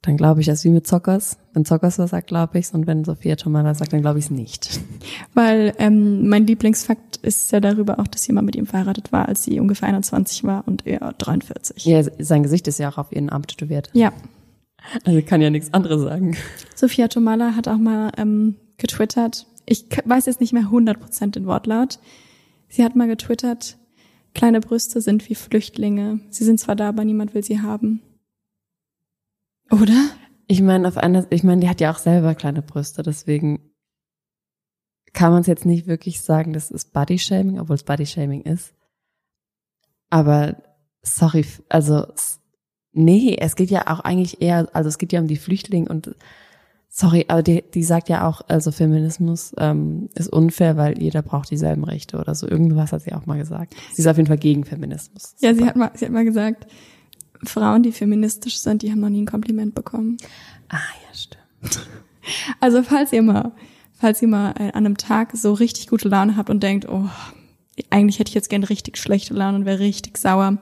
dann 0.04 0.18
glaube 0.18 0.40
ich 0.40 0.46
das 0.46 0.64
wie 0.64 0.68
mit 0.68 0.86
Zockers. 0.86 1.38
Wenn 1.54 1.64
Zockers 1.64 1.98
was 1.98 2.10
sagt, 2.10 2.26
glaube 2.26 2.58
ich's. 2.58 2.74
Und 2.74 2.86
wenn 2.86 3.04
Sophia 3.04 3.36
Tomala 3.36 3.74
sagt, 3.74 3.94
dann 3.94 4.02
glaube 4.02 4.18
ich's 4.18 4.30
nicht. 4.30 4.80
Weil 5.34 5.72
ähm, 5.78 6.28
mein 6.28 6.46
Lieblingsfakt 6.46 7.16
ist 7.18 7.50
ja 7.52 7.60
darüber 7.60 7.98
auch, 7.98 8.06
dass 8.06 8.26
jemand 8.26 8.46
mit 8.46 8.56
ihm 8.56 8.66
verheiratet 8.66 9.12
war, 9.12 9.28
als 9.28 9.44
sie 9.44 9.58
ungefähr 9.60 9.88
21 9.88 10.44
war 10.44 10.68
und 10.68 10.86
er 10.86 11.14
43. 11.14 11.86
Ja, 11.86 12.02
sein 12.18 12.42
Gesicht 12.42 12.68
ist 12.68 12.78
ja 12.78 12.90
auch 12.90 12.98
auf 12.98 13.12
ihren 13.12 13.30
Arm 13.30 13.46
tätowiert. 13.46 13.88
Ja. 13.94 14.12
Also 15.04 15.22
kann 15.22 15.40
ja 15.40 15.48
nichts 15.48 15.72
anderes 15.72 16.02
sagen. 16.02 16.36
Sophia 16.74 17.08
Tomala 17.08 17.56
hat 17.56 17.66
auch 17.68 17.78
mal 17.78 18.12
ähm, 18.18 18.56
getwittert. 18.76 19.46
Ich 19.64 19.86
weiß 20.04 20.26
jetzt 20.26 20.42
nicht 20.42 20.52
mehr 20.52 20.64
100% 20.64 21.30
den 21.30 21.46
Wortlaut. 21.46 21.98
Sie 22.68 22.84
hat 22.84 22.94
mal 22.94 23.08
getwittert, 23.08 23.78
kleine 24.34 24.60
Brüste 24.60 25.00
sind 25.00 25.30
wie 25.30 25.34
Flüchtlinge. 25.34 26.20
Sie 26.28 26.44
sind 26.44 26.60
zwar 26.60 26.76
da, 26.76 26.90
aber 26.90 27.04
niemand 27.06 27.34
will 27.34 27.42
sie 27.42 27.62
haben. 27.62 28.02
Oder? 29.70 30.10
Ich 30.46 30.60
meine, 30.60 30.86
auf 30.86 30.96
einer, 30.96 31.26
ich 31.30 31.42
meine, 31.42 31.60
die 31.60 31.68
hat 31.68 31.80
ja 31.80 31.90
auch 31.90 31.98
selber 31.98 32.34
kleine 32.34 32.62
Brüste, 32.62 33.02
deswegen 33.02 33.70
kann 35.12 35.32
man 35.32 35.42
es 35.42 35.46
jetzt 35.46 35.64
nicht 35.64 35.86
wirklich 35.86 36.20
sagen, 36.20 36.52
das 36.52 36.70
ist 36.70 36.92
Bodyshaming, 36.92 37.60
obwohl 37.60 37.76
es 37.76 37.84
Bodyshaming 37.84 38.42
ist. 38.42 38.74
Aber 40.10 40.56
sorry, 41.02 41.44
also 41.68 42.06
nee, 42.92 43.36
es 43.40 43.56
geht 43.56 43.70
ja 43.70 43.86
auch 43.86 44.00
eigentlich 44.00 44.42
eher, 44.42 44.68
also 44.72 44.88
es 44.88 44.98
geht 44.98 45.12
ja 45.12 45.20
um 45.20 45.28
die 45.28 45.36
Flüchtlinge 45.36 45.88
und 45.88 46.14
sorry, 46.88 47.24
aber 47.28 47.42
die, 47.42 47.64
die 47.74 47.82
sagt 47.82 48.08
ja 48.08 48.26
auch, 48.26 48.42
also 48.48 48.70
Feminismus 48.70 49.52
ähm, 49.58 50.08
ist 50.14 50.32
unfair, 50.32 50.76
weil 50.76 51.00
jeder 51.00 51.22
braucht 51.22 51.50
dieselben 51.50 51.84
Rechte 51.84 52.18
oder 52.18 52.34
so. 52.34 52.48
Irgendwas 52.48 52.92
hat 52.92 53.02
sie 53.02 53.12
auch 53.12 53.26
mal 53.26 53.38
gesagt. 53.38 53.74
Sie 53.92 54.02
ist 54.02 54.08
auf 54.08 54.16
jeden 54.16 54.28
Fall 54.28 54.38
gegen 54.38 54.64
Feminismus. 54.64 55.34
Ja, 55.40 55.54
sie 55.54 55.64
hat 55.64 55.76
mal, 55.76 55.90
sie 55.94 56.04
hat 56.04 56.12
mal 56.12 56.24
gesagt, 56.24 56.66
Frauen, 57.46 57.82
die 57.82 57.92
feministisch 57.92 58.58
sind, 58.58 58.82
die 58.82 58.90
haben 58.90 59.00
noch 59.00 59.08
nie 59.08 59.22
ein 59.22 59.26
Kompliment 59.26 59.74
bekommen. 59.74 60.16
Ah, 60.68 60.76
ja, 60.76 61.14
stimmt. 61.14 61.86
Also 62.58 62.82
falls 62.82 63.12
ihr 63.12 63.20
mal, 63.20 63.52
falls 63.92 64.22
ihr 64.22 64.28
mal 64.28 64.52
an 64.52 64.70
einem 64.70 64.96
Tag 64.96 65.32
so 65.36 65.52
richtig 65.52 65.88
gute 65.88 66.08
Laune 66.08 66.38
habt 66.38 66.48
und 66.48 66.62
denkt, 66.62 66.88
oh, 66.88 67.06
eigentlich 67.90 68.18
hätte 68.18 68.30
ich 68.30 68.34
jetzt 68.34 68.48
gerne 68.48 68.70
richtig 68.70 68.96
schlechte 68.96 69.34
Laune 69.34 69.58
und 69.58 69.64
wäre 69.66 69.78
richtig 69.78 70.16
sauer, 70.16 70.56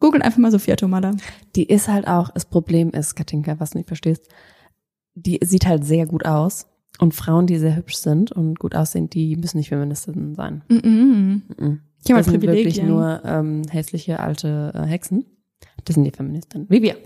googelt 0.00 0.24
einfach 0.24 0.38
mal 0.38 0.50
Sophia 0.50 0.74
Tomada. 0.74 1.12
Die 1.54 1.64
ist 1.64 1.86
halt 1.86 2.08
auch, 2.08 2.30
das 2.30 2.44
Problem 2.44 2.90
ist, 2.90 3.14
Katinka, 3.14 3.60
was 3.60 3.70
du 3.70 3.78
nicht 3.78 3.88
verstehst, 3.88 4.28
die 5.14 5.38
sieht 5.42 5.66
halt 5.66 5.84
sehr 5.84 6.06
gut 6.06 6.24
aus. 6.24 6.66
Und 7.00 7.14
Frauen, 7.14 7.46
die 7.46 7.58
sehr 7.58 7.76
hübsch 7.76 7.96
sind 7.96 8.32
und 8.32 8.58
gut 8.58 8.74
aussehen, 8.74 9.08
die 9.08 9.36
müssen 9.36 9.58
nicht 9.58 9.68
Feministinnen 9.68 10.34
sein. 10.34 10.64
Mm 10.68 10.74
-mm. 10.74 10.88
Mm 10.88 11.42
-mm. 11.56 11.78
Ich 12.04 12.10
habe 12.10 12.22
das 12.22 12.26
sind 12.26 12.42
wirklich 12.42 12.82
nur 12.82 13.22
ähm, 13.24 13.62
hässliche 13.70 14.20
alte 14.20 14.72
äh, 14.74 14.82
Hexen. 14.86 15.24
Das 15.84 15.94
sind 15.94 16.04
die 16.04 16.10
Feministinnen. 16.10 16.66
Wie 16.68 16.82
wir. 16.82 16.96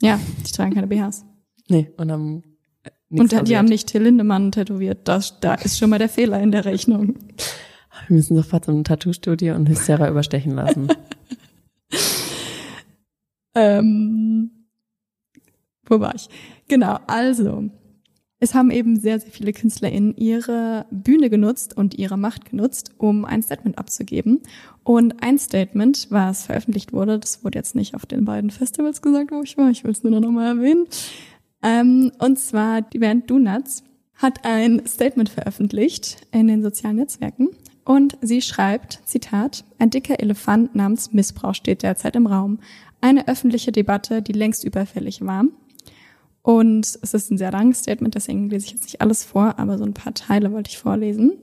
Ja, 0.00 0.18
die 0.46 0.52
tragen 0.52 0.74
keine 0.74 0.86
BHs. 0.86 1.24
Nee, 1.68 1.92
und 1.96 2.10
haben 2.10 2.42
äh, 2.82 3.20
Und 3.20 3.48
die 3.48 3.56
haben 3.56 3.66
nicht 3.66 3.88
Till 3.88 4.02
Lindemann 4.02 4.52
tätowiert. 4.52 5.06
Das, 5.06 5.38
da 5.40 5.54
ist 5.54 5.78
schon 5.78 5.90
mal 5.90 5.98
der 5.98 6.08
Fehler 6.08 6.40
in 6.40 6.50
der 6.50 6.64
Rechnung. 6.64 7.16
Wir 8.08 8.16
müssen 8.16 8.36
sofort 8.36 8.64
so 8.64 8.72
ein 8.72 8.84
Tattoo-Studio 8.84 9.54
und 9.54 9.68
Hystera 9.68 10.08
überstechen 10.08 10.52
lassen. 10.52 10.88
ähm, 13.54 14.50
wo 15.86 16.00
war 16.00 16.14
ich? 16.14 16.28
Genau, 16.68 16.98
also. 17.06 17.70
Es 18.42 18.54
haben 18.54 18.72
eben 18.72 18.98
sehr, 18.98 19.20
sehr 19.20 19.30
viele 19.30 19.52
KünstlerInnen 19.52 20.16
ihre 20.16 20.86
Bühne 20.90 21.30
genutzt 21.30 21.76
und 21.76 21.94
ihre 21.94 22.16
Macht 22.16 22.50
genutzt, 22.50 22.90
um 22.98 23.24
ein 23.24 23.40
Statement 23.40 23.78
abzugeben. 23.78 24.40
Und 24.82 25.22
ein 25.22 25.38
Statement, 25.38 26.08
was 26.10 26.46
veröffentlicht 26.46 26.92
wurde, 26.92 27.20
das 27.20 27.44
wurde 27.44 27.60
jetzt 27.60 27.76
nicht 27.76 27.94
auf 27.94 28.04
den 28.04 28.24
beiden 28.24 28.50
Festivals 28.50 29.00
gesagt, 29.00 29.30
wo 29.30 29.42
ich 29.42 29.56
war, 29.56 29.70
ich 29.70 29.84
will 29.84 29.92
es 29.92 30.02
nur 30.02 30.18
noch 30.18 30.28
mal 30.32 30.58
erwähnen, 30.58 30.88
Ähm, 31.62 32.10
und 32.18 32.40
zwar 32.40 32.82
die 32.82 32.98
Band 32.98 33.30
Donuts 33.30 33.84
hat 34.14 34.44
ein 34.44 34.82
Statement 34.88 35.28
veröffentlicht 35.28 36.26
in 36.32 36.48
den 36.48 36.64
sozialen 36.64 36.96
Netzwerken 36.96 37.50
und 37.84 38.18
sie 38.22 38.42
schreibt, 38.42 39.02
Zitat, 39.04 39.64
ein 39.78 39.90
dicker 39.90 40.18
Elefant 40.18 40.74
namens 40.74 41.12
Missbrauch 41.12 41.54
steht 41.54 41.84
derzeit 41.84 42.16
im 42.16 42.26
Raum. 42.26 42.58
Eine 43.00 43.28
öffentliche 43.28 43.70
Debatte, 43.70 44.20
die 44.20 44.32
längst 44.32 44.64
überfällig 44.64 45.24
war. 45.24 45.44
Und 46.42 46.98
es 47.02 47.14
ist 47.14 47.30
ein 47.30 47.38
sehr 47.38 47.52
langes 47.52 47.80
Statement, 47.80 48.14
deswegen 48.14 48.50
lese 48.50 48.66
ich 48.66 48.72
jetzt 48.72 48.84
nicht 48.84 49.00
alles 49.00 49.24
vor, 49.24 49.58
aber 49.58 49.78
so 49.78 49.84
ein 49.84 49.94
paar 49.94 50.12
Teile 50.12 50.52
wollte 50.52 50.70
ich 50.70 50.78
vorlesen. 50.78 51.34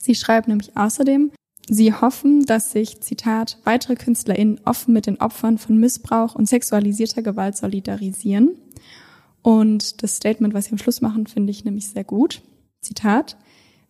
Sie 0.00 0.14
schreibt 0.14 0.48
nämlich 0.48 0.76
außerdem, 0.76 1.30
sie 1.68 1.92
hoffen, 1.92 2.44
dass 2.46 2.72
sich, 2.72 3.00
Zitat, 3.02 3.58
weitere 3.64 3.94
KünstlerInnen 3.94 4.60
offen 4.64 4.94
mit 4.94 5.06
den 5.06 5.20
Opfern 5.20 5.58
von 5.58 5.76
Missbrauch 5.76 6.34
und 6.34 6.48
sexualisierter 6.48 7.22
Gewalt 7.22 7.56
solidarisieren. 7.56 8.56
Und 9.42 10.02
das 10.02 10.16
Statement, 10.16 10.54
was 10.54 10.66
sie 10.66 10.72
am 10.72 10.78
Schluss 10.78 11.02
machen, 11.02 11.26
finde 11.26 11.50
ich 11.50 11.64
nämlich 11.64 11.88
sehr 11.88 12.04
gut. 12.04 12.42
Zitat, 12.80 13.36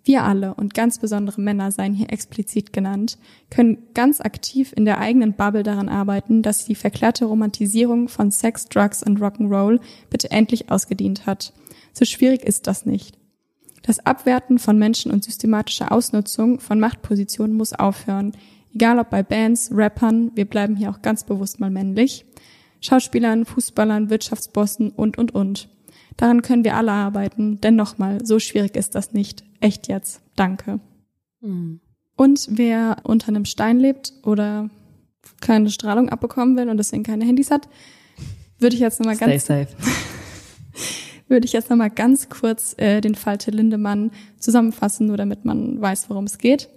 wir 0.05 0.25
alle 0.25 0.55
und 0.55 0.75
ganz 0.75 0.99
besondere 0.99 1.41
Männer 1.41 1.71
seien 1.71 1.95
hier 1.95 2.13
explizit 2.13 2.73
genannt, 2.73 3.19
können 3.51 3.79
ganz 3.95 4.21
aktiv 4.21 4.73
in 4.77 4.85
der 4.85 4.99
eigenen 4.99 5.35
Bubble 5.35 5.63
daran 5.63 5.89
arbeiten, 5.89 6.43
dass 6.43 6.65
die 6.65 6.75
verklärte 6.75 7.27
Romantisierung 7.27 8.09
von 8.09 8.31
Sex, 8.33 8.69
Drugs 8.69 9.03
und 9.03 9.21
Rock'n'Roll 9.21 9.81
bitte 10.11 10.31
endlich 10.31 10.71
ausgedient 10.71 11.27
hat. 11.27 11.53
So 11.93 12.05
schwierig 12.05 12.43
ist 12.43 12.67
das 12.67 12.85
nicht. 12.85 13.17
Das 13.83 14.05
Abwerten 14.05 14.59
von 14.59 14.79
Menschen 14.79 15.13
und 15.13 15.25
systematische 15.25 15.91
Ausnutzung 15.91 16.59
von 16.61 16.81
Machtpositionen 16.81 17.57
muss 17.57 17.73
aufhören. 17.73 18.33
Egal 18.75 18.99
ob 18.99 19.11
bei 19.11 19.23
Bands, 19.23 19.71
Rappern, 19.73 20.33
wir 20.35 20.47
bleiben 20.47 20.77
hier 20.77 20.91
auch 20.91 21.03
ganz 21.03 21.25
bewusst 21.25 21.61
mal 21.61 21.71
männlich, 21.71 22.25
Schauspielern, 22.81 23.45
Fußballern, 23.45 24.11
Wirtschaftsbossen 24.11 24.91
und, 24.91 25.19
und, 25.19 25.35
und. 25.35 25.69
Daran 26.17 26.43
können 26.43 26.65
wir 26.65 26.77
alle 26.77 26.93
arbeiten, 26.93 27.61
denn 27.61 27.77
nochmal, 27.77 28.25
so 28.25 28.39
schwierig 28.39 28.77
ist 28.77 28.95
das 28.95 29.13
nicht. 29.13 29.45
Echt 29.63 29.87
jetzt. 29.87 30.21
Danke. 30.35 30.81
Mhm. 31.41 31.81
Und 32.17 32.49
wer 32.51 32.97
unter 33.05 33.29
einem 33.29 33.45
Stein 33.45 33.79
lebt 33.79 34.13
oder 34.25 34.69
keine 35.41 35.71
Strahlung 35.71 36.09
abbekommen 36.09 36.57
will 36.57 36.69
und 36.69 36.79
deswegen 36.79 37.05
keine 37.05 37.25
Handys 37.25 37.53
hat, 37.53 37.69
würde 38.59 38.75
ich 38.75 38.81
jetzt 38.81 38.99
nochmal 38.99 39.17
ganz 39.17 39.49
würde 41.29 41.47
ich 41.47 41.53
jetzt 41.53 41.71
nochmal 41.71 41.91
ganz 41.91 42.29
kurz 42.29 42.75
äh, 42.77 43.01
den 43.01 43.15
Fall 43.15 43.39
Till 43.39 43.55
Lindemann 43.55 44.11
zusammenfassen, 44.39 45.07
nur 45.07 45.17
damit 45.17 45.45
man 45.45 45.81
weiß, 45.81 46.11
worum 46.11 46.25
es 46.25 46.39
geht. 46.39 46.69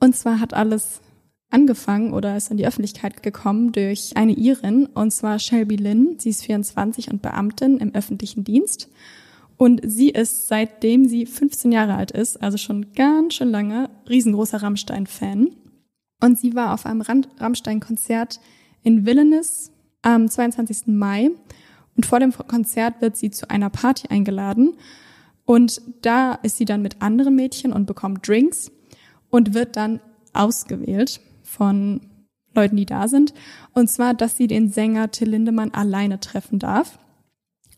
Und 0.00 0.16
zwar 0.16 0.40
hat 0.40 0.54
alles 0.54 1.02
angefangen 1.50 2.14
oder 2.14 2.38
ist 2.38 2.50
in 2.50 2.56
die 2.56 2.66
Öffentlichkeit 2.66 3.22
gekommen 3.22 3.72
durch 3.72 4.16
eine 4.16 4.32
Irin, 4.32 4.86
und 4.86 5.10
zwar 5.12 5.38
Shelby 5.38 5.76
Lynn. 5.76 6.16
Sie 6.18 6.30
ist 6.30 6.44
24 6.44 7.10
und 7.10 7.20
Beamtin 7.20 7.76
im 7.78 7.94
öffentlichen 7.94 8.44
Dienst. 8.44 8.88
Und 9.56 9.80
sie 9.84 10.10
ist, 10.10 10.48
seitdem 10.48 11.06
sie 11.06 11.26
15 11.26 11.72
Jahre 11.72 11.94
alt 11.94 12.10
ist, 12.10 12.42
also 12.42 12.56
schon 12.58 12.92
ganz 12.94 13.34
schön 13.34 13.50
lange, 13.50 13.90
riesengroßer 14.08 14.62
Rammstein-Fan. 14.62 15.50
Und 16.20 16.38
sie 16.38 16.54
war 16.54 16.74
auf 16.74 16.86
einem 16.86 17.02
Rammstein-Konzert 17.02 18.40
in 18.82 19.06
Vilnius 19.06 19.70
am 20.02 20.28
22. 20.28 20.88
Mai. 20.88 21.30
Und 21.96 22.06
vor 22.06 22.20
dem 22.20 22.32
Konzert 22.32 23.00
wird 23.00 23.16
sie 23.16 23.30
zu 23.30 23.48
einer 23.50 23.70
Party 23.70 24.08
eingeladen. 24.08 24.74
Und 25.44 25.82
da 26.02 26.34
ist 26.34 26.56
sie 26.56 26.64
dann 26.64 26.82
mit 26.82 27.02
anderen 27.02 27.36
Mädchen 27.36 27.72
und 27.72 27.86
bekommt 27.86 28.26
Drinks 28.26 28.72
und 29.30 29.54
wird 29.54 29.76
dann 29.76 30.00
ausgewählt 30.32 31.20
von 31.42 32.00
Leuten, 32.54 32.76
die 32.76 32.86
da 32.86 33.08
sind. 33.08 33.34
Und 33.72 33.88
zwar, 33.88 34.14
dass 34.14 34.36
sie 34.36 34.46
den 34.46 34.70
Sänger 34.70 35.10
Till 35.10 35.28
Lindemann 35.28 35.72
alleine 35.72 36.20
treffen 36.20 36.58
darf. 36.58 36.98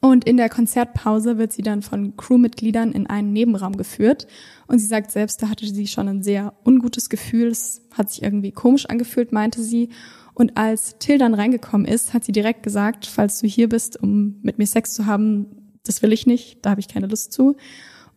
Und 0.01 0.25
in 0.25 0.37
der 0.37 0.49
Konzertpause 0.49 1.39
wird 1.39 1.53
sie 1.53 1.63
dann 1.63 1.83
von 1.83 2.17
Crewmitgliedern 2.17 2.93
in 2.93 3.07
einen 3.07 3.33
Nebenraum 3.33 3.77
geführt. 3.77 4.27
Und 4.67 4.79
sie 4.79 4.87
sagt 4.87 5.11
selbst, 5.11 5.43
da 5.43 5.49
hatte 5.49 5.67
sie 5.67 5.87
schon 5.87 6.09
ein 6.09 6.23
sehr 6.23 6.53
ungutes 6.65 7.09
Gefühl. 7.09 7.49
Es 7.49 7.83
hat 7.93 8.11
sich 8.11 8.23
irgendwie 8.23 8.53
komisch 8.53 8.87
angefühlt, 8.87 9.33
meinte 9.33 9.63
sie. 9.63 9.89
Und 10.35 10.57
als 10.57 10.99
Till 10.99 11.19
dann 11.19 11.35
reingekommen 11.35 11.87
ist, 11.87 12.13
hat 12.13 12.25
sie 12.25 12.33
direkt 12.33 12.63
gesagt, 12.63 13.07
falls 13.07 13.41
du 13.41 13.47
hier 13.47 13.69
bist, 13.69 14.01
um 14.03 14.39
mit 14.43 14.59
mir 14.59 14.67
Sex 14.67 14.93
zu 14.93 15.07
haben, 15.07 15.47
das 15.85 16.03
will 16.03 16.13
ich 16.13 16.27
nicht, 16.27 16.59
da 16.63 16.71
habe 16.71 16.81
ich 16.81 16.89
keine 16.89 17.07
Lust 17.07 17.33
zu. 17.33 17.57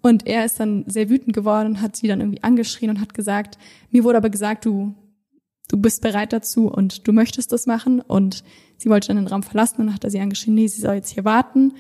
Und 0.02 0.28
er 0.28 0.46
ist 0.46 0.60
dann 0.60 0.86
sehr 0.88 1.10
wütend 1.10 1.34
geworden 1.34 1.82
hat 1.82 1.96
sie 1.96 2.08
dann 2.08 2.22
irgendwie 2.22 2.44
angeschrien 2.44 2.90
und 2.90 3.02
hat 3.02 3.14
gesagt, 3.14 3.58
mir 3.92 4.04
wurde 4.04 4.18
aber 4.18 4.30
gesagt, 4.30 4.66
du 4.66 4.96
du 5.70 5.78
bist 5.78 6.02
bereit 6.02 6.34
dazu 6.34 6.68
und 6.68 7.08
du 7.08 7.14
möchtest 7.14 7.54
das 7.54 7.66
machen. 7.66 8.02
Und 8.02 8.44
sie 8.78 8.90
wollte 8.90 9.08
dann 9.08 9.18
den 9.18 9.28
Raum 9.28 9.44
verlassen 9.44 9.80
und 9.80 9.88
dann 9.88 9.96
hat 9.96 10.12
sie 10.12 10.20
angeschrien, 10.20 10.56
nee, 10.56 10.68
sie 10.68 10.82
soll 10.82 10.96
jetzt 10.96 11.12
hier 11.12 11.24
warten. 11.24 11.74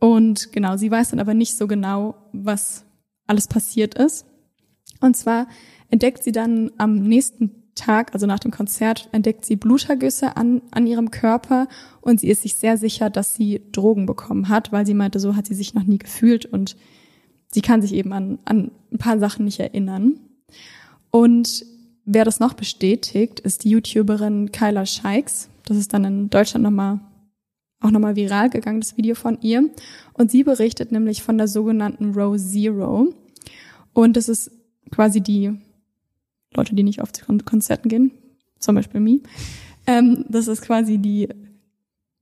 Und 0.00 0.52
genau, 0.52 0.76
sie 0.76 0.90
weiß 0.90 1.10
dann 1.10 1.20
aber 1.20 1.34
nicht 1.34 1.56
so 1.56 1.68
genau, 1.68 2.16
was 2.32 2.84
alles 3.28 3.46
passiert 3.46 3.94
ist. 3.94 4.26
Und 5.00 5.16
zwar 5.16 5.46
entdeckt 5.88 6.24
sie 6.24 6.32
dann 6.32 6.72
am 6.78 6.96
nächsten 7.02 7.62
Tag, 7.74 8.14
also 8.14 8.26
nach 8.26 8.38
dem 8.38 8.50
Konzert, 8.50 9.08
entdeckt 9.12 9.44
sie 9.44 9.56
Blutergüsse 9.56 10.36
an, 10.36 10.62
an 10.70 10.86
ihrem 10.86 11.10
Körper 11.10 11.68
und 12.00 12.20
sie 12.20 12.28
ist 12.28 12.42
sich 12.42 12.54
sehr 12.54 12.78
sicher, 12.78 13.10
dass 13.10 13.34
sie 13.34 13.62
Drogen 13.72 14.06
bekommen 14.06 14.48
hat, 14.48 14.72
weil 14.72 14.86
sie 14.86 14.94
meinte, 14.94 15.20
so 15.20 15.36
hat 15.36 15.46
sie 15.46 15.54
sich 15.54 15.74
noch 15.74 15.84
nie 15.84 15.98
gefühlt 15.98 16.46
und 16.46 16.76
sie 17.52 17.60
kann 17.60 17.82
sich 17.82 17.92
eben 17.92 18.12
an, 18.14 18.38
an 18.46 18.70
ein 18.90 18.98
paar 18.98 19.18
Sachen 19.18 19.44
nicht 19.44 19.60
erinnern. 19.60 20.18
Und 21.10 21.66
Wer 22.08 22.24
das 22.24 22.38
noch 22.38 22.54
bestätigt, 22.54 23.40
ist 23.40 23.64
die 23.64 23.70
YouTuberin 23.70 24.52
Kyla 24.52 24.86
Scheiks. 24.86 25.48
Das 25.64 25.76
ist 25.76 25.92
dann 25.92 26.04
in 26.04 26.30
Deutschland 26.30 26.62
nochmal 26.62 27.00
auch 27.80 27.90
nochmal 27.90 28.14
viral 28.14 28.48
gegangen, 28.48 28.80
das 28.80 28.96
Video 28.96 29.16
von 29.16 29.38
ihr. 29.42 29.68
Und 30.14 30.30
sie 30.30 30.44
berichtet 30.44 30.92
nämlich 30.92 31.24
von 31.24 31.36
der 31.36 31.48
sogenannten 31.48 32.14
Row 32.14 32.38
Zero. 32.38 33.12
Und 33.92 34.16
das 34.16 34.28
ist 34.28 34.52
quasi 34.92 35.20
die 35.20 35.58
Leute, 36.54 36.76
die 36.76 36.84
nicht 36.84 37.00
auf 37.00 37.10
Konzerten 37.44 37.88
gehen, 37.88 38.12
zum 38.60 38.76
Beispiel 38.76 39.00
me. 39.00 39.20
Ähm, 39.88 40.24
das 40.28 40.46
ist 40.46 40.62
quasi 40.62 40.98
die, 40.98 41.28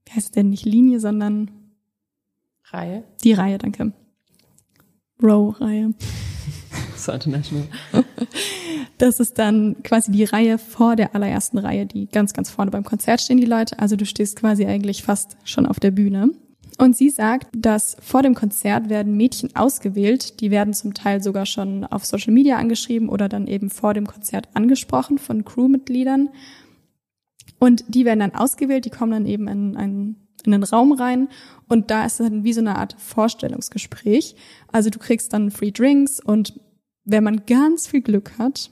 wie 0.07 0.13
heißt 0.13 0.35
denn, 0.35 0.49
nicht 0.49 0.65
Linie, 0.65 0.99
sondern 0.99 1.51
Reihe. 2.71 3.05
Die 3.23 3.35
Reihe, 3.35 3.59
danke. 3.59 3.93
Row-Reihe. 5.23 5.93
So 6.97 7.13
international. 7.13 7.69
Das 8.99 9.21
ist 9.21 9.39
dann 9.39 9.77
quasi 9.83 10.13
die 10.13 10.25
Reihe 10.25 10.59
vor 10.59 10.97
der 10.97 11.15
allerersten 11.15 11.59
Reihe, 11.59 11.87
die 11.87 12.07
ganz, 12.07 12.33
ganz 12.33 12.51
vorne 12.51 12.71
beim 12.71 12.85
Konzert 12.85 13.21
stehen 13.21 13.39
die 13.39 13.47
Leute. 13.47 13.79
Also 13.79 13.97
du 13.97 14.07
stehst 14.07 14.37
quasi 14.37 14.67
eigentlich 14.67 15.03
fast 15.03 15.37
schon 15.45 15.67
auf 15.67 15.81
der 15.81 15.91
Bühne. 15.91 16.31
Und 16.79 16.97
sie 16.97 17.11
sagt, 17.11 17.49
dass 17.57 17.97
vor 18.01 18.23
dem 18.23 18.35
Konzert 18.35 18.89
werden 18.89 19.17
Mädchen 19.17 19.55
ausgewählt, 19.55 20.41
die 20.41 20.51
werden 20.51 20.75
zum 20.75 20.93
Teil 20.93 21.23
sogar 21.23 21.47
schon 21.47 21.85
auf 21.85 22.05
Social 22.05 22.33
Media 22.33 22.57
angeschrieben 22.57 23.09
oder 23.09 23.29
dann 23.29 23.47
eben 23.47 23.71
vor 23.71 23.95
dem 23.95 24.07
Konzert 24.07 24.49
angesprochen 24.55 25.19
von 25.19 25.45
Crewmitgliedern. 25.45 26.31
Und 27.61 27.85
die 27.89 28.05
werden 28.05 28.21
dann 28.21 28.35
ausgewählt, 28.35 28.85
die 28.85 28.91
kommen 28.91 29.13
dann 29.13 29.27
eben 29.27 29.47
in 29.47 29.77
einen, 29.77 30.29
in 30.45 30.55
einen 30.55 30.65
Raum 30.65 30.93
rein 30.93 31.29
und 31.69 31.91
da 31.91 32.05
ist 32.05 32.21
dann 32.21 32.45
wie 32.45 32.53
so 32.53 32.61
eine 32.61 32.77
Art 32.77 32.97
Vorstellungsgespräch. 32.99 34.35
Also 34.73 34.91
du 34.91 34.99
kriegst 34.99 35.33
dann 35.33 35.51
Free 35.51 35.71
Drinks 35.71 36.21
und 36.21 36.61
wenn 37.05 37.25
man 37.25 37.47
ganz 37.47 37.87
viel 37.87 38.03
Glück 38.03 38.39
hat, 38.39 38.71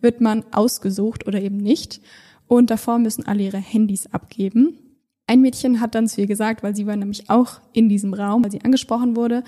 wird 0.00 0.20
man 0.20 0.44
ausgesucht 0.52 1.26
oder 1.26 1.40
eben 1.40 1.56
nicht. 1.56 2.00
Und 2.46 2.70
davor 2.70 2.98
müssen 2.98 3.26
alle 3.26 3.42
ihre 3.42 3.58
Handys 3.58 4.06
abgeben. 4.12 4.78
Ein 5.26 5.42
Mädchen 5.42 5.80
hat 5.80 5.94
dann 5.94 6.08
zu 6.08 6.22
ihr 6.22 6.26
gesagt, 6.26 6.62
weil 6.62 6.74
sie 6.74 6.86
war 6.86 6.96
nämlich 6.96 7.28
auch 7.28 7.60
in 7.74 7.90
diesem 7.90 8.14
Raum, 8.14 8.42
weil 8.42 8.50
sie 8.50 8.62
angesprochen 8.62 9.14
wurde. 9.14 9.44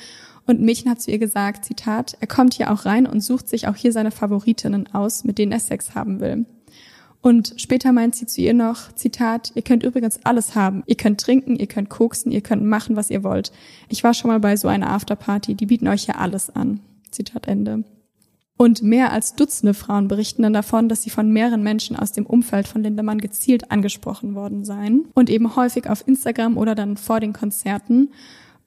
Und 0.47 0.61
ein 0.61 0.64
Mädchen 0.66 0.91
hat 0.91 1.01
zu 1.01 1.11
ihr 1.11 1.18
gesagt, 1.18 1.64
Zitat, 1.64 2.18
er 2.20 2.26
kommt 2.26 2.55
hier 2.55 2.70
auch 2.70 2.85
rein 2.85 3.07
und 3.07 3.22
sucht 3.22 3.49
sich 3.49 3.66
auch 3.66 3.76
hier 3.76 3.93
seine 3.93 4.11
Favoritinnen 4.11 4.93
aus, 4.93 5.24
mit 5.24 5.39
denen 5.39 5.53
er 5.53 5.61
Sex 5.61 5.95
haben 5.95 6.20
will. 6.20 6.45
Und 7.22 7.55
später 7.57 7.93
meint 7.93 8.14
sie 8.14 8.26
zu 8.26 8.41
ihr 8.43 8.55
noch, 8.55 8.93
Zitat, 8.93 9.53
ihr 9.55 9.62
könnt 9.62 9.83
übrigens 9.83 10.20
alles 10.24 10.55
haben. 10.55 10.83
Ihr 10.87 10.97
könnt 10.97 11.20
trinken, 11.20 11.57
ihr 11.57 11.66
könnt 11.66 11.89
koksen, 11.89 12.33
ihr 12.33 12.41
könnt 12.41 12.64
machen, 12.64 12.97
was 12.97 13.11
ihr 13.11 13.22
wollt. 13.22 13.53
Ich 13.89 14.05
war 14.05 14.12
schon 14.12 14.31
mal 14.31 14.41
bei 14.41 14.57
so 14.57 14.68
einer 14.68 14.91
Afterparty, 14.91 15.55
die 15.55 15.66
bieten 15.66 15.89
euch 15.89 16.07
ja 16.07 16.16
alles 16.16 16.51
an. 16.51 16.81
Zitat 17.11 17.49
Ende. 17.49 17.85
Und 18.57 18.83
mehr 18.83 19.11
als 19.11 19.37
Dutzende 19.37 19.73
Frauen 19.73 20.07
berichten 20.07 20.43
dann 20.43 20.53
davon, 20.53 20.91
dass 20.91 21.03
sie 21.03 21.09
von 21.09 21.33
mehreren 21.33 21.63
Menschen 21.63 21.97
aus 21.97 22.13
dem 22.13 22.27
Umfeld 22.27 22.69
von 22.69 22.83
Lindemann 22.83 23.19
gezielt 23.19 23.71
angesprochen 23.71 24.35
worden 24.35 24.65
seien 24.65 25.07
und 25.15 25.31
eben 25.31 25.57
häufig 25.57 25.89
auf 25.89 26.07
Instagram 26.07 26.59
oder 26.59 26.75
dann 26.75 26.99
vor 26.99 27.21
den 27.21 27.33
Konzerten 27.33 28.11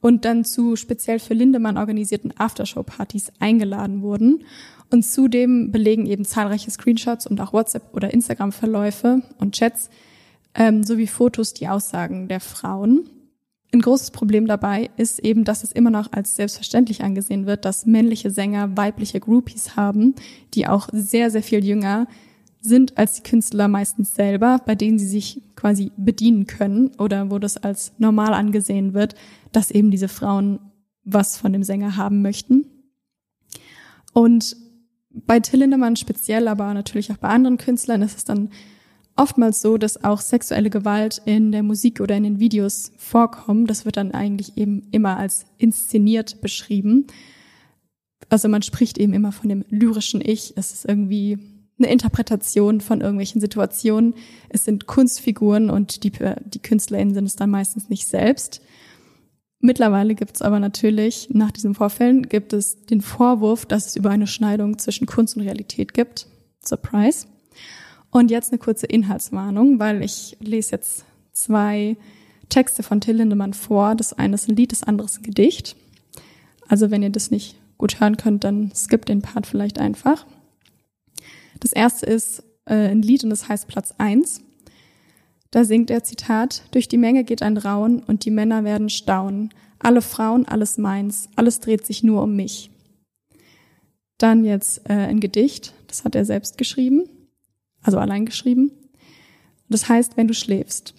und 0.02 0.26
dann 0.26 0.46
zu 0.46 0.76
speziell 0.76 1.20
für 1.20 1.34
Lindemann 1.34 1.78
organisierten 1.78 2.34
Aftershow-Partys 2.38 3.32
eingeladen 3.40 4.02
wurden. 4.02 4.44
Und 4.90 5.04
zudem 5.04 5.72
belegen 5.72 6.06
eben 6.08 6.26
zahlreiche 6.26 6.72
Screenshots 6.72 7.26
und 7.26 7.40
auch 7.40 7.54
WhatsApp- 7.54 7.94
oder 7.94 8.14
Instagram-Verläufe 8.14 9.22
und 9.40 9.56
Chats 9.56 9.90
ähm, 10.56 10.84
sowie 10.84 11.08
Fotos 11.08 11.54
die 11.54 11.68
Aussagen 11.68 12.28
der 12.28 12.40
Frauen. 12.40 13.10
Ein 13.74 13.82
großes 13.82 14.12
Problem 14.12 14.46
dabei 14.46 14.92
ist 14.98 15.18
eben, 15.18 15.46
dass 15.46 15.64
es 15.64 15.72
immer 15.72 15.90
noch 15.90 16.12
als 16.12 16.36
selbstverständlich 16.36 17.04
angesehen 17.04 17.48
wird, 17.48 17.66
dass 17.66 17.88
männliche 17.88 18.30
Sänger 18.30 18.78
weibliche 18.78 19.20
Groupies 19.20 19.76
haben, 19.76 20.14
die 20.54 20.68
auch 20.68 20.90
sehr, 20.94 21.32
sehr 21.32 21.42
viel 21.42 21.66
jünger 21.66 22.08
sind 22.62 23.00
als 23.00 23.16
die 23.16 23.24
Künstler 23.24 23.68
meistens 23.68 24.14
selber, 24.14 24.62
bei 24.64 24.76
denen 24.76 25.00
sie 25.00 25.08
sich 25.08 25.42
quasi 25.56 25.92
bedienen 25.98 26.46
können 26.46 26.92
oder 27.00 27.32
wo 27.32 27.40
das 27.40 27.58
als 27.58 27.94
normal 27.98 28.36
angesehen 28.36 28.94
wird, 28.94 29.16
dass 29.52 29.72
eben 29.72 29.90
diese 29.90 30.08
Frauen 30.08 30.60
was 31.04 31.38
von 31.38 31.52
dem 31.52 31.64
Sänger 31.64 31.98
haben 31.98 32.22
möchten. 32.22 32.68
Und 34.14 34.56
bei 35.10 35.40
Till 35.40 35.60
Lindemann 35.60 35.96
speziell, 35.96 36.48
aber 36.48 36.76
natürlich 36.76 37.12
auch 37.12 37.18
bei 37.18 37.30
anderen 37.30 37.58
Künstlern 37.58 38.04
ist 38.04 38.18
es 38.18 38.24
dann 38.24 38.52
oftmals 39.16 39.62
so, 39.62 39.78
dass 39.78 40.04
auch 40.04 40.22
sexuelle 40.22 40.70
Gewalt 40.70 41.22
in 41.26 41.52
der 41.52 41.64
Musik 41.64 42.02
oder 42.02 42.16
in 42.16 42.24
den 42.24 42.40
Videos 42.40 42.92
vorkommt. 42.98 43.70
Das 43.70 43.86
wird 43.86 43.98
dann 43.98 44.12
eigentlich 44.12 44.58
eben 44.58 44.88
immer 44.92 45.18
als 45.18 45.46
inszeniert 45.58 46.42
beschrieben. 46.42 47.08
Also 48.30 48.48
man 48.48 48.62
spricht 48.62 48.98
eben 48.98 49.14
immer 49.14 49.32
von 49.32 49.50
dem 49.50 49.66
lyrischen 49.70 50.22
Ich. 50.22 50.54
Es 50.56 50.74
ist 50.74 50.86
irgendwie 50.86 51.38
eine 51.78 51.92
Interpretation 51.92 52.82
von 52.82 53.02
irgendwelchen 53.02 53.42
Situationen. 53.42 54.16
Es 54.50 54.66
sind 54.66 54.88
Kunstfiguren 54.88 55.70
und 55.70 56.04
die, 56.04 56.12
die 56.12 56.60
KünstlerInnen 56.60 57.14
sind 57.14 57.26
es 57.26 57.36
dann 57.36 57.50
meistens 57.50 57.90
nicht 57.90 58.08
selbst. 58.08 58.62
Mittlerweile 59.60 60.14
gibt 60.14 60.36
es 60.36 60.42
aber 60.42 60.60
natürlich, 60.60 61.30
nach 61.32 61.52
diesen 61.52 61.74
Vorfällen, 61.74 62.28
gibt 62.28 62.52
es 62.52 62.86
den 62.86 63.02
Vorwurf, 63.02 63.66
dass 63.66 63.88
es 63.88 63.96
über 63.96 64.10
eine 64.10 64.28
Schneidung 64.28 64.78
zwischen 64.78 65.08
Kunst 65.08 65.38
und 65.38 65.44
Realität 65.44 65.94
gibt. 65.94 66.28
Surprise. 66.64 67.28
Und 68.14 68.30
jetzt 68.30 68.52
eine 68.52 68.60
kurze 68.60 68.86
Inhaltswarnung, 68.86 69.80
weil 69.80 70.04
ich 70.04 70.38
lese 70.40 70.74
jetzt 70.74 71.04
zwei 71.32 71.98
Texte 72.48 72.84
von 72.84 73.02
Till 73.02 73.16
Lindemann 73.16 73.56
vor. 73.56 73.96
Das 73.96 74.14
eine 74.14 74.36
ist 74.36 74.48
ein 74.48 74.56
Lied, 74.56 74.72
das 74.72 74.84
andere 74.84 75.08
ist 75.08 75.18
ein 75.18 75.24
Gedicht. 75.24 75.76
Also 76.68 76.92
wenn 76.92 77.02
ihr 77.02 77.10
das 77.10 77.32
nicht 77.32 77.56
gut 77.80 78.00
hören 78.00 78.16
könnt, 78.16 78.44
dann 78.44 78.72
skippt 78.76 79.10
den 79.10 79.24
Part 79.24 79.48
vielleicht 79.48 79.80
einfach. 79.80 80.28
Das 81.60 81.74
erste 81.74 82.06
ist 82.06 82.44
äh, 82.66 82.90
ein 82.90 83.02
Lied 83.02 83.24
und 83.24 83.32
das 83.32 83.50
heißt 83.50 83.68
Platz 83.68 83.96
eins. 83.98 84.42
Da 85.50 85.66
singt 85.66 85.90
er, 85.90 86.04
Zitat, 86.04 86.66
durch 86.70 86.88
die 86.88 87.00
Menge 87.00 87.24
geht 87.24 87.42
ein 87.42 87.58
Rauen 87.58 88.04
und 88.04 88.26
die 88.26 88.32
Männer 88.32 88.64
werden 88.64 88.90
staunen. 88.90 89.52
Alle 89.80 90.04
Frauen, 90.04 90.48
alles 90.48 90.78
meins, 90.78 91.30
alles 91.36 91.62
dreht 91.62 91.84
sich 91.84 92.04
nur 92.04 92.22
um 92.22 92.36
mich. 92.36 92.70
Dann 94.20 94.46
jetzt 94.46 94.88
äh, 94.88 94.94
ein 94.94 95.20
Gedicht, 95.20 95.74
das 95.88 96.06
hat 96.06 96.14
er 96.14 96.26
selbst 96.26 96.60
geschrieben, 96.60 97.10
also 97.84 98.00
allein 98.00 98.26
geschrieben. 98.26 98.72
Das 99.70 99.88
heißt, 99.90 100.18
wenn 100.18 100.28
du 100.28 100.34
schläfst. 100.34 100.94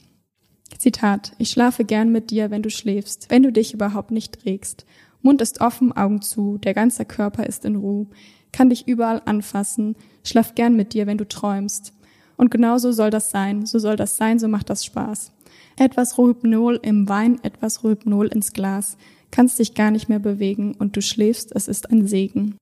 Zitat, 0.78 1.32
ich 1.38 1.50
schlafe 1.50 1.84
gern 1.84 2.10
mit 2.12 2.30
dir, 2.30 2.50
wenn 2.50 2.62
du 2.62 2.70
schläfst, 2.70 3.30
wenn 3.30 3.42
du 3.42 3.52
dich 3.52 3.74
überhaupt 3.74 4.10
nicht 4.10 4.40
trägst. 4.40 4.84
Mund 5.22 5.40
ist 5.40 5.60
offen, 5.60 5.96
Augen 5.96 6.20
zu, 6.20 6.58
der 6.58 6.74
ganze 6.74 7.04
Körper 7.04 7.46
ist 7.46 7.64
in 7.64 7.76
Ruhe, 7.76 8.06
kann 8.52 8.68
dich 8.68 8.86
überall 8.86 9.22
anfassen, 9.24 9.96
schlaf 10.22 10.54
gern 10.54 10.76
mit 10.76 10.92
dir, 10.92 11.06
wenn 11.06 11.18
du 11.18 11.26
träumst. 11.26 11.92
Und 12.36 12.50
genau 12.50 12.78
so 12.78 12.92
soll 12.92 13.10
das 13.10 13.30
sein, 13.30 13.64
so 13.64 13.78
soll 13.78 13.96
das 13.96 14.16
sein, 14.16 14.38
so 14.38 14.48
macht 14.48 14.68
das 14.68 14.84
Spaß. 14.84 15.32
Etwas 15.78 16.18
Rohypnol 16.18 16.78
im 16.82 17.08
Wein, 17.08 17.42
etwas 17.42 17.82
Rohypnol 17.82 18.28
ins 18.28 18.52
Glas. 18.52 18.96
Kannst 19.30 19.58
dich 19.58 19.74
gar 19.74 19.90
nicht 19.90 20.08
mehr 20.08 20.18
bewegen 20.18 20.74
und 20.74 20.96
du 20.96 21.02
schläfst, 21.02 21.54
es 21.54 21.68
ist 21.68 21.90
ein 21.90 22.06
Segen. 22.06 22.56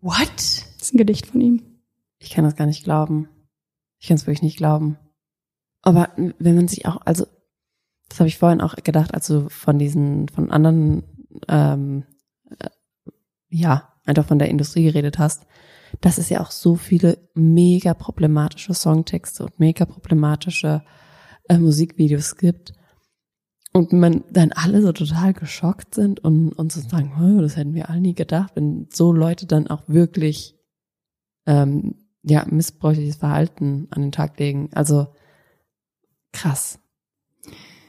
What? 0.00 0.28
Das 0.36 0.66
ist 0.82 0.94
ein 0.94 0.98
Gedicht 0.98 1.26
von 1.26 1.40
ihm. 1.40 1.69
Ich 2.20 2.30
kann 2.30 2.44
das 2.44 2.54
gar 2.54 2.66
nicht 2.66 2.84
glauben. 2.84 3.28
Ich 3.98 4.08
kann 4.08 4.16
es 4.16 4.26
wirklich 4.26 4.42
nicht 4.42 4.58
glauben. 4.58 4.98
Aber 5.82 6.10
wenn 6.16 6.56
man 6.56 6.68
sich 6.68 6.86
auch, 6.86 7.00
also, 7.04 7.26
das 8.08 8.20
habe 8.20 8.28
ich 8.28 8.38
vorhin 8.38 8.60
auch 8.60 8.76
gedacht, 8.76 9.14
als 9.14 9.26
du 9.26 9.48
von 9.48 9.78
diesen, 9.78 10.28
von 10.28 10.50
anderen, 10.50 11.02
ähm, 11.48 12.04
äh, 12.58 12.68
ja, 13.48 13.94
einfach 14.04 14.26
von 14.26 14.38
der 14.38 14.48
Industrie 14.48 14.84
geredet 14.84 15.18
hast, 15.18 15.46
dass 16.00 16.18
es 16.18 16.28
ja 16.28 16.40
auch 16.40 16.50
so 16.50 16.76
viele 16.76 17.18
mega 17.34 17.94
problematische 17.94 18.74
Songtexte 18.74 19.44
und 19.44 19.58
mega 19.58 19.86
problematische 19.86 20.84
äh, 21.48 21.58
Musikvideos 21.58 22.36
gibt. 22.36 22.74
Und 23.72 23.92
man 23.92 24.24
dann 24.32 24.50
alle 24.52 24.82
so 24.82 24.92
total 24.92 25.32
geschockt 25.32 25.94
sind 25.94 26.18
und, 26.20 26.52
und 26.52 26.72
so 26.72 26.80
sagen, 26.80 27.12
das 27.40 27.56
hätten 27.56 27.74
wir 27.74 27.88
alle 27.88 28.00
nie 28.00 28.14
gedacht, 28.14 28.56
wenn 28.56 28.88
so 28.92 29.12
Leute 29.12 29.46
dann 29.46 29.68
auch 29.68 29.88
wirklich 29.88 30.56
ähm, 31.46 31.94
ja 32.22 32.44
missbräuchliches 32.48 33.16
Verhalten 33.16 33.88
an 33.90 34.02
den 34.02 34.12
Tag 34.12 34.38
legen. 34.38 34.70
Also 34.72 35.08
krass. 36.32 36.78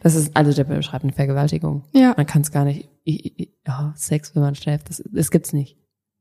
Das 0.01 0.15
ist, 0.15 0.35
also 0.35 0.51
der 0.51 0.63
beschreibt 0.63 1.03
eine 1.03 1.13
Vergewaltigung. 1.13 1.83
Ja. 1.91 2.13
Man 2.17 2.25
kann 2.25 2.41
es 2.41 2.51
gar 2.51 2.65
nicht, 2.65 2.89
ja, 3.05 3.93
Sex, 3.95 4.35
wenn 4.35 4.41
man 4.41 4.55
schläft, 4.55 4.89
das, 4.89 5.03
das 5.11 5.29
gibt's 5.29 5.53
nicht. 5.53 5.77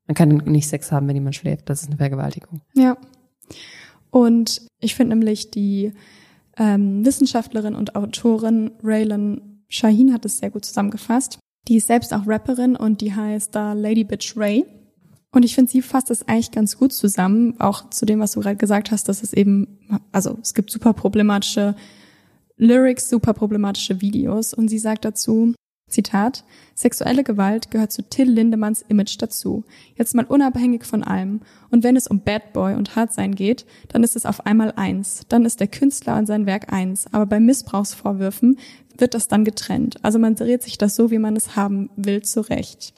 Man 0.06 0.14
kann 0.14 0.28
nicht 0.28 0.68
Sex 0.68 0.92
haben, 0.92 1.08
wenn 1.08 1.16
jemand 1.16 1.36
schläft. 1.36 1.70
Das 1.70 1.82
ist 1.82 1.88
eine 1.88 1.96
Vergewaltigung. 1.96 2.62
Ja. 2.74 2.96
Und 4.10 4.66
ich 4.80 4.94
finde 4.94 5.16
nämlich 5.16 5.50
die 5.50 5.92
ähm, 6.58 7.04
Wissenschaftlerin 7.04 7.74
und 7.74 7.94
Autorin 7.96 8.72
Raylan 8.82 9.62
Shaheen 9.68 10.12
hat 10.12 10.24
es 10.24 10.38
sehr 10.38 10.50
gut 10.50 10.64
zusammengefasst. 10.64 11.38
Die 11.68 11.76
ist 11.76 11.86
selbst 11.86 12.12
auch 12.12 12.26
Rapperin 12.26 12.74
und 12.76 13.00
die 13.00 13.14
heißt 13.14 13.54
da 13.54 13.72
Lady 13.72 14.04
Bitch 14.04 14.36
Ray. 14.36 14.66
Und 15.32 15.44
ich 15.44 15.54
finde, 15.54 15.70
sie 15.70 15.82
fasst 15.82 16.10
es 16.10 16.26
eigentlich 16.26 16.50
ganz 16.50 16.76
gut 16.76 16.92
zusammen, 16.92 17.58
auch 17.60 17.88
zu 17.90 18.04
dem, 18.04 18.18
was 18.18 18.32
du 18.32 18.40
gerade 18.40 18.56
gesagt 18.56 18.90
hast, 18.90 19.08
dass 19.08 19.22
es 19.22 19.32
eben, 19.32 19.78
also 20.10 20.38
es 20.42 20.54
gibt 20.54 20.70
super 20.70 20.92
problematische 20.92 21.76
Lyrics, 22.56 23.08
super 23.08 23.32
problematische 23.32 24.00
Videos. 24.00 24.52
Und 24.52 24.68
sie 24.68 24.78
sagt 24.78 25.04
dazu, 25.04 25.54
Zitat, 25.90 26.44
sexuelle 26.74 27.24
Gewalt 27.24 27.70
gehört 27.70 27.92
zu 27.92 28.02
Till 28.02 28.30
Lindemanns 28.30 28.82
Image 28.88 29.16
dazu. 29.18 29.64
Jetzt 29.96 30.14
mal 30.14 30.24
unabhängig 30.24 30.84
von 30.84 31.02
allem. 31.02 31.40
Und 31.70 31.84
wenn 31.84 31.96
es 31.96 32.06
um 32.06 32.20
Bad 32.20 32.52
Boy 32.52 32.74
und 32.74 32.96
Hartsein 32.96 33.34
geht, 33.34 33.66
dann 33.88 34.02
ist 34.02 34.16
es 34.16 34.26
auf 34.26 34.46
einmal 34.46 34.72
eins. 34.72 35.22
Dann 35.28 35.44
ist 35.44 35.60
der 35.60 35.68
Künstler 35.68 36.16
und 36.16 36.26
sein 36.26 36.46
Werk 36.46 36.72
eins. 36.72 37.06
Aber 37.12 37.26
bei 37.26 37.40
Missbrauchsvorwürfen 37.40 38.58
wird 38.96 39.14
das 39.14 39.28
dann 39.28 39.44
getrennt. 39.44 39.96
Also 40.02 40.18
man 40.18 40.34
dreht 40.34 40.62
sich 40.62 40.78
das 40.78 40.94
so, 40.94 41.10
wie 41.10 41.18
man 41.18 41.36
es 41.36 41.56
haben 41.56 41.90
will, 41.96 42.22
zurecht. 42.22 42.94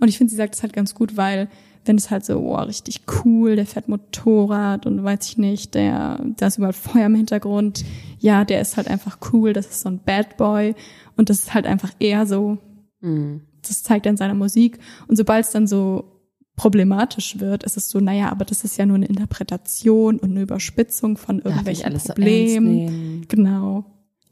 Und 0.00 0.08
ich 0.08 0.18
finde, 0.18 0.30
sie 0.30 0.36
sagt 0.36 0.54
es 0.54 0.62
halt 0.62 0.72
ganz 0.72 0.94
gut, 0.94 1.16
weil 1.16 1.48
wenn 1.84 1.96
es 1.96 2.10
halt 2.10 2.24
so, 2.24 2.38
oh, 2.38 2.56
richtig 2.56 3.00
cool, 3.24 3.56
der 3.56 3.66
fährt 3.66 3.88
Motorrad 3.88 4.86
und 4.86 5.02
weiß 5.02 5.26
ich 5.26 5.38
nicht, 5.38 5.74
der, 5.74 6.20
da 6.36 6.46
ist 6.46 6.58
überall 6.58 6.72
Feuer 6.72 7.06
im 7.06 7.14
Hintergrund. 7.14 7.84
Ja, 8.18 8.44
der 8.44 8.60
ist 8.60 8.76
halt 8.76 8.88
einfach 8.88 9.18
cool, 9.32 9.52
das 9.52 9.66
ist 9.66 9.80
so 9.80 9.88
ein 9.88 10.00
Bad 10.04 10.36
Boy. 10.36 10.74
Und 11.16 11.30
das 11.30 11.38
ist 11.40 11.54
halt 11.54 11.66
einfach 11.66 11.90
eher 11.98 12.26
so, 12.26 12.58
mhm. 13.00 13.42
das 13.66 13.82
zeigt 13.82 14.06
er 14.06 14.10
in 14.10 14.16
seiner 14.16 14.34
Musik. 14.34 14.78
Und 15.08 15.16
sobald 15.16 15.46
es 15.46 15.50
dann 15.50 15.66
so 15.66 16.18
problematisch 16.56 17.38
wird, 17.40 17.64
ist 17.64 17.76
es 17.76 17.88
so, 17.88 18.00
naja, 18.00 18.30
aber 18.30 18.44
das 18.44 18.64
ist 18.64 18.76
ja 18.76 18.84
nur 18.84 18.96
eine 18.96 19.06
Interpretation 19.06 20.18
und 20.18 20.30
eine 20.30 20.42
Überspitzung 20.42 21.16
von 21.16 21.38
irgendwelchen 21.38 21.94
Problemen. 21.94 23.22
So 23.22 23.28
genau. 23.28 23.84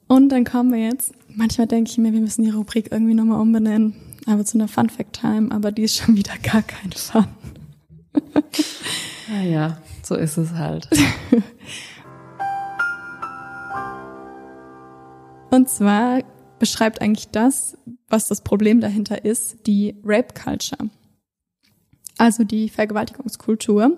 Und 0.08 0.28
dann 0.28 0.44
kommen 0.44 0.72
wir 0.72 0.80
jetzt, 0.80 1.12
manchmal 1.34 1.66
denke 1.66 1.90
ich 1.90 1.98
mir, 1.98 2.12
wir 2.12 2.20
müssen 2.20 2.44
die 2.44 2.50
Rubrik 2.50 2.92
irgendwie 2.92 3.14
nochmal 3.14 3.40
umbenennen, 3.40 3.94
aber 4.26 4.44
zu 4.44 4.58
einer 4.58 4.68
Fun 4.68 4.90
Fact 4.90 5.20
Time, 5.20 5.50
aber 5.52 5.72
die 5.72 5.82
ist 5.82 5.96
schon 5.96 6.16
wieder 6.16 6.36
gar 6.42 6.62
kein 6.62 6.92
Fun. 6.92 7.26
naja, 9.28 9.78
so 10.02 10.14
ist 10.16 10.36
es 10.36 10.52
halt. 10.52 10.88
Und 15.50 15.68
zwar 15.70 16.22
beschreibt 16.58 17.00
eigentlich 17.00 17.28
das, 17.28 17.78
was 18.08 18.28
das 18.28 18.40
Problem 18.42 18.80
dahinter 18.80 19.24
ist, 19.24 19.66
die 19.66 19.96
Rape 20.04 20.34
Culture. 20.34 20.90
Also 22.18 22.44
die 22.44 22.68
Vergewaltigungskultur. 22.68 23.96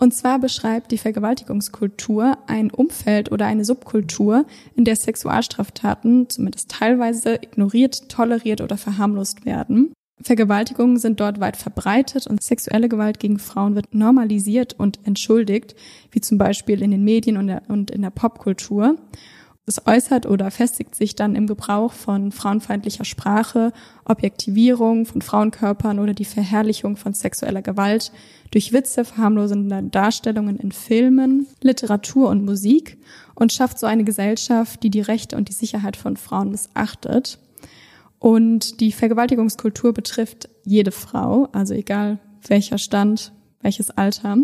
Und 0.00 0.14
zwar 0.14 0.38
beschreibt 0.38 0.92
die 0.92 0.98
Vergewaltigungskultur 0.98 2.38
ein 2.46 2.70
Umfeld 2.70 3.30
oder 3.30 3.44
eine 3.44 3.66
Subkultur, 3.66 4.46
in 4.74 4.86
der 4.86 4.96
Sexualstraftaten 4.96 6.30
zumindest 6.30 6.70
teilweise 6.70 7.34
ignoriert, 7.34 8.08
toleriert 8.08 8.62
oder 8.62 8.78
verharmlost 8.78 9.44
werden. 9.44 9.92
Vergewaltigungen 10.22 10.98
sind 10.98 11.20
dort 11.20 11.38
weit 11.40 11.58
verbreitet 11.58 12.26
und 12.26 12.42
sexuelle 12.42 12.88
Gewalt 12.88 13.20
gegen 13.20 13.38
Frauen 13.38 13.74
wird 13.74 13.94
normalisiert 13.94 14.72
und 14.72 14.98
entschuldigt, 15.04 15.74
wie 16.12 16.20
zum 16.22 16.38
Beispiel 16.38 16.82
in 16.82 16.90
den 16.92 17.04
Medien 17.04 17.36
und 17.68 17.90
in 17.90 18.02
der 18.02 18.10
Popkultur. 18.10 18.96
Es 19.70 19.86
äußert 19.86 20.26
oder 20.26 20.50
festigt 20.50 20.96
sich 20.96 21.14
dann 21.14 21.36
im 21.36 21.46
Gebrauch 21.46 21.92
von 21.92 22.32
frauenfeindlicher 22.32 23.04
Sprache, 23.04 23.72
Objektivierung 24.04 25.06
von 25.06 25.22
Frauenkörpern 25.22 26.00
oder 26.00 26.12
die 26.12 26.24
Verherrlichung 26.24 26.96
von 26.96 27.14
sexueller 27.14 27.62
Gewalt 27.62 28.10
durch 28.50 28.72
Witze, 28.72 29.04
verharmlosende 29.04 29.84
Darstellungen 29.84 30.58
in 30.58 30.72
Filmen, 30.72 31.46
Literatur 31.60 32.30
und 32.30 32.44
Musik 32.44 32.98
und 33.36 33.52
schafft 33.52 33.78
so 33.78 33.86
eine 33.86 34.02
Gesellschaft, 34.02 34.82
die 34.82 34.90
die 34.90 35.02
Rechte 35.02 35.36
und 35.36 35.48
die 35.48 35.52
Sicherheit 35.52 35.96
von 35.96 36.16
Frauen 36.16 36.50
missachtet. 36.50 37.38
Und 38.18 38.80
die 38.80 38.90
Vergewaltigungskultur 38.90 39.94
betrifft 39.94 40.48
jede 40.64 40.90
Frau, 40.90 41.48
also 41.52 41.74
egal 41.74 42.18
welcher 42.48 42.78
Stand, 42.78 43.30
welches 43.62 43.90
Alter. 43.90 44.36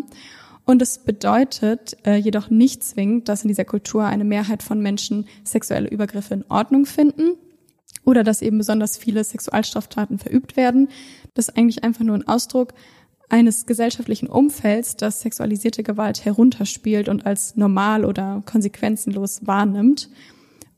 Und 0.67 0.83
es 0.83 0.99
bedeutet 0.99 1.97
äh, 2.05 2.17
jedoch 2.17 2.51
nicht 2.51 2.83
zwingend, 2.83 3.29
dass 3.29 3.43
in 3.43 3.49
dieser 3.49 3.65
Kultur 3.65 4.05
eine 4.05 4.25
Mehrheit 4.25 4.65
von 4.65 4.81
Menschen 4.81 5.27
sexuelle 5.45 5.89
Übergriffe 5.89 6.35
in 6.35 6.45
Ordnung 6.49 6.87
finden 6.87 7.37
oder 8.05 8.25
dass 8.25 8.43
eben 8.43 8.59
besonders 8.59 8.99
viele 8.99 9.23
Sexualstraftaten 9.23 10.19
verübt 10.19 10.57
werden. 10.57 10.89
Das 11.35 11.49
ist 11.49 11.57
eigentlich 11.57 11.85
einfach 11.85 12.05
nur 12.05 12.17
ein 12.17 12.27
Ausdruck 12.27 12.75
eines 13.29 13.67
gesellschaftlichen 13.67 14.29
Umfelds, 14.29 14.97
das 14.97 15.21
sexualisierte 15.21 15.85
Gewalt 15.85 16.25
herunterspielt 16.25 17.09
und 17.09 17.27
als 17.27 17.57
normal 17.57 18.05
oder 18.05 18.43
konsequenzenlos 18.45 19.47
wahrnimmt. 19.47 20.11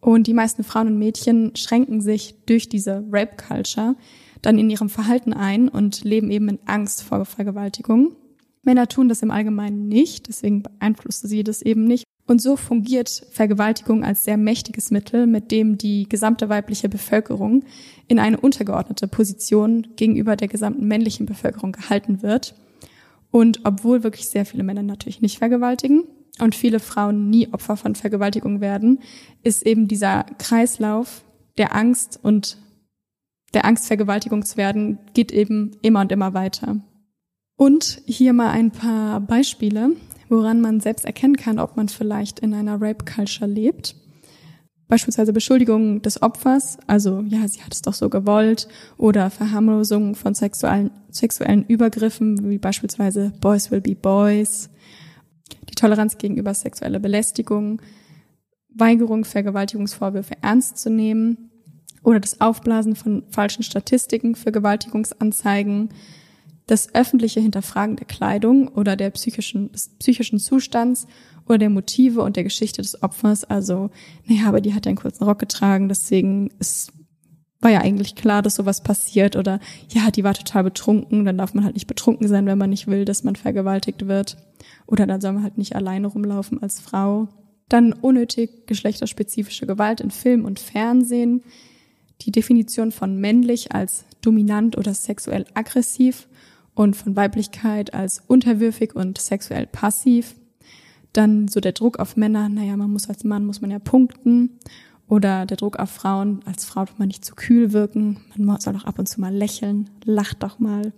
Und 0.01 0.27
die 0.27 0.35
meisten 0.35 0.65
Frauen 0.65 0.89
und 0.89 0.99
Mädchen 0.99 1.57
schränken 1.57 2.03
sich 2.03 2.35
durch 2.45 2.69
diese 2.69 3.05
Rape-Culture 3.11 3.97
dann 4.43 4.59
in 4.59 4.69
ihrem 4.69 4.91
Verhalten 4.91 5.33
ein 5.33 5.69
und 5.69 6.05
leben 6.05 6.31
eben 6.31 6.49
in 6.49 6.59
Angst 6.67 7.03
vor 7.03 7.25
Vergewaltigung. 7.25 8.15
Männer 8.69 8.87
tun 8.87 9.09
das 9.09 9.23
im 9.23 9.31
Allgemeinen 9.31 9.89
nicht, 9.89 10.29
deswegen 10.29 10.63
beeinflusst 10.63 11.27
sie 11.27 11.43
das 11.43 11.63
eben 11.63 11.85
nicht. 11.85 12.05
Und 12.27 12.43
so 12.43 12.57
fungiert 12.57 13.25
Vergewaltigung 13.31 14.05
als 14.05 14.25
sehr 14.25 14.37
mächtiges 14.37 14.91
Mittel, 14.91 15.27
mit 15.27 15.51
dem 15.51 15.79
die 15.79 16.07
gesamte 16.07 16.51
weibliche 16.51 16.91
Bevölkerung 16.91 17.65
in 18.09 18.19
eine 18.19 18.39
untergeordnete 18.39 19.09
Position 19.09 19.87
gegenüber 19.97 20.37
der 20.37 20.49
gesamten 20.49 20.87
männlichen 20.87 21.25
Bevölkerung 21.25 21.73
gehalten 21.73 22.21
wird. 22.21 22.55
Und 23.31 23.61
obwohl 23.65 24.03
wirklich 24.03 24.29
sehr 24.29 24.45
viele 24.45 24.65
Männer 24.65 24.83
natürlich 24.83 25.23
nicht 25.23 25.39
vergewaltigen 25.39 26.05
und 26.39 26.55
viele 26.55 26.79
Frauen 26.79 27.31
nie 27.31 27.49
Opfer 27.51 27.79
von 27.79 27.95
Vergewaltigung 27.95 28.61
werden, 28.61 28.99
ist 29.43 29.65
eben 29.65 29.89
dieser 29.89 30.25
Kreislauf 30.37 31.23
der 31.57 31.75
Angst 31.75 32.21
und 32.23 32.59
der 33.55 33.65
Angst, 33.65 33.87
Vergewaltigung 33.87 34.45
zu 34.45 34.59
werden, 34.59 34.99
geht 35.15 35.33
eben 35.33 35.71
immer 35.81 36.03
und 36.03 36.13
immer 36.13 36.35
weiter. 36.35 36.83
Und 37.59 38.03
hier 38.07 38.35
mal 38.35 38.51
ein 38.51 38.71
paar 38.71 39.21
Beispiele, 39.21 39.91
woran 40.29 40.61
man 40.61 40.79
selbst 40.79 41.05
erkennen 41.05 41.37
kann, 41.37 41.59
ob 41.59 41.77
man 41.77 41.89
vielleicht 41.89 42.39
in 42.39 42.55
einer 42.55 42.81
Rape-Culture 42.81 43.51
lebt. 43.51 43.97
Beispielsweise 44.87 45.33
Beschuldigungen 45.33 46.01
des 46.01 46.23
Opfers, 46.23 46.79
also 46.87 47.25
ja, 47.27 47.49
sie 47.49 47.61
hat 47.61 47.75
es 47.75 47.83
doch 47.83 47.95
so 47.95 48.11
gewollt, 48.11 48.69
oder 48.97 49.29
Verharmlosung 49.29 50.15
von 50.15 50.35
sexuellen, 50.35 50.93
sexuellen 51.11 51.65
Übergriffen, 51.67 52.49
wie 52.49 52.59
beispielsweise 52.59 53.33
Boys 53.41 53.73
will 53.73 53.81
be 53.81 53.97
Boys, 53.97 54.71
die 55.69 55.75
Toleranz 55.75 56.17
gegenüber 56.17 56.55
sexueller 56.55 57.01
Belästigung, 57.01 57.83
Weigerung, 58.73 59.25
Vergewaltigungsvorwürfe 59.25 60.35
ernst 60.43 60.79
zu 60.79 60.91
nehmen, 60.91 61.51
oder 62.05 62.21
das 62.21 62.41
Aufblasen 62.41 62.95
von 62.95 63.25
falschen 63.31 63.65
Statistiken, 63.65 64.37
Vergewaltigungsanzeigen, 64.37 65.89
das 66.69 66.95
öffentliche 66.95 67.41
Hinterfragen 67.41 67.97
der 67.97 68.07
Kleidung 68.07 68.69
oder 68.69 68.95
der 68.95 69.11
psychischen, 69.11 69.73
des 69.73 69.89
psychischen 69.99 70.39
Zustands 70.39 71.07
oder 71.47 71.59
der 71.59 71.71
Motive 71.71 72.23
und 72.23 72.37
der 72.37 72.45
Geschichte 72.45 72.83
des 72.83 73.03
Opfers. 73.03 73.45
Also, 73.45 73.91
naja, 74.27 74.47
aber 74.47 74.61
die 74.61 74.75
hat 74.75 74.85
ja 74.85 74.91
einen 74.91 74.99
kurzen 74.99 75.25
Rock 75.25 75.39
getragen, 75.39 75.89
deswegen 75.89 76.51
ist, 76.59 76.93
war 77.61 77.71
ja 77.71 77.81
eigentlich 77.81 78.15
klar, 78.15 78.43
dass 78.43 78.55
sowas 78.55 78.83
passiert. 78.83 79.35
Oder 79.35 79.61
ja, 79.89 80.11
die 80.11 80.25
war 80.25 80.35
total 80.35 80.63
betrunken, 80.63 81.25
dann 81.25 81.39
darf 81.39 81.55
man 81.55 81.65
halt 81.65 81.75
nicht 81.75 81.87
betrunken 81.87 82.29
sein, 82.29 82.45
wenn 82.45 82.59
man 82.59 82.71
nicht 82.71 82.87
will, 82.87 83.07
dass 83.07 83.25
man 83.25 83.35
vergewaltigt 83.35 84.07
wird. 84.07 84.37
Oder 84.87 85.07
dann 85.07 85.23
soll 85.23 85.33
man 85.33 85.43
halt 85.45 85.57
nicht 85.57 85.75
alleine 85.75 86.07
rumlaufen 86.07 86.63
als 86.63 86.81
Frau. 86.81 87.29
Dann 87.71 87.95
unnötig 87.95 88.67
geschlechterspezifische 88.67 89.67
Gewalt 89.67 90.03
in 90.03 90.11
Film 90.11 90.45
und 90.45 90.61
Fernsehen. 90.61 91.43
Die 92.21 92.33
Definition 92.33 92.93
von 92.93 93.19
männlich 93.19 93.73
als 93.73 94.05
dominant 94.21 94.77
oder 94.77 94.93
sexuell 94.93 95.47
aggressiv 95.55 96.28
und 96.79 96.95
von 96.95 97.17
Weiblichkeit 97.17 97.93
als 97.93 98.23
unterwürfig 98.29 98.95
und 98.95 99.19
sexuell 99.19 99.67
passiv. 99.67 100.37
Dann 101.13 101.49
so 101.49 101.59
der 101.59 101.73
Druck 101.73 101.99
auf 101.99 102.17
Männer, 102.17 102.49
naja, 102.49 102.77
man 102.77 102.93
muss 102.93 103.09
als 103.09 103.25
Mann, 103.25 103.47
muss 103.47 103.61
man 103.61 103.73
ja 103.73 103.81
punkten. 103.81 104.61
Oder 105.09 105.45
der 105.45 105.57
Druck 105.57 105.77
auf 105.81 105.91
Frauen, 105.91 106.41
als 106.45 106.65
Frau 106.65 106.85
darf 106.85 106.97
man 106.97 107.09
nicht 107.09 107.25
zu 107.25 107.35
kühl 107.35 107.73
wirken, 107.73 108.21
man 108.37 108.61
soll 108.61 108.75
doch 108.75 108.85
ab 108.85 108.97
und 108.97 109.09
zu 109.09 109.21
mal 109.21 109.35
lächeln, 109.35 109.91
lacht 110.05 110.45
doch 110.45 110.61
mal. 110.61 110.93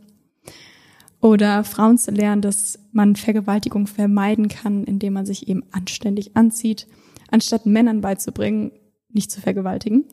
Oder 1.22 1.64
Frauen 1.64 1.96
zu 1.96 2.10
lernen, 2.10 2.42
dass 2.42 2.78
man 2.92 3.16
Vergewaltigung 3.16 3.86
vermeiden 3.86 4.48
kann, 4.48 4.84
indem 4.84 5.14
man 5.14 5.24
sich 5.24 5.48
eben 5.48 5.62
anständig 5.70 6.36
anzieht, 6.36 6.88
anstatt 7.30 7.64
Männern 7.64 8.02
beizubringen, 8.02 8.72
nicht 9.08 9.30
zu 9.30 9.40
vergewaltigen. 9.40 10.04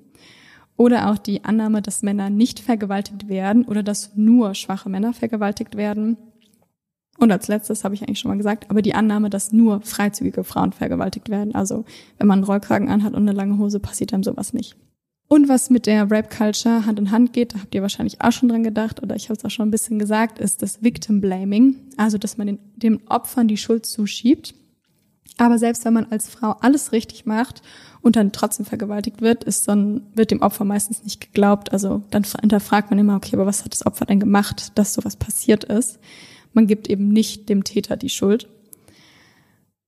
Oder 0.78 1.10
auch 1.10 1.18
die 1.18 1.44
Annahme, 1.44 1.82
dass 1.82 2.04
Männer 2.04 2.30
nicht 2.30 2.60
vergewaltigt 2.60 3.28
werden 3.28 3.66
oder 3.66 3.82
dass 3.84 4.16
nur 4.16 4.54
schwache 4.54 4.90
Männer 4.90 5.14
vergewaltigt 5.14 5.76
werden. 5.76 6.18
Und 7.18 7.32
als 7.32 7.48
letztes 7.48 7.84
habe 7.84 7.96
ich 7.96 8.04
eigentlich 8.04 8.20
schon 8.20 8.30
mal 8.30 8.38
gesagt, 8.38 8.70
aber 8.70 8.84
die 8.84 8.94
Annahme, 8.94 9.32
dass 9.32 9.52
nur 9.52 9.82
freizügige 9.82 10.44
Frauen 10.44 10.72
vergewaltigt 10.72 11.30
werden. 11.30 11.56
Also 11.56 11.84
wenn 12.20 12.28
man 12.28 12.40
einen 12.40 12.46
Rollkragen 12.46 12.90
anhat 12.90 13.14
und 13.14 13.24
eine 13.24 13.32
lange 13.32 13.58
Hose, 13.58 13.80
passiert 13.80 14.14
einem 14.14 14.24
sowas 14.24 14.54
nicht. 14.54 14.78
Und 15.28 15.50
was 15.50 15.70
mit 15.70 15.88
der 15.88 16.10
Rap-Culture 16.10 16.86
Hand 16.86 17.00
in 17.00 17.12
Hand 17.12 17.34
geht, 17.34 17.54
da 17.54 17.60
habt 17.60 17.76
ihr 17.76 17.82
wahrscheinlich 17.82 18.22
auch 18.22 18.32
schon 18.32 18.48
dran 18.48 18.64
gedacht 18.64 19.04
oder 19.04 19.16
ich 19.16 19.30
habe 19.30 19.38
es 19.38 19.44
auch 19.44 19.50
schon 19.50 19.68
ein 19.68 19.72
bisschen 19.72 20.00
gesagt, 20.00 20.40
ist 20.40 20.62
das 20.62 20.84
Victim 20.84 21.20
Blaming. 21.20 21.76
Also 21.98 22.18
dass 22.18 22.38
man 22.38 22.48
den, 22.48 22.60
dem 22.76 23.02
Opfern 23.08 23.48
die 23.48 23.58
Schuld 23.58 23.86
zuschiebt. 23.86 24.54
Aber 25.38 25.60
selbst 25.60 25.86
wenn 25.86 25.94
man 25.94 26.08
als 26.10 26.30
Frau 26.30 26.52
alles 26.62 26.92
richtig 26.92 27.26
macht 27.26 27.62
und 28.02 28.16
dann 28.16 28.32
trotzdem 28.32 28.66
vergewaltigt 28.66 29.22
wird, 29.22 29.44
ist 29.44 29.68
dann, 29.68 30.02
wird 30.16 30.32
dem 30.32 30.42
Opfer 30.42 30.66
meistens 30.66 31.04
nicht 31.04 31.22
geglaubt. 31.22 31.72
Also 31.72 32.02
dann 32.10 32.24
hinterfragt 32.42 32.90
man 32.90 33.00
immer, 33.00 33.16
okay, 33.16 33.36
aber 33.36 33.46
was 33.46 33.64
hat 33.64 33.74
das 33.74 33.86
Opfer 33.86 34.06
denn 34.06 34.20
gemacht, 34.20 34.72
dass 34.76 34.94
sowas 34.94 35.16
passiert 35.16 35.64
ist? 35.64 36.00
Man 36.54 36.66
gibt 36.66 36.90
eben 36.90 37.10
nicht 37.10 37.50
dem 37.50 37.64
Täter 37.64 37.98
die 37.98 38.10
Schuld. 38.10 38.50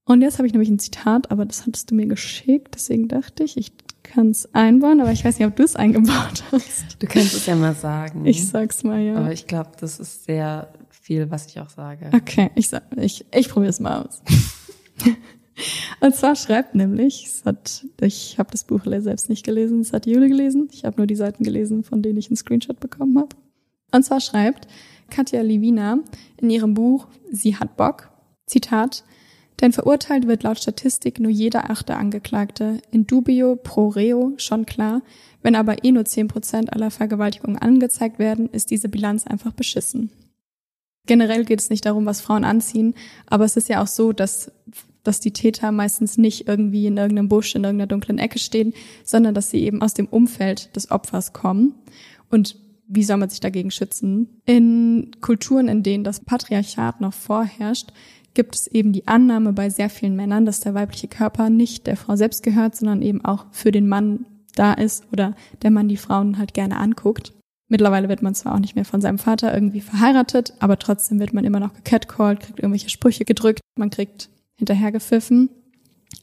Und 0.06 0.22
jetzt 0.22 0.38
habe 0.38 0.47
ich 0.47 0.54
nämlich 0.54 0.70
ein 0.70 0.80
Zitat, 0.80 1.32
aber 1.32 1.45
das 1.45 1.66
hattest 1.66 1.91
du 1.91 1.95
mir 1.95 2.08
geschickt, 2.08 2.74
deswegen 2.76 3.08
dachte 3.08 3.43
ich, 3.43 3.58
ich 3.58 3.72
kann 4.04 4.30
es 4.32 4.54
einbauen, 4.56 5.02
aber 5.02 5.12
ich 5.12 5.24
weiß 5.24 5.38
nicht, 5.38 5.47
ob 5.47 5.56
du 5.56 5.64
es 5.64 5.76
eingebaut 5.76 6.43
hast. 6.52 6.97
Du 7.00 7.08
kannst 7.08 7.34
es 7.36 7.45
ja 7.45 7.56
mal 7.56 7.76
sagen. 7.76 8.26
Ich 8.26 8.47
sag's 8.47 8.84
mal, 8.84 9.00
ja. 9.00 9.16
Aber 9.16 9.32
ich 9.32 9.45
glaube, 9.45 9.72
das 9.80 10.00
ist 10.00 10.26
sehr 10.26 10.74
viel, 10.89 11.30
was 11.30 11.47
ich 11.47 11.60
auch 11.60 11.70
sage. 11.70 12.10
Okay, 12.14 12.50
ich 12.56 12.72
ich, 12.97 13.26
ich 13.34 13.50
probiere 13.50 13.70
es 13.70 13.80
mal 13.80 14.04
aus. 14.04 14.22
Und 15.99 16.16
zwar 16.16 16.36
schreibt 16.36 16.76
nämlich, 16.76 17.26
es 17.26 17.45
hat, 17.45 17.86
ich 18.01 18.38
habe 18.38 18.51
das 18.51 18.64
Buch 18.64 18.82
selbst 18.86 19.30
nicht 19.30 19.45
gelesen, 19.45 19.82
es 19.82 19.93
hat 19.93 20.05
Jule 20.05 20.28
gelesen. 20.28 20.70
Ich 20.72 20.86
habe 20.86 20.97
nur 20.97 21.07
die 21.07 21.16
Seiten 21.16 21.43
gelesen, 21.43 21.84
von 21.84 22.01
denen 22.01 22.18
ich 22.18 22.30
einen 22.30 22.38
Screenshot 22.38 22.80
bekommen 22.80 23.18
habe. 23.18 23.36
Und 23.91 24.03
zwar 24.03 24.22
schreibt 24.22 24.68
Katja 25.10 25.41
Livina 25.41 25.99
in 26.38 26.49
ihrem 26.49 26.74
Buch 26.74 27.07
Sie 27.32 27.55
hat 27.55 27.78
Bock, 27.78 28.10
Zitat, 28.45 29.03
denn 29.62 29.74
verurteilt 29.74 30.28
wird 30.28 30.43
laut 30.43 30.57
Statistik 30.57 31.20
nur 31.20 31.32
jeder 31.32 31.70
achte 31.70 31.95
Angeklagte. 31.95 32.82
In 32.91 33.05
dubio 33.05 33.55
pro 33.55 33.89
reo 33.89 34.34
schon 34.38 34.66
klar. 34.66 35.01
Wenn 35.41 35.55
aber 35.55 35.84
eh 35.84 35.91
nur 35.91 36.05
zehn 36.05 36.28
Prozent 36.28 36.74
aller 36.74 36.91
Vergewaltigungen 36.91 37.57
angezeigt 37.57 38.20
werden, 38.20 38.49
ist 38.49 38.72
diese 38.72 38.89
Bilanz 38.89 39.28
einfach 39.28 39.53
beschissen. 39.53 40.12
Generell 41.05 41.43
geht 41.43 41.60
es 41.60 41.70
nicht 41.70 41.86
darum, 41.86 42.05
was 42.05 42.22
Frauen 42.22 42.43
anziehen, 42.43 42.93
aber 43.26 43.45
es 43.45 43.57
ist 43.57 43.70
ja 43.70 43.82
auch 43.82 43.88
so, 43.88 44.14
dass 44.14 44.51
dass 45.04 45.20
die 45.20 45.32
Täter 45.32 45.72
meistens 45.72 46.18
nicht 46.18 46.47
irgendwie 46.47 46.88
in 46.88 46.97
irgendeinem 46.97 47.30
Busch, 47.30 47.56
in 47.56 47.64
irgendeiner 47.64 47.88
dunklen 47.88 48.18
Ecke 48.18 48.39
stehen, 48.39 48.74
sondern 49.04 49.34
dass 49.34 49.50
sie 49.50 49.64
eben 49.64 49.82
aus 49.82 49.93
dem 49.93 50.08
Umfeld 50.08 50.76
des 50.76 50.91
Opfers 50.91 51.34
kommen. 51.34 51.76
Und 52.30 52.58
wie 52.88 53.04
soll 53.04 53.18
man 53.18 53.30
sich 53.30 53.39
dagegen 53.39 53.72
schützen? 53.72 54.41
In 54.45 55.12
Kulturen, 55.22 55.68
in 55.68 55.84
denen 55.84 56.04
das 56.04 56.20
Patriarchat 56.20 57.02
noch 57.02 57.14
vorherrscht, 57.14 57.93
gibt 58.34 58.56
es 58.56 58.68
eben 58.68 58.93
die 58.93 59.08
Annahme 59.08 59.54
bei 59.54 59.70
sehr 59.70 59.89
vielen 59.89 60.16
Männern, 60.16 60.45
dass 60.45 60.60
der 60.60 60.74
weibliche 60.74 61.08
Körper 61.08 61.50
nicht 61.50 61.88
der 61.88 61.97
Frau 61.97 62.16
selbst 62.16 62.43
gehört, 62.43 62.76
sondern 62.76 63.02
eben 63.02 63.24
auch 63.24 63.45
für 63.52 63.72
den 63.72 63.88
Mann 63.88 64.26
da 64.56 64.74
ist 64.74 65.06
oder 65.12 65.36
der 65.62 65.72
Mann 65.72 65.88
die 65.88 65.97
Frauen 65.97 66.38
halt 66.38 66.54
gerne 66.54 66.78
anguckt. 66.78 67.34
Mittlerweile 67.70 68.10
wird 68.10 68.24
man 68.24 68.34
zwar 68.34 68.56
auch 68.56 68.60
nicht 68.60 68.76
mehr 68.76 68.86
von 68.86 69.00
seinem 69.00 69.20
Vater 69.20 69.54
irgendwie 69.54 69.82
verheiratet, 69.82 70.54
aber 70.60 70.80
trotzdem 70.80 71.20
wird 71.20 71.34
man 71.34 71.45
immer 71.45 71.60
noch 71.60 71.74
gecatcalled, 71.76 72.39
kriegt 72.39 72.60
irgendwelche 72.60 72.89
Sprüche 72.89 73.26
gedrückt, 73.26 73.62
man 73.78 73.91
kriegt 73.91 74.30
hinterhergepfiffen. 74.60 75.49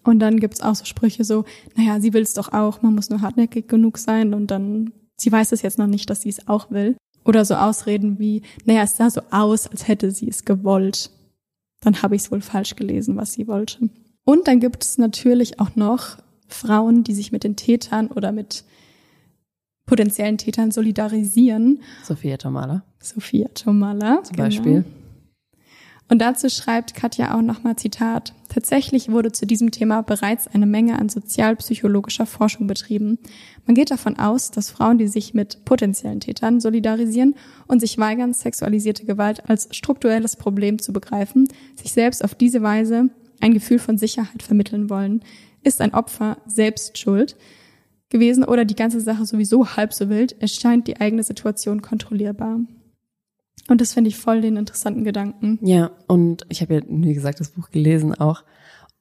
Und 0.05 0.21
dann 0.21 0.39
gibt's 0.39 0.61
auch 0.61 0.75
so 0.75 0.85
Sprüche 0.85 1.25
so, 1.25 1.45
naja, 1.75 2.01
sie 2.01 2.13
will's 2.13 2.35
doch 2.35 2.53
auch, 2.53 2.83
man 2.83 2.95
muss 2.95 3.11
nur 3.11 3.21
hartnäckig 3.21 3.69
genug 3.69 3.99
sein 3.99 4.35
und 4.35 4.51
dann, 4.51 4.93
sie 5.17 5.33
weiß 5.33 5.53
es 5.53 5.63
jetzt 5.63 5.79
noch 5.79 5.89
nicht, 5.89 6.09
dass 6.09 6.23
sie 6.23 6.29
es 6.29 6.47
auch 6.47 6.71
will. 6.71 6.97
Oder 7.25 7.45
so 7.45 7.55
Ausreden 7.57 8.21
wie, 8.21 8.43
naja, 8.65 8.83
es 8.83 8.97
sah 8.97 9.11
so 9.11 9.21
aus, 9.33 9.67
als 9.67 9.89
hätte 9.89 10.13
sie 10.13 10.29
es 10.29 10.45
gewollt. 10.45 11.11
Dann 11.81 12.03
habe 12.03 12.15
ich 12.15 12.23
es 12.23 12.31
wohl 12.31 12.41
falsch 12.41 12.77
gelesen, 12.77 13.17
was 13.17 13.33
sie 13.33 13.49
wollte. 13.49 13.91
Und 14.25 14.47
dann 14.47 14.61
gibt 14.61 14.85
es 14.85 14.97
natürlich 14.97 15.59
auch 15.59 15.75
noch 15.75 16.19
Frauen, 16.47 17.03
die 17.03 17.15
sich 17.15 17.33
mit 17.33 17.43
den 17.43 17.57
Tätern 17.57 18.09
oder 18.09 18.31
mit 18.31 18.65
potenziellen 19.87 20.39
Tätern 20.39 20.71
solidarisieren. 20.71 21.81
Sophia 22.05 22.37
Tomala. 22.37 22.85
Sophia 23.01 23.49
Tomala. 23.55 24.23
Zum 24.23 24.37
genau. 24.37 24.47
Beispiel. 24.49 24.85
Und 26.09 26.21
dazu 26.21 26.49
schreibt 26.49 26.95
Katja 26.95 27.37
auch 27.37 27.43
nochmal 27.43 27.77
Zitat. 27.77 28.33
Tatsächlich 28.49 29.11
wurde 29.11 29.33
zu 29.33 29.45
diesem 29.45 29.73
Thema 29.73 30.03
bereits 30.03 30.47
eine 30.47 30.67
Menge 30.67 30.99
an 30.99 31.09
sozialpsychologischer 31.09 32.27
Forschung 32.27 32.69
betrieben. 32.69 33.19
Man 33.67 33.75
geht 33.75 33.91
davon 33.91 34.17
aus, 34.17 34.53
dass 34.53 34.71
Frauen, 34.71 34.99
die 34.99 35.09
sich 35.09 35.35
mit 35.35 35.65
potenziellen 35.65 36.21
Tätern 36.21 36.61
solidarisieren 36.61 37.35
und 37.67 37.81
sich 37.81 37.99
weigern, 37.99 38.33
sexualisierte 38.33 39.05
Gewalt 39.05 39.51
als 39.51 39.69
strukturelles 39.75 40.37
Problem 40.37 40.79
zu 40.79 40.93
begreifen, 40.93 41.49
sich 41.75 41.93
selbst 41.93 42.25
auf 42.25 42.37
diese 42.37 42.63
Weise 42.63 43.11
ein 43.41 43.53
Gefühl 43.53 43.81
von 43.81 43.99
Sicherheit 43.99 44.43
vermitteln 44.43 44.89
wollen. 44.89 45.23
Ist 45.65 45.81
ein 45.81 45.93
Opfer 45.93 46.39
selbst 46.47 46.99
schuld 46.99 47.37
gewesen 48.09 48.45
oder 48.45 48.65
die 48.65 48.77
ganze 48.77 49.01
Sache 49.01 49.27
sowieso 49.27 49.77
halb 49.77 49.93
so 49.93 50.09
wild, 50.09 50.41
erscheint 50.41 50.87
die 50.87 51.01
eigene 51.01 51.25
Situation 51.25 51.83
kontrollierbar. 51.83 52.61
Und 53.69 53.81
das 53.81 53.95
finde 53.95 54.09
ich 54.09 54.17
voll 54.17 54.41
den 54.41 54.57
interessanten 54.57 55.05
Gedanken. 55.05 55.59
Ja, 55.63 55.91
und 56.07 56.47
ich 56.49 56.61
habe 56.61 56.75
ja, 56.75 56.81
wie 56.87 57.15
gesagt, 57.15 57.41
das 57.41 57.51
Buch 57.51 57.71
gelesen 57.71 58.15
auch. 58.15 58.45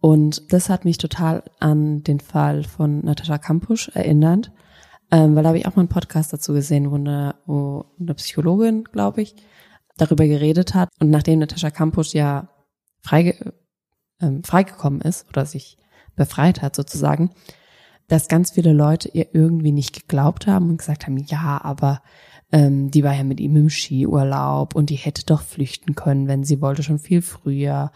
Und 0.01 0.53
das 0.53 0.70
hat 0.70 0.86
mich 0.86 0.97
total 0.97 1.43
an 1.59 2.03
den 2.03 2.20
Fall 2.20 2.63
von 2.63 2.99
Natascha 2.99 3.38
Kampusch 3.38 3.89
erinnert, 3.89 4.51
ähm, 5.11 5.36
weil 5.36 5.43
da 5.43 5.49
habe 5.49 5.57
ich 5.57 5.68
auch 5.68 5.76
mal 5.76 5.82
einen 5.82 5.89
Podcast 5.89 6.34
dazu 6.34 6.53
gesehen, 6.53 6.91
wo 6.91 6.95
eine, 6.95 7.36
wo 7.45 7.86
eine 7.99 8.13
Psychologin, 8.16 8.84
glaube 8.86 9.22
ich, 9.22 9.36
darüber 9.97 10.26
geredet 10.26 10.74
hat. 10.74 10.89
Und 10.99 11.09
nachdem 11.09 11.39
Natascha 11.39 11.70
Kampusch 11.70 12.13
ja 12.13 12.49
freige, 13.01 13.53
ähm, 14.22 14.43
freigekommen 14.43 15.01
ist 15.01 15.28
oder 15.30 15.45
sich 15.45 15.78
befreit 16.16 16.61
hat 16.61 16.76
sozusagen, 16.76 17.32
dass 18.07 18.28
ganz 18.28 18.51
viele 18.51 18.74
Leute 18.74 19.09
ihr 19.09 19.34
irgendwie 19.34 19.72
nicht 19.72 19.93
geglaubt 19.93 20.47
haben 20.47 20.70
und 20.70 20.78
gesagt 20.78 21.07
haben, 21.07 21.18
ja, 21.18 21.59
aber 21.63 22.01
ähm, 22.52 22.91
die 22.91 23.04
war 23.04 23.16
ja 23.16 23.24
mit 23.24 23.39
ihm 23.39 23.56
im 23.56 23.70
Skiurlaub 23.70 24.76
und 24.76 24.89
die 24.89 24.96
hätte 24.96 25.26
doch 25.26 25.41
flüchten 25.41 25.96
können, 25.96 26.28
wenn 26.28 26.43
sie 26.43 26.62
wollte, 26.62 26.84
schon 26.84 27.00
viel 27.00 27.22
früher. 27.22 27.91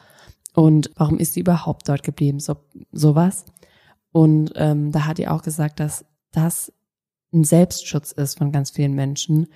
Und 0.53 0.91
warum 0.95 1.17
ist 1.17 1.33
sie 1.33 1.41
überhaupt 1.41 1.87
dort 1.87 2.03
geblieben? 2.03 2.39
So 2.39 2.57
sowas. 2.91 3.45
Und 4.11 4.53
ähm, 4.55 4.91
da 4.91 5.05
hat 5.05 5.17
die 5.17 5.27
auch 5.27 5.43
gesagt, 5.43 5.79
dass 5.79 6.05
das 6.31 6.73
ein 7.31 7.43
Selbstschutz 7.43 8.11
ist 8.11 8.37
von 8.37 8.51
ganz 8.51 8.71
vielen 8.71 8.93
Menschen, 8.93 9.47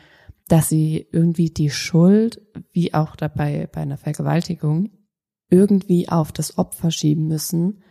dass 0.48 0.70
sie 0.70 1.08
irgendwie 1.12 1.50
die 1.50 1.70
Schuld, 1.70 2.42
wie 2.72 2.94
auch 2.94 3.16
dabei 3.16 3.68
bei 3.72 3.82
einer 3.82 3.98
Vergewaltigung, 3.98 4.90
irgendwie 5.50 6.10
auf 6.10 6.32
das 6.32 6.58
Opfer 6.58 6.92
schieben 6.92 7.28
müssen, 7.28 7.82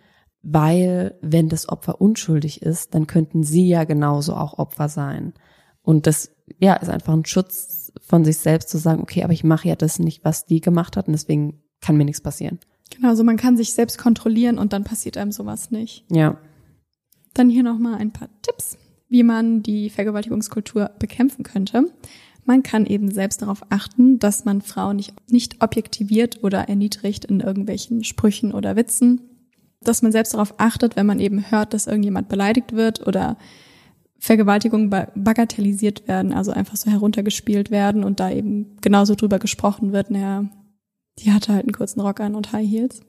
weil 0.42 1.16
wenn 1.22 1.48
das 1.48 1.68
Opfer 1.68 2.00
unschuldig 2.00 2.62
ist, 2.62 2.94
dann 2.94 3.06
könnten 3.06 3.44
sie 3.44 3.66
ja 3.68 3.84
genauso 3.84 4.34
auch 4.34 4.58
Opfer 4.58 4.88
sein. 4.88 5.34
Und 5.82 6.06
das 6.06 6.31
ja 6.58 6.74
ist 6.74 6.88
einfach 6.88 7.12
ein 7.12 7.24
Schutz 7.24 7.92
von 8.00 8.24
sich 8.24 8.38
selbst 8.38 8.68
zu 8.68 8.78
sagen, 8.78 9.02
okay, 9.02 9.22
aber 9.22 9.32
ich 9.32 9.44
mache 9.44 9.68
ja 9.68 9.76
das 9.76 9.98
nicht, 9.98 10.24
was 10.24 10.46
die 10.46 10.60
gemacht 10.60 10.96
hat 10.96 11.06
und 11.06 11.12
deswegen 11.12 11.62
kann 11.80 11.96
mir 11.96 12.04
nichts 12.04 12.20
passieren. 12.20 12.58
Genau, 12.94 13.08
also 13.08 13.24
man 13.24 13.36
kann 13.36 13.56
sich 13.56 13.74
selbst 13.74 13.98
kontrollieren 13.98 14.58
und 14.58 14.72
dann 14.72 14.84
passiert 14.84 15.16
einem 15.16 15.32
sowas 15.32 15.70
nicht. 15.70 16.04
Ja. 16.10 16.38
Dann 17.34 17.48
hier 17.48 17.62
nochmal 17.62 17.94
ein 17.94 18.12
paar 18.12 18.28
Tipps, 18.42 18.76
wie 19.08 19.22
man 19.22 19.62
die 19.62 19.90
Vergewaltigungskultur 19.90 20.90
bekämpfen 20.98 21.42
könnte. 21.42 21.90
Man 22.44 22.62
kann 22.62 22.86
eben 22.86 23.10
selbst 23.10 23.42
darauf 23.42 23.62
achten, 23.70 24.18
dass 24.18 24.44
man 24.44 24.62
Frauen 24.62 24.96
nicht, 24.96 25.14
nicht 25.30 25.62
objektiviert 25.62 26.42
oder 26.42 26.68
erniedrigt 26.68 27.24
in 27.24 27.40
irgendwelchen 27.40 28.04
Sprüchen 28.04 28.52
oder 28.52 28.76
Witzen. 28.76 29.20
Dass 29.80 30.02
man 30.02 30.12
selbst 30.12 30.34
darauf 30.34 30.54
achtet, 30.58 30.96
wenn 30.96 31.06
man 31.06 31.20
eben 31.20 31.50
hört, 31.50 31.72
dass 31.72 31.86
irgendjemand 31.86 32.28
beleidigt 32.28 32.72
wird 32.72 33.06
oder 33.06 33.36
Vergewaltigungen 34.22 34.88
bagatellisiert 34.88 36.06
werden, 36.06 36.32
also 36.32 36.52
einfach 36.52 36.76
so 36.76 36.88
heruntergespielt 36.88 37.72
werden 37.72 38.04
und 38.04 38.20
da 38.20 38.30
eben 38.30 38.76
genauso 38.80 39.16
drüber 39.16 39.40
gesprochen 39.40 39.92
wird, 39.92 40.12
naja, 40.12 40.44
die 41.18 41.32
hatte 41.32 41.52
halt 41.52 41.64
einen 41.64 41.72
kurzen 41.72 42.00
Rock 42.00 42.20
an 42.20 42.36
und 42.36 42.52
High 42.52 42.70
Heels. 42.70 43.00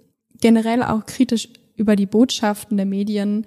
Generell 0.42 0.82
auch 0.82 1.06
kritisch 1.06 1.50
über 1.76 1.96
die 1.96 2.08
Botschaften 2.08 2.78
der 2.78 2.88
Medien, 2.88 3.46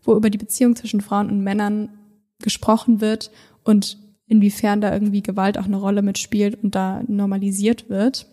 wo 0.00 0.14
über 0.14 0.30
die 0.30 0.38
Beziehung 0.38 0.76
zwischen 0.76 1.00
Frauen 1.00 1.28
und 1.28 1.42
Männern 1.42 1.88
gesprochen 2.40 3.00
wird 3.00 3.32
und 3.64 3.98
inwiefern 4.28 4.80
da 4.80 4.92
irgendwie 4.92 5.24
Gewalt 5.24 5.58
auch 5.58 5.66
eine 5.66 5.78
Rolle 5.78 6.02
mitspielt 6.02 6.62
und 6.62 6.76
da 6.76 7.02
normalisiert 7.08 7.90
wird. 7.90 8.28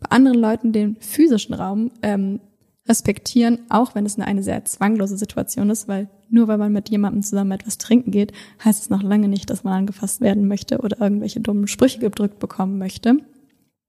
Bei 0.00 0.10
anderen 0.10 0.38
Leuten 0.38 0.70
den 0.70 0.96
physischen 1.00 1.54
Raum 1.54 1.92
ähm, 2.02 2.40
respektieren, 2.88 3.58
auch 3.68 3.94
wenn 3.94 4.06
es 4.06 4.18
eine, 4.18 4.42
sehr 4.42 4.64
zwanglose 4.64 5.16
Situation 5.16 5.70
ist, 5.70 5.88
weil 5.88 6.08
nur 6.28 6.48
weil 6.48 6.58
man 6.58 6.72
mit 6.72 6.88
jemandem 6.88 7.22
zusammen 7.22 7.52
etwas 7.52 7.78
trinken 7.78 8.10
geht, 8.10 8.32
heißt 8.64 8.82
es 8.82 8.90
noch 8.90 9.02
lange 9.02 9.28
nicht, 9.28 9.50
dass 9.50 9.64
man 9.64 9.74
angefasst 9.74 10.20
werden 10.20 10.48
möchte 10.48 10.78
oder 10.78 11.00
irgendwelche 11.00 11.40
dummen 11.40 11.68
Sprüche 11.68 11.98
gedrückt 11.98 12.38
bekommen 12.38 12.78
möchte. 12.78 13.16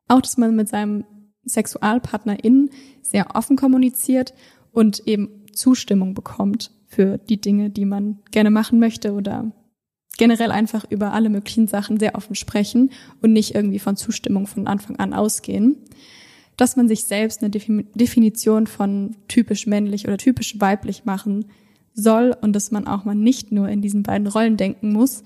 Auch, 0.08 0.22
dass 0.22 0.38
man 0.38 0.56
mit 0.56 0.70
seinem 0.70 1.06
Sexualpartner 1.46 2.44
innen 2.44 2.70
sehr 3.02 3.36
offen 3.36 3.56
kommuniziert 3.56 4.34
und 4.72 5.08
eben 5.08 5.46
Zustimmung 5.54 6.14
bekommt 6.14 6.72
für 6.88 7.18
die 7.18 7.42
Dinge, 7.42 7.70
die 7.70 7.86
man 7.86 8.20
gerne 8.32 8.52
machen 8.52 8.80
möchte 8.80 9.14
oder 9.14 9.52
generell 10.18 10.52
einfach 10.52 10.86
über 10.90 11.14
alle 11.14 11.30
möglichen 11.30 11.68
Sachen 11.68 12.00
sehr 12.00 12.16
offen 12.16 12.36
sprechen 12.36 12.92
und 13.22 13.34
nicht 13.34 13.56
irgendwie 13.56 13.80
von 13.80 13.96
Zustimmung 13.96 14.48
von 14.48 14.68
Anfang 14.68 14.98
an 14.98 15.14
ausgehen. 15.14 15.78
Dass 16.58 16.76
man 16.76 16.88
sich 16.88 17.06
selbst 17.06 17.42
eine 17.42 17.52
Definition 17.52 18.68
von 18.68 19.16
typisch 19.28 19.68
männlich 19.68 20.08
oder 20.08 20.18
typisch 20.18 20.60
weiblich 20.60 21.06
machen 21.06 21.46
soll 21.94 22.36
und 22.42 22.54
dass 22.54 22.72
man 22.72 22.88
auch 22.88 23.06
mal 23.06 23.16
nicht 23.16 23.52
nur 23.52 23.70
in 23.70 23.82
diesen 23.82 24.04
beiden 24.04 24.28
Rollen 24.28 24.58
denken 24.58 24.92
muss, 24.92 25.24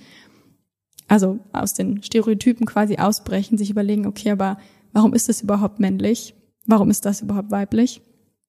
also 1.08 1.40
aus 1.52 1.74
den 1.74 2.02
Stereotypen 2.04 2.66
quasi 2.66 2.96
ausbrechen, 2.96 3.58
sich 3.58 3.70
überlegen, 3.70 4.06
okay, 4.06 4.32
aber 4.32 4.58
warum 4.94 5.14
ist 5.14 5.28
das 5.28 5.42
überhaupt 5.42 5.80
männlich? 5.80 6.34
Warum 6.66 6.90
ist 6.90 7.06
das 7.06 7.22
überhaupt 7.22 7.52
weiblich? 7.52 8.02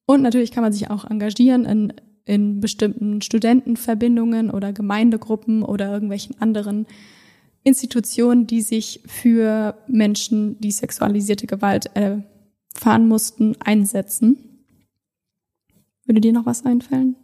Und 0.07 0.23
natürlich 0.23 0.53
kann 0.53 0.63
man 0.63 0.73
sich 0.73 0.89
auch 0.89 1.05
engagieren 1.05 1.65
in, 1.65 1.93
in 2.25 2.61
bestimmten 2.61 3.21
Studentenverbindungen 3.21 4.51
oder 4.51 4.73
Gemeindegruppen 4.73 5.65
oder 5.65 5.93
irgendwelchen 5.93 6.41
anderen 6.41 6.87
Institutionen, 7.65 8.47
die 8.47 8.61
sich 8.61 9.01
für 9.07 9.77
Menschen, 9.89 10.61
die 10.61 10.71
sexualisierte 10.71 11.47
Gewalt 11.47 11.91
erfahren 12.75 13.09
mussten, 13.09 13.61
einsetzen. 13.61 14.67
Würde 16.05 16.21
dir 16.21 16.33
noch 16.33 16.47
was 16.47 16.65
einfallen? 16.65 17.17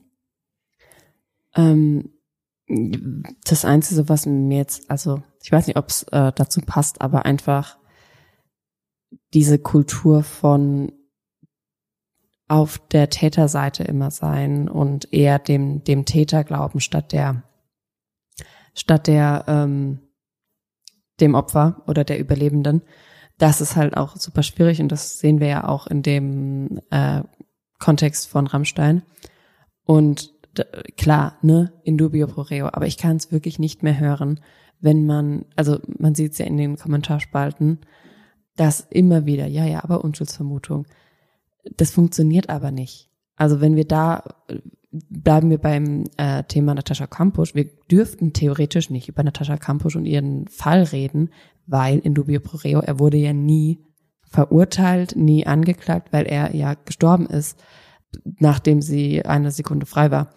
Ähm, 1.54 2.10
das 3.44 3.64
Einzige, 3.64 4.08
was 4.08 4.26
mir 4.26 4.58
jetzt, 4.58 4.90
also 4.90 5.22
ich 5.42 5.50
weiß 5.50 5.66
nicht, 5.66 5.76
ob 5.76 5.88
es 5.88 6.02
äh, 6.04 6.32
dazu 6.34 6.60
passt, 6.60 7.00
aber 7.00 7.24
einfach 7.24 7.78
diese 9.32 9.58
Kultur 9.58 10.22
von 10.22 10.92
auf 12.46 12.78
der 12.88 13.10
Täterseite 13.10 13.84
immer 13.84 14.10
sein 14.10 14.68
und 14.68 15.12
eher 15.12 15.38
dem 15.38 15.84
dem 15.84 16.06
Täter 16.06 16.44
glauben 16.44 16.80
statt 16.80 17.12
der 17.12 17.42
statt 18.74 19.06
der 19.06 19.44
ähm, 19.48 20.00
dem 21.20 21.34
Opfer 21.34 21.82
oder 21.86 22.04
der 22.04 22.18
Überlebenden. 22.18 22.82
Das 23.38 23.60
ist 23.60 23.76
halt 23.76 23.96
auch 23.96 24.16
super 24.16 24.42
schwierig 24.42 24.80
und 24.80 24.90
das 24.90 25.18
sehen 25.20 25.40
wir 25.40 25.46
ja 25.46 25.68
auch 25.68 25.86
in 25.86 26.02
dem 26.02 26.80
äh, 26.90 27.22
Kontext 27.78 28.28
von 28.28 28.46
Rammstein. 28.46 29.02
Und 29.84 30.32
klar, 30.96 31.38
ne, 31.42 31.72
in 31.84 31.96
dubio 31.96 32.26
pro 32.26 32.42
reo, 32.42 32.66
aber 32.66 32.86
ich 32.86 32.98
kann 32.98 33.16
es 33.16 33.32
wirklich 33.32 33.58
nicht 33.58 33.82
mehr 33.82 33.98
hören, 33.98 34.40
wenn 34.80 35.06
man, 35.06 35.44
also 35.56 35.78
man 35.98 36.14
sieht 36.14 36.32
es 36.32 36.38
ja 36.38 36.46
in 36.46 36.56
den 36.56 36.76
Kommentarspalten, 36.76 37.80
dass 38.56 38.80
immer 38.80 39.26
wieder, 39.26 39.46
ja, 39.46 39.64
ja, 39.64 39.84
aber 39.84 40.04
Unschuldsvermutung. 40.04 40.86
Das 41.76 41.90
funktioniert 41.90 42.48
aber 42.48 42.70
nicht. 42.70 43.10
Also 43.36 43.60
wenn 43.60 43.76
wir 43.76 43.86
da, 43.86 44.24
bleiben 44.90 45.50
wir 45.50 45.58
beim 45.58 46.04
äh, 46.16 46.42
Thema 46.44 46.74
Natascha 46.74 47.06
Kampusch, 47.06 47.54
wir 47.54 47.68
dürften 47.90 48.32
theoretisch 48.32 48.90
nicht 48.90 49.08
über 49.08 49.22
Natascha 49.22 49.56
Kampusch 49.56 49.96
und 49.96 50.06
ihren 50.06 50.48
Fall 50.48 50.82
reden, 50.82 51.30
weil 51.68 51.98
in 51.98 52.14
dubio 52.14 52.40
pro 52.40 52.56
reo, 52.56 52.80
er 52.80 52.98
wurde 52.98 53.18
ja 53.18 53.32
nie 53.32 53.78
verurteilt, 54.22 55.16
nie 55.16 55.46
angeklagt, 55.46 56.12
weil 56.12 56.26
er 56.26 56.54
ja 56.54 56.74
gestorben 56.74 57.26
ist 57.26 57.58
nachdem 58.38 58.82
sie 58.82 59.24
eine 59.24 59.50
Sekunde 59.50 59.86
frei 59.86 60.10
war. 60.10 60.30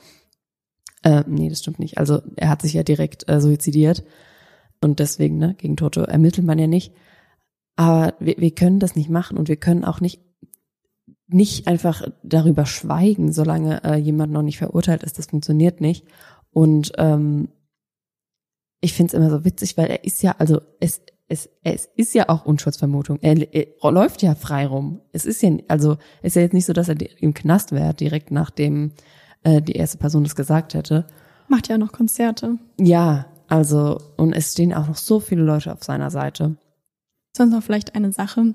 Äh, 1.04 1.24
nee, 1.28 1.50
das 1.50 1.60
stimmt 1.60 1.80
nicht. 1.80 1.98
Also 1.98 2.22
er 2.36 2.50
hat 2.50 2.62
sich 2.62 2.74
ja 2.74 2.84
direkt 2.84 3.28
äh, 3.30 3.42
suizidiert 3.42 4.04
und 4.82 5.00
deswegen, 5.00 5.38
ne, 5.38 5.56
gegen 5.58 5.78
Tote 5.78 6.08
ermittelt 6.08 6.46
man 6.46 6.60
ja 6.60 6.68
nicht. 6.68 6.94
Aber 7.76 8.14
wir, 8.20 8.38
wir 8.38 8.54
können 8.54 8.80
das 8.80 8.96
nicht 8.96 9.10
machen 9.10 9.38
und 9.38 9.48
wir 9.48 9.58
können 9.58 9.86
auch 9.86 10.02
nicht 10.02 10.22
nicht 11.34 11.66
einfach 11.66 12.06
darüber 12.24 12.66
schweigen, 12.66 13.32
solange 13.32 13.86
äh, 13.86 13.96
jemand 13.96 14.34
noch 14.34 14.42
nicht 14.42 14.58
verurteilt 14.58 15.02
ist. 15.04 15.18
Das 15.18 15.28
funktioniert 15.28 15.80
nicht. 15.80 16.06
Und 16.50 16.92
ähm, 16.98 17.48
ich 18.82 18.92
finde 18.92 19.12
es 19.12 19.14
immer 19.14 19.30
so 19.30 19.46
witzig, 19.46 19.78
weil 19.78 19.88
er 19.88 20.04
ist 20.04 20.22
ja, 20.24 20.36
also 20.40 20.60
es, 20.82 21.02
es, 21.32 21.50
es 21.64 21.90
ist 21.96 22.14
ja 22.14 22.28
auch 22.28 22.46
Unschuldsvermutung. 22.46 23.18
Er, 23.22 23.38
er 23.56 23.92
läuft 23.92 24.22
ja 24.22 24.36
frei 24.36 24.68
rum. 24.68 25.00
Es 25.14 25.26
ist 25.26 25.42
ja, 25.42 25.52
also 25.70 25.98
ist 26.22 26.36
ja 26.36 26.42
jetzt 26.42 26.54
nicht 26.54 26.66
so, 26.66 26.74
dass 26.74 26.90
er 26.90 26.98
im 27.22 27.34
Knast 27.34 27.72
wäre, 27.72 27.94
direkt 27.94 28.32
nachdem 28.32 28.92
äh, 29.44 29.62
die 29.62 29.72
erste 29.72 29.98
Person 29.98 30.24
das 30.24 30.36
gesagt 30.36 30.74
hätte. 30.74 31.08
Macht 31.48 31.70
ja 31.70 31.78
noch 31.78 31.94
Konzerte. 31.94 32.58
Ja, 32.78 33.28
also, 33.48 34.02
und 34.18 34.34
es 34.34 34.52
stehen 34.52 34.74
auch 34.74 34.90
noch 34.90 34.98
so 34.98 35.22
viele 35.22 35.44
Leute 35.44 35.72
auf 35.72 35.84
seiner 35.86 36.12
Seite. 36.12 36.58
Sonst 37.36 37.54
noch 37.54 37.64
vielleicht 37.64 37.96
eine 37.96 38.12
Sache, 38.12 38.54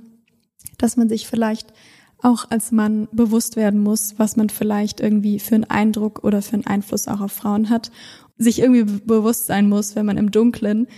dass 0.77 0.99
man 0.99 1.09
sich 1.09 1.27
vielleicht 1.27 1.73
auch 2.21 2.51
als 2.51 2.73
Mann 2.73 3.09
bewusst 3.11 3.57
werden 3.57 3.81
muss, 3.81 4.19
was 4.19 4.37
man 4.37 4.51
vielleicht 4.51 5.01
irgendwie 5.01 5.39
für 5.39 5.55
einen 5.55 5.65
Eindruck 5.65 6.25
oder 6.25 6.43
für 6.43 6.55
einen 6.55 6.67
Einfluss 6.67 7.09
auch 7.09 7.23
auf 7.23 7.33
Frauen 7.33 7.71
hat. 7.71 7.91
Sich 8.37 8.59
irgendwie 8.59 8.85
bewusst 8.85 9.47
sein 9.47 9.67
muss, 9.67 9.97
wenn 9.97 10.05
man 10.05 10.19
im 10.19 10.31
Dunkeln 10.31 10.89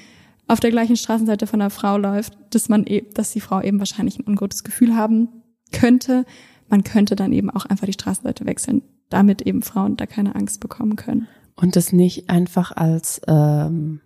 auf 0.49 0.61
der 0.61 0.71
gleichen 0.71 0.97
Straßenseite 0.97 1.47
von 1.47 1.61
einer 1.61 1.71
Frau 1.71 1.99
läuft, 1.99 2.37
dass 2.51 2.69
man 2.69 2.85
eben, 2.85 3.13
dass 3.15 3.33
die 3.33 3.41
Frau 3.41 3.61
eben 3.61 3.79
wahrscheinlich 3.79 4.19
ein 4.19 4.27
ungutes 4.27 4.65
Gefühl 4.65 4.97
haben 4.97 5.29
könnte. 5.73 6.25
Man 6.69 6.85
könnte 6.85 7.17
dann 7.17 7.33
eben 7.33 7.51
auch 7.51 7.67
einfach 7.67 7.87
die 7.87 7.93
Straßenseite 7.93 8.47
wechseln, 8.47 8.83
damit 9.11 9.43
eben 9.43 9.63
Frauen 9.63 9.97
da 9.97 10.07
keine 10.07 10.35
Angst 10.35 10.61
bekommen 10.61 10.97
können. 10.97 11.29
Und 11.55 11.77
das 11.77 11.93
nicht 11.93 12.31
einfach 12.31 12.73
als 12.73 13.21
ähm, 13.27 14.01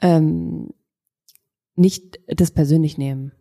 ähm, 0.00 0.70
nicht 1.76 2.18
das 2.28 2.52
persönlich 2.52 2.98
nehmen 2.98 3.32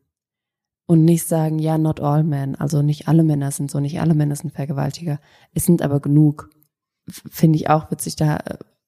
und 0.86 1.06
nicht 1.06 1.28
sagen, 1.28 1.60
ja, 1.60 1.78
not 1.78 2.00
all 2.00 2.24
men, 2.24 2.56
also 2.56 2.82
nicht 2.82 3.08
alle 3.08 3.24
Männer 3.24 3.52
sind 3.52 3.70
so, 3.70 3.80
nicht 3.80 4.00
alle 4.00 4.16
Männer 4.16 4.36
sind 4.36 4.54
Vergewaltiger. 4.54 5.20
Es 5.54 5.66
sind 5.66 5.82
aber 5.82 6.00
genug. 6.00 6.50
Finde 7.08 7.58
ich 7.58 7.70
auch 7.70 7.92
witzig 7.92 8.16
da, 8.16 8.40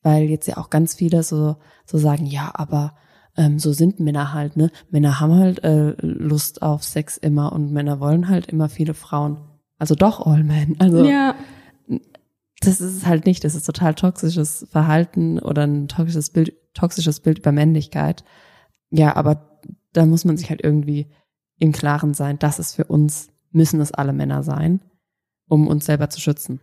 weil 0.06 0.30
jetzt 0.30 0.48
ja 0.48 0.58
auch 0.58 0.70
ganz 0.70 0.94
viele 0.94 1.24
so, 1.24 1.56
so 1.84 1.98
sagen, 1.98 2.28
ja, 2.28 2.52
aber 2.54 2.94
ähm, 3.36 3.58
so 3.58 3.74
sind 3.74 4.00
Männer 4.00 4.34
halt, 4.34 4.56
ne? 4.56 4.70
Männer 4.92 5.20
haben 5.20 5.34
halt 5.34 5.64
äh, 5.64 5.96
Lust 6.00 6.62
auf 6.62 6.84
Sex 6.84 7.18
immer 7.18 7.52
und 7.52 7.72
Männer 7.72 8.00
wollen 8.00 8.30
halt 8.30 8.46
immer 8.46 8.70
viele 8.70 8.94
Frauen. 8.94 9.40
Also 9.80 9.96
doch 9.96 10.24
all 10.24 10.44
men. 10.44 10.76
Also 10.78 11.04
Ja, 11.04 11.34
das 12.60 12.82
ist 12.82 12.98
es 12.98 13.06
halt 13.08 13.26
nicht. 13.26 13.44
Das 13.44 13.56
ist 13.56 13.66
total 13.66 13.96
toxisches 13.96 14.68
Verhalten 14.70 15.40
oder 15.40 15.64
ein 15.64 15.88
toxisches 15.88 16.30
Bild, 16.30 16.54
toxisches 16.76 17.20
Bild 17.20 17.40
über 17.40 17.52
Männlichkeit. 17.52 18.24
Ja, 18.92 19.16
aber 19.16 19.60
da 19.92 20.06
muss 20.06 20.24
man 20.24 20.38
sich 20.38 20.52
halt 20.52 20.64
irgendwie 20.64 21.08
im 21.58 21.72
Klaren 21.72 22.14
sein, 22.14 22.38
dass 22.38 22.60
es 22.60 22.76
für 22.76 22.86
uns 22.86 23.30
müssen 23.50 23.82
es 23.82 23.92
alle 23.92 24.14
Männer 24.14 24.44
sein, 24.44 24.82
um 25.48 25.68
uns 25.68 25.88
selber 25.88 26.12
zu 26.12 26.22
schützen. 26.22 26.60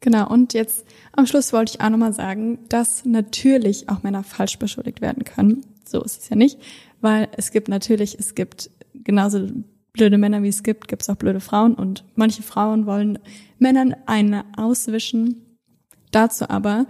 Genau. 0.00 0.28
Und 0.28 0.54
jetzt 0.54 0.84
am 1.12 1.26
Schluss 1.26 1.52
wollte 1.52 1.74
ich 1.74 1.80
auch 1.80 1.90
nochmal 1.90 2.12
sagen, 2.12 2.58
dass 2.68 3.04
natürlich 3.04 3.88
auch 3.88 4.02
Männer 4.02 4.22
falsch 4.22 4.58
beschuldigt 4.58 5.00
werden 5.00 5.24
können. 5.24 5.64
So 5.84 6.02
ist 6.02 6.22
es 6.22 6.28
ja 6.28 6.36
nicht, 6.36 6.58
weil 7.00 7.28
es 7.36 7.50
gibt 7.50 7.68
natürlich, 7.68 8.18
es 8.18 8.34
gibt 8.34 8.70
genauso 8.94 9.48
blöde 9.92 10.18
Männer 10.18 10.42
wie 10.42 10.48
es 10.48 10.62
gibt, 10.62 10.88
gibt 10.88 11.02
es 11.02 11.08
auch 11.08 11.16
blöde 11.16 11.40
Frauen 11.40 11.74
und 11.74 12.04
manche 12.14 12.42
Frauen 12.42 12.86
wollen 12.86 13.18
Männern 13.58 13.94
eine 14.06 14.44
auswischen. 14.56 15.58
Dazu 16.12 16.48
aber 16.48 16.86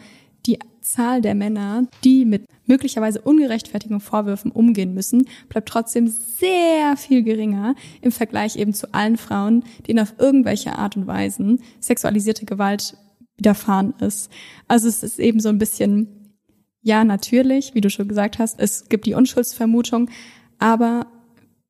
die 0.46 0.58
Zahl 0.80 1.20
der 1.20 1.34
Männer, 1.34 1.86
die 2.04 2.24
mit 2.24 2.44
möglicherweise 2.68 3.20
ungerechtfertigen 3.20 4.00
Vorwürfen 4.00 4.50
umgehen 4.52 4.94
müssen, 4.94 5.26
bleibt 5.48 5.68
trotzdem 5.68 6.06
sehr 6.06 6.96
viel 6.96 7.22
geringer 7.22 7.74
im 8.00 8.12
Vergleich 8.12 8.56
eben 8.56 8.74
zu 8.74 8.92
allen 8.94 9.16
Frauen, 9.16 9.64
denen 9.86 10.00
auf 10.00 10.14
irgendwelche 10.18 10.78
Art 10.78 10.96
und 10.96 11.06
Weisen 11.06 11.60
sexualisierte 11.80 12.46
Gewalt 12.46 12.96
widerfahren 13.36 13.94
ist. 14.00 14.30
Also 14.66 14.88
es 14.88 15.02
ist 15.02 15.18
eben 15.18 15.40
so 15.40 15.48
ein 15.48 15.58
bisschen, 15.58 16.36
ja, 16.82 17.04
natürlich, 17.04 17.74
wie 17.74 17.80
du 17.80 17.90
schon 17.90 18.08
gesagt 18.08 18.38
hast, 18.38 18.60
es 18.60 18.88
gibt 18.88 19.06
die 19.06 19.14
Unschuldsvermutung, 19.14 20.10
aber 20.58 21.06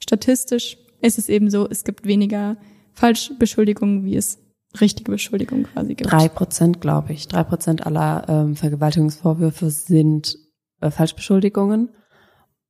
statistisch 0.00 0.78
ist 1.00 1.18
es 1.18 1.28
eben 1.28 1.50
so, 1.50 1.68
es 1.68 1.84
gibt 1.84 2.06
weniger 2.06 2.56
Falschbeschuldigungen, 2.94 4.04
wie 4.04 4.16
es 4.16 4.38
richtige 4.80 5.10
Beschuldigungen 5.10 5.64
quasi 5.64 5.94
gibt. 5.94 6.10
Drei 6.10 6.28
Prozent, 6.28 6.80
glaube 6.80 7.12
ich. 7.12 7.28
Drei 7.28 7.44
Prozent 7.44 7.86
aller 7.86 8.26
ähm, 8.28 8.56
Vergewaltigungsvorwürfe 8.56 9.70
sind 9.70 10.36
äh, 10.80 10.90
Falschbeschuldigungen. 10.90 11.90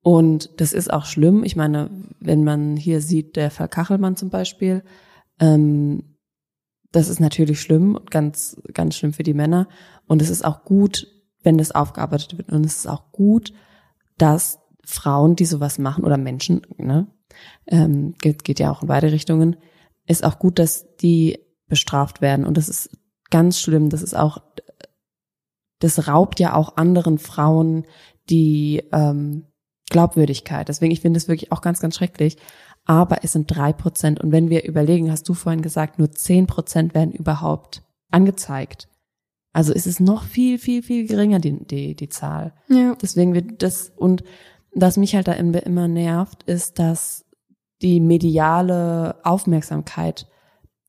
Und 0.02 0.60
das 0.60 0.72
ist 0.72 0.92
auch 0.92 1.04
schlimm. 1.04 1.44
Ich 1.44 1.56
meine, 1.56 1.90
wenn 2.20 2.44
man 2.44 2.76
hier 2.76 3.00
sieht, 3.00 3.36
der 3.36 3.50
Fall 3.50 3.68
Kachelmann 3.68 4.16
zum 4.16 4.30
Beispiel, 4.30 4.82
ähm, 5.40 6.16
das 6.92 7.08
ist 7.08 7.20
natürlich 7.20 7.60
schlimm 7.60 7.96
und 7.96 8.10
ganz, 8.10 8.60
ganz 8.72 8.96
schlimm 8.96 9.12
für 9.12 9.22
die 9.22 9.34
Männer. 9.34 9.68
Und 10.06 10.22
es 10.22 10.30
ist 10.30 10.44
auch 10.44 10.64
gut, 10.64 11.06
wenn 11.42 11.58
das 11.58 11.72
aufgearbeitet 11.72 12.38
wird. 12.38 12.50
Und 12.50 12.64
es 12.64 12.78
ist 12.78 12.88
auch 12.88 13.12
gut, 13.12 13.52
dass 14.16 14.58
Frauen, 14.84 15.36
die 15.36 15.44
sowas 15.44 15.78
machen, 15.78 16.04
oder 16.04 16.16
Menschen, 16.16 16.62
ne, 16.78 17.06
ähm, 17.66 18.14
geht, 18.20 18.44
geht 18.44 18.58
ja 18.58 18.70
auch 18.70 18.82
in 18.82 18.88
beide 18.88 19.12
Richtungen, 19.12 19.56
ist 20.06 20.24
auch 20.24 20.38
gut, 20.38 20.58
dass 20.58 20.96
die 20.96 21.38
bestraft 21.68 22.22
werden. 22.22 22.46
Und 22.46 22.56
das 22.56 22.68
ist 22.68 22.90
ganz 23.30 23.60
schlimm. 23.60 23.90
Das 23.90 24.02
ist 24.02 24.16
auch, 24.16 24.38
das 25.78 26.08
raubt 26.08 26.40
ja 26.40 26.54
auch 26.54 26.76
anderen 26.76 27.18
Frauen 27.18 27.84
die 28.28 28.82
ähm, 28.92 29.44
Glaubwürdigkeit. 29.90 30.68
Deswegen, 30.68 30.92
ich 30.92 31.00
finde 31.00 31.18
es 31.18 31.28
wirklich 31.28 31.52
auch 31.52 31.60
ganz, 31.60 31.80
ganz 31.80 31.96
schrecklich. 31.96 32.36
Aber 32.84 33.22
es 33.22 33.32
sind 33.32 33.54
drei 33.54 33.72
Prozent. 33.72 34.20
Und 34.20 34.32
wenn 34.32 34.50
wir 34.50 34.64
überlegen, 34.64 35.10
hast 35.10 35.28
du 35.28 35.34
vorhin 35.34 35.62
gesagt, 35.62 35.98
nur 35.98 36.10
zehn 36.10 36.46
Prozent 36.46 36.94
werden 36.94 37.12
überhaupt 37.12 37.82
angezeigt. 38.10 38.88
Also 39.52 39.72
ist 39.72 39.86
es 39.86 40.00
noch 40.00 40.24
viel, 40.24 40.58
viel, 40.58 40.82
viel 40.82 41.06
geringer, 41.06 41.38
die, 41.38 41.64
die, 41.66 41.94
die 41.94 42.08
Zahl. 42.08 42.54
Ja. 42.68 42.94
Deswegen 43.00 43.34
wird 43.34 43.62
das, 43.62 43.92
und 43.96 44.24
was 44.72 44.96
mich 44.96 45.14
halt 45.14 45.28
da 45.28 45.32
immer 45.32 45.88
nervt, 45.88 46.42
ist, 46.44 46.78
dass 46.78 47.24
die 47.82 48.00
mediale 48.00 49.16
Aufmerksamkeit 49.24 50.26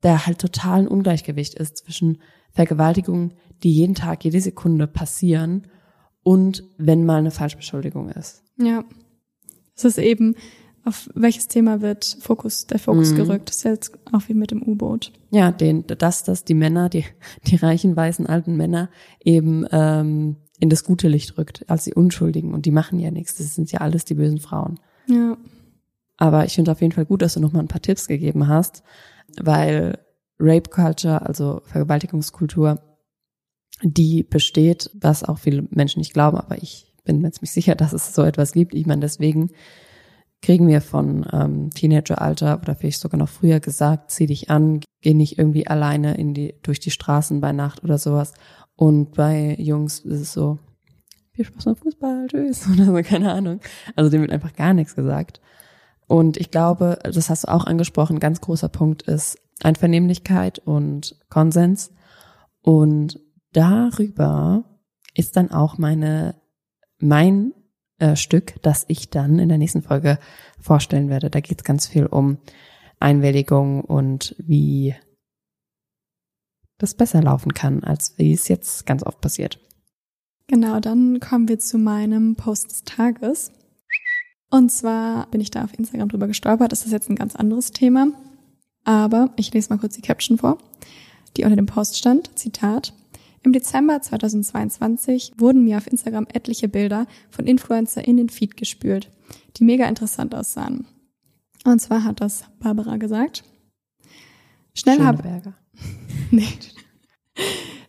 da 0.02 0.26
halt 0.26 0.40
total 0.40 0.82
ein 0.82 0.88
Ungleichgewicht 0.88 1.56
ist 1.56 1.78
zwischen 1.78 2.22
Vergewaltigungen, 2.52 3.34
die 3.64 3.72
jeden 3.72 3.96
Tag, 3.96 4.24
jede 4.24 4.42
Sekunde 4.42 4.88
passieren 4.88 5.68
und 6.24 6.64
wenn 6.78 7.06
mal 7.06 7.18
eine 7.20 7.32
Falschbeschuldigung 7.32 8.10
ist. 8.10 8.44
Ja. 8.58 8.84
Es 9.76 9.86
ist 9.86 9.98
eben, 9.98 10.36
auf 10.86 11.10
welches 11.16 11.48
Thema 11.48 11.82
wird 11.82 12.18
Fokus, 12.22 12.68
der 12.68 12.80
Fokus 12.80 13.12
Mhm. 13.12 13.16
gerückt? 13.16 13.50
Das 13.50 13.58
ist 13.58 13.64
jetzt 13.64 13.92
auch 14.12 14.22
wie 14.28 14.34
mit 14.34 14.52
dem 14.52 14.62
U-Boot. 14.64 15.12
Ja, 15.32 15.52
den, 15.52 15.86
dass 15.88 16.24
das 16.24 16.44
die 16.44 16.54
Männer, 16.54 16.90
die, 16.90 17.06
die 17.48 17.56
reichen, 17.56 17.96
weißen, 17.96 18.26
alten 18.28 18.56
Männer 18.58 18.90
eben 19.24 19.66
ähm, 19.72 20.38
in 20.60 20.70
das 20.70 20.84
gute 20.84 21.08
Licht 21.08 21.38
rückt, 21.38 21.64
als 21.70 21.86
die 21.86 21.94
Unschuldigen. 21.94 22.54
Und 22.54 22.66
die 22.66 22.72
machen 22.72 23.00
ja 23.00 23.12
nichts. 23.12 23.36
Das 23.36 23.56
sind 23.56 23.72
ja 23.72 23.80
alles 23.80 24.04
die 24.06 24.16
bösen 24.16 24.40
Frauen. 24.40 24.80
Ja. 25.08 25.38
Aber 26.18 26.44
ich 26.46 26.54
finde 26.56 26.72
auf 26.74 26.82
jeden 26.82 26.92
Fall 26.94 27.06
gut, 27.06 27.22
dass 27.22 27.36
du 27.36 27.40
noch 27.40 27.54
mal 27.54 27.62
ein 27.62 27.70
paar 27.70 27.82
Tipps 27.82 28.08
gegeben 28.08 28.48
hast, 28.50 28.84
weil 29.40 29.98
Rape 30.38 30.70
Culture, 30.70 31.22
also 31.26 31.62
Vergewaltigungskultur, 31.66 32.82
die 33.82 34.24
besteht, 34.24 34.90
was 34.94 35.24
auch 35.24 35.38
viele 35.38 35.64
Menschen 35.70 36.00
nicht 36.00 36.14
glauben, 36.14 36.38
aber 36.38 36.62
ich 36.62 36.94
bin 37.06 37.22
mir 37.22 37.32
ziemlich 37.32 37.52
sicher, 37.52 37.76
dass 37.76 37.94
es 37.94 38.14
so 38.14 38.24
etwas 38.24 38.52
gibt. 38.52 38.76
Ich 38.76 38.86
meine, 38.86 39.02
deswegen 39.02 39.52
kriegen 40.42 40.68
wir 40.68 40.82
von 40.82 41.26
ähm, 41.32 41.70
Teenageralter 41.72 42.60
oder 42.62 42.76
vielleicht 42.76 43.00
sogar 43.00 43.20
noch 43.20 43.30
früher 43.30 43.60
gesagt, 43.60 44.12
zieh 44.12 44.28
dich 44.28 44.50
an, 44.50 44.82
geh 45.02 45.14
nicht 45.14 45.38
irgendwie 45.38 45.68
alleine 45.68 46.16
in 46.16 46.34
die, 46.34 46.56
durch 46.62 46.80
die 46.80 46.92
Straßen 46.92 47.42
bei 47.42 47.52
Nacht 47.52 47.84
oder 47.84 47.98
sowas. 47.98 48.34
Und 48.76 49.16
bei 49.16 49.56
Jungs 49.60 50.00
ist 50.00 50.22
es 50.22 50.34
so, 50.34 50.60
viel 51.34 51.46
Spaß 51.46 51.66
beim 51.66 51.76
Fußball, 51.76 52.28
tschüss, 52.28 52.68
oder 52.74 52.86
so, 52.86 52.94
keine 53.04 53.32
Ahnung. 53.32 53.60
Also 53.96 54.10
dem 54.10 54.22
wird 54.22 54.32
einfach 54.32 54.54
gar 54.54 54.74
nichts 54.74 54.96
gesagt. 54.96 55.42
Und 56.08 56.38
ich 56.38 56.52
glaube, 56.52 57.00
das 57.04 57.30
hast 57.30 57.44
du 57.44 57.52
auch 57.52 57.66
angesprochen, 57.66 58.18
ein 58.18 58.22
ganz 58.22 58.42
großer 58.42 58.70
Punkt 58.70 59.04
ist 59.04 59.38
Einvernehmlichkeit 59.62 60.60
und 60.60 61.16
Konsens. 61.30 61.92
Und 62.62 63.20
darüber 63.54 64.64
ist 65.14 65.36
dann 65.36 65.52
auch 65.52 65.78
meine, 65.78 66.36
mein 67.00 67.54
äh, 67.98 68.16
Stück, 68.16 68.62
das 68.62 68.86
ich 68.88 69.10
dann 69.10 69.40
in 69.40 69.50
der 69.50 69.58
nächsten 69.58 69.82
Folge 69.82 70.20
vorstellen 70.60 71.10
werde. 71.10 71.30
Da 71.30 71.40
geht 71.40 71.60
es 71.60 71.64
ganz 71.64 71.88
viel 71.88 72.06
um 72.06 72.38
Einwilligung 73.00 73.82
und 73.82 74.36
wie 74.40 74.96
das 76.78 76.94
besser 76.94 77.22
laufen 77.22 77.54
kann, 77.54 77.84
als 77.84 78.18
wie 78.18 78.34
es 78.34 78.48
jetzt 78.48 78.86
ganz 78.86 79.04
oft 79.04 79.22
passiert. 79.22 79.60
Genau, 80.48 80.80
dann 80.80 81.20
kommen 81.20 81.48
wir 81.48 81.60
zu 81.60 81.78
meinem 81.78 82.36
Post 82.36 82.72
des 82.72 82.84
Tages. 82.84 83.52
Und 84.50 84.72
zwar 84.72 85.30
bin 85.30 85.42
ich 85.42 85.52
da 85.52 85.64
auf 85.64 85.78
Instagram 85.78 86.10
drüber 86.10 86.28
gestolpert. 86.28 86.72
Das 86.72 86.86
ist 86.86 86.92
jetzt 86.92 87.10
ein 87.10 87.16
ganz 87.16 87.36
anderes 87.36 87.72
Thema. 87.72 88.08
Aber 88.84 89.32
ich 89.36 89.54
lese 89.54 89.70
mal 89.70 89.78
kurz 89.78 89.96
die 89.96 90.02
Caption 90.02 90.38
vor, 90.40 90.58
die 91.38 91.44
unter 91.44 91.56
dem 91.56 91.68
Post 91.68 91.98
stand. 91.98 92.38
Zitat. 92.38 92.94
Im 93.44 93.54
Dezember 93.54 94.02
2022 94.02 95.34
wurden 95.38 95.64
mir 95.64 95.78
auf 95.78 95.88
Instagram 95.88 96.28
etliche 96.34 96.68
Bilder 96.68 97.08
von 97.30 97.48
Influencer 97.48 98.06
in 98.06 98.18
den 98.18 98.30
Feed 98.30 98.58
gespült, 98.58 99.10
die 99.58 99.64
mega 99.64 99.88
interessant 99.88 100.36
aussahen. 100.36 100.86
Und 101.64 101.80
zwar 101.80 102.04
hat 102.04 102.22
das 102.22 102.46
Barbara 102.60 102.98
gesagt. 102.98 103.44
Schnell 104.74 105.00
habe. 105.00 105.24
Nee. 106.32 106.48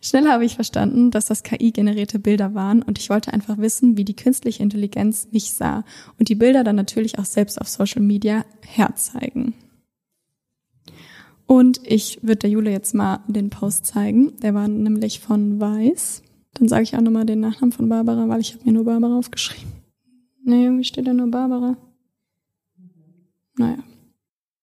Schnell 0.01 0.27
habe 0.27 0.45
ich 0.45 0.55
verstanden, 0.55 1.11
dass 1.11 1.25
das 1.25 1.43
KI-generierte 1.43 2.17
Bilder 2.17 2.55
waren 2.55 2.81
und 2.81 2.97
ich 2.97 3.11
wollte 3.11 3.33
einfach 3.33 3.59
wissen, 3.59 3.97
wie 3.97 4.05
die 4.05 4.15
künstliche 4.15 4.63
Intelligenz 4.63 5.27
mich 5.31 5.53
sah 5.53 5.83
und 6.17 6.29
die 6.29 6.35
Bilder 6.35 6.63
dann 6.63 6.75
natürlich 6.75 7.19
auch 7.19 7.25
selbst 7.25 7.61
auf 7.61 7.69
Social 7.69 8.01
Media 8.01 8.43
herzeigen. 8.65 9.53
Und 11.51 11.81
ich 11.83 12.19
würde 12.21 12.37
der 12.37 12.49
Jule 12.49 12.71
jetzt 12.71 12.95
mal 12.95 13.19
den 13.27 13.49
Post 13.49 13.85
zeigen. 13.85 14.39
Der 14.39 14.53
war 14.53 14.69
nämlich 14.69 15.19
von 15.19 15.59
Weiß. 15.59 16.23
Dann 16.53 16.69
sage 16.69 16.83
ich 16.83 16.95
auch 16.95 17.01
nochmal 17.01 17.25
den 17.25 17.41
Nachnamen 17.41 17.73
von 17.73 17.89
Barbara, 17.89 18.29
weil 18.29 18.39
ich 18.39 18.53
habe 18.53 18.63
mir 18.63 18.71
nur 18.71 18.85
Barbara 18.85 19.17
aufgeschrieben. 19.17 19.69
Nee, 20.45 20.63
irgendwie 20.63 20.85
steht 20.85 21.07
da 21.07 21.13
nur 21.13 21.29
Barbara. 21.29 21.75
Naja. 23.57 23.79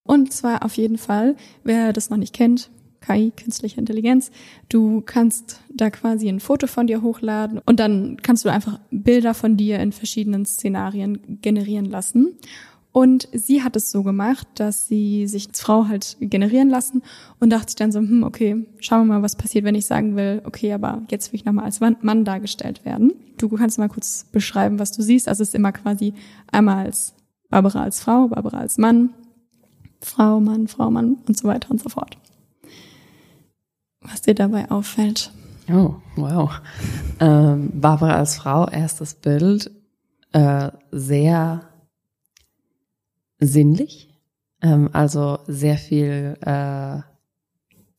Und 0.02 0.32
zwar 0.32 0.64
auf 0.64 0.78
jeden 0.78 0.96
Fall, 0.96 1.36
wer 1.62 1.92
das 1.92 2.08
noch 2.08 2.16
nicht 2.16 2.32
kennt, 2.32 2.70
KI, 3.02 3.32
künstliche 3.36 3.78
Intelligenz. 3.78 4.30
Du 4.70 5.02
kannst 5.02 5.60
da 5.68 5.90
quasi 5.90 6.26
ein 6.26 6.40
Foto 6.40 6.66
von 6.66 6.86
dir 6.86 7.02
hochladen 7.02 7.60
und 7.66 7.80
dann 7.80 8.16
kannst 8.22 8.46
du 8.46 8.48
einfach 8.48 8.80
Bilder 8.90 9.34
von 9.34 9.58
dir 9.58 9.78
in 9.80 9.92
verschiedenen 9.92 10.46
Szenarien 10.46 11.38
generieren 11.42 11.84
lassen. 11.84 12.38
Und 12.90 13.28
sie 13.32 13.62
hat 13.62 13.76
es 13.76 13.90
so 13.90 14.02
gemacht, 14.02 14.46
dass 14.54 14.88
sie 14.88 15.26
sich 15.26 15.48
als 15.48 15.60
Frau 15.60 15.88
halt 15.88 16.16
generieren 16.20 16.70
lassen 16.70 17.02
und 17.38 17.50
dachte 17.50 17.70
sich 17.70 17.76
dann 17.76 17.92
so, 17.92 18.00
hm, 18.00 18.22
okay, 18.22 18.66
schauen 18.80 19.06
wir 19.06 19.14
mal, 19.14 19.22
was 19.22 19.36
passiert, 19.36 19.64
wenn 19.64 19.74
ich 19.74 19.86
sagen 19.86 20.16
will, 20.16 20.42
okay, 20.44 20.72
aber 20.72 21.02
jetzt 21.10 21.32
will 21.32 21.38
ich 21.38 21.44
nochmal 21.44 21.66
als 21.66 21.80
Mann 21.80 22.24
dargestellt 22.24 22.84
werden. 22.84 23.12
Du 23.36 23.48
kannst 23.50 23.78
mal 23.78 23.88
kurz 23.88 24.26
beschreiben, 24.32 24.78
was 24.78 24.92
du 24.92 25.02
siehst. 25.02 25.28
Also 25.28 25.42
es 25.42 25.50
ist 25.50 25.54
immer 25.54 25.72
quasi 25.72 26.14
einmal 26.50 26.86
als 26.86 27.14
Barbara 27.50 27.82
als 27.82 28.00
Frau, 28.00 28.28
Barbara 28.28 28.58
als 28.58 28.78
Mann, 28.78 29.10
Frau, 30.00 30.40
Mann, 30.40 30.68
Frau, 30.68 30.90
Mann 30.90 31.18
und 31.26 31.38
so 31.38 31.46
weiter 31.46 31.70
und 31.70 31.80
so 31.80 31.88
fort. 31.88 32.16
Was 34.00 34.22
dir 34.22 34.34
dabei 34.34 34.70
auffällt. 34.70 35.32
Oh, 35.70 35.96
wow. 36.16 36.60
Ähm, 37.20 37.70
Barbara 37.74 38.16
als 38.16 38.36
Frau, 38.36 38.68
erstes 38.68 39.14
Bild, 39.14 39.70
äh, 40.32 40.70
sehr 40.90 41.67
sinnlich, 43.38 44.08
ähm, 44.62 44.90
also 44.92 45.38
sehr 45.46 45.76
viel 45.76 46.36
äh, 46.40 47.00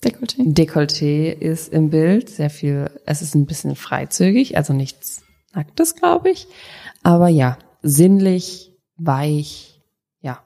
Dekolleté. 0.03 0.53
Dekolleté 0.53 1.31
ist 1.31 1.73
im 1.73 1.89
Bild, 1.89 2.29
sehr 2.29 2.49
viel, 2.49 2.89
es 3.05 3.21
ist 3.21 3.35
ein 3.35 3.45
bisschen 3.45 3.75
freizügig, 3.75 4.55
also 4.57 4.73
nichts 4.73 5.23
Nacktes, 5.53 5.95
glaube 5.95 6.29
ich, 6.29 6.47
aber 7.03 7.27
ja, 7.27 7.57
sinnlich, 7.81 8.77
weich, 8.95 9.81
ja. 10.21 10.43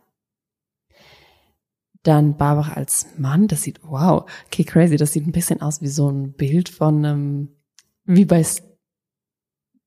Dann 2.04 2.38
Barbara 2.38 2.74
als 2.74 3.08
Mann, 3.18 3.48
das 3.48 3.64
sieht, 3.64 3.82
wow, 3.84 4.30
okay, 4.48 4.64
crazy, 4.64 4.98
das 4.98 5.14
sieht 5.14 5.28
ein 5.28 5.32
bisschen 5.32 5.62
aus 5.62 5.82
wie 5.82 5.88
so 5.88 6.10
ein 6.10 6.34
Bild 6.34 6.70
von 6.70 7.06
einem, 7.06 7.50
wie 8.06 8.26
bei 8.26 8.44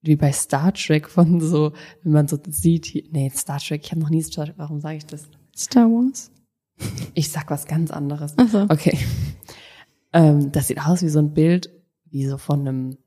wie 0.07 0.16
bei 0.16 0.32
Star 0.32 0.72
Trek 0.72 1.09
von 1.09 1.40
so, 1.40 1.72
wenn 2.02 2.12
man 2.12 2.28
so 2.28 2.38
sieht, 2.48 2.86
hier, 2.86 3.04
nee, 3.11 3.30
Star 3.30 3.59
Trek, 3.59 3.82
ich 3.84 3.90
habe 3.90 4.00
noch 4.00 4.11
nie 4.11 4.22
Star 4.22 4.46
Trek, 4.46 4.54
warum 4.59 4.80
sage 4.80 4.96
ich 4.98 5.07
das? 5.07 5.28
Star 5.57 5.86
Wars. 5.86 6.30
Ich 7.14 7.30
sag 7.30 7.50
was 7.50 7.66
ganz 7.66 7.90
anderes. 7.90 8.34
Ach 8.36 8.48
so. 8.48 8.62
Okay. 8.68 8.98
Ähm, 10.12 10.52
das 10.52 10.68
sieht 10.68 10.80
aus 10.80 11.02
wie 11.02 11.09
so 11.09 11.18
ein 11.18 11.32
Bild, 11.32 11.70
wie 12.04 12.26
so 12.26 12.38
von 12.38 12.61
einem 12.61 12.98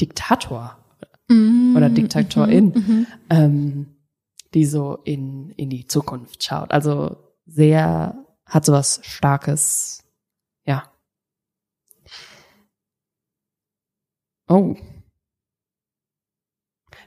Diktator 0.00 0.78
Mm, 1.28 1.76
oder 1.76 1.90
Diktatorin, 1.90 2.72
mhm, 2.74 3.06
ähm, 3.30 3.86
die 4.54 4.64
so 4.64 4.98
in, 5.04 5.50
in 5.50 5.70
die 5.70 5.86
Zukunft 5.86 6.42
schaut. 6.44 6.70
Also 6.70 7.16
sehr, 7.46 8.24
hat 8.44 8.64
so 8.64 8.72
was 8.72 9.00
Starkes, 9.02 10.04
ja. 10.64 10.84
Oh. 14.48 14.76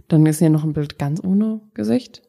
Dann 0.10 0.26
ist 0.26 0.40
hier 0.40 0.50
noch 0.50 0.64
ein 0.66 0.74
Bild 0.74 1.00
ganz 1.00 1.24
ohne 1.24 1.62
Gesicht. 1.74 2.22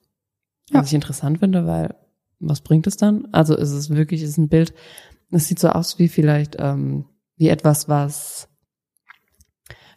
Was 0.71 0.75
Ja. 0.83 0.83
ich 0.85 0.95
interessant 0.95 1.39
finde, 1.39 1.67
weil 1.67 1.95
was 2.39 2.61
bringt 2.61 2.87
es 2.87 2.97
dann? 2.97 3.27
Also 3.33 3.57
ist 3.57 3.73
es 3.73 3.91
wirklich, 3.91 4.23
ist 4.23 4.39
ein 4.39 4.49
Bild, 4.49 4.73
es 5.31 5.47
sieht 5.49 5.59
so 5.59 5.69
aus 5.69 5.99
wie 5.99 6.09
vielleicht, 6.09 6.57
ähm, 6.59 7.05
wie 7.37 7.49
etwas, 7.49 7.89
was 7.89 8.49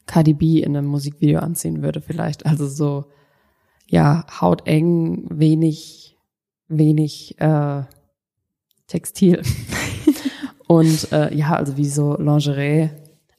Cardi 0.05 0.33
B 0.33 0.59
in 0.61 0.75
einem 0.75 0.87
Musikvideo 0.87 1.39
anziehen 1.39 1.81
würde 1.81 2.01
vielleicht. 2.01 2.45
Also 2.45 2.67
so, 2.67 3.05
ja, 3.87 4.25
hauteng, 4.41 5.27
wenig, 5.29 6.17
wenig 6.67 7.39
äh, 7.39 7.83
Textil. 8.87 9.41
Und 10.67 11.11
äh, 11.11 11.33
ja, 11.35 11.55
also 11.55 11.77
wie 11.77 11.87
so 11.87 12.15
Lingerie, 12.17 12.89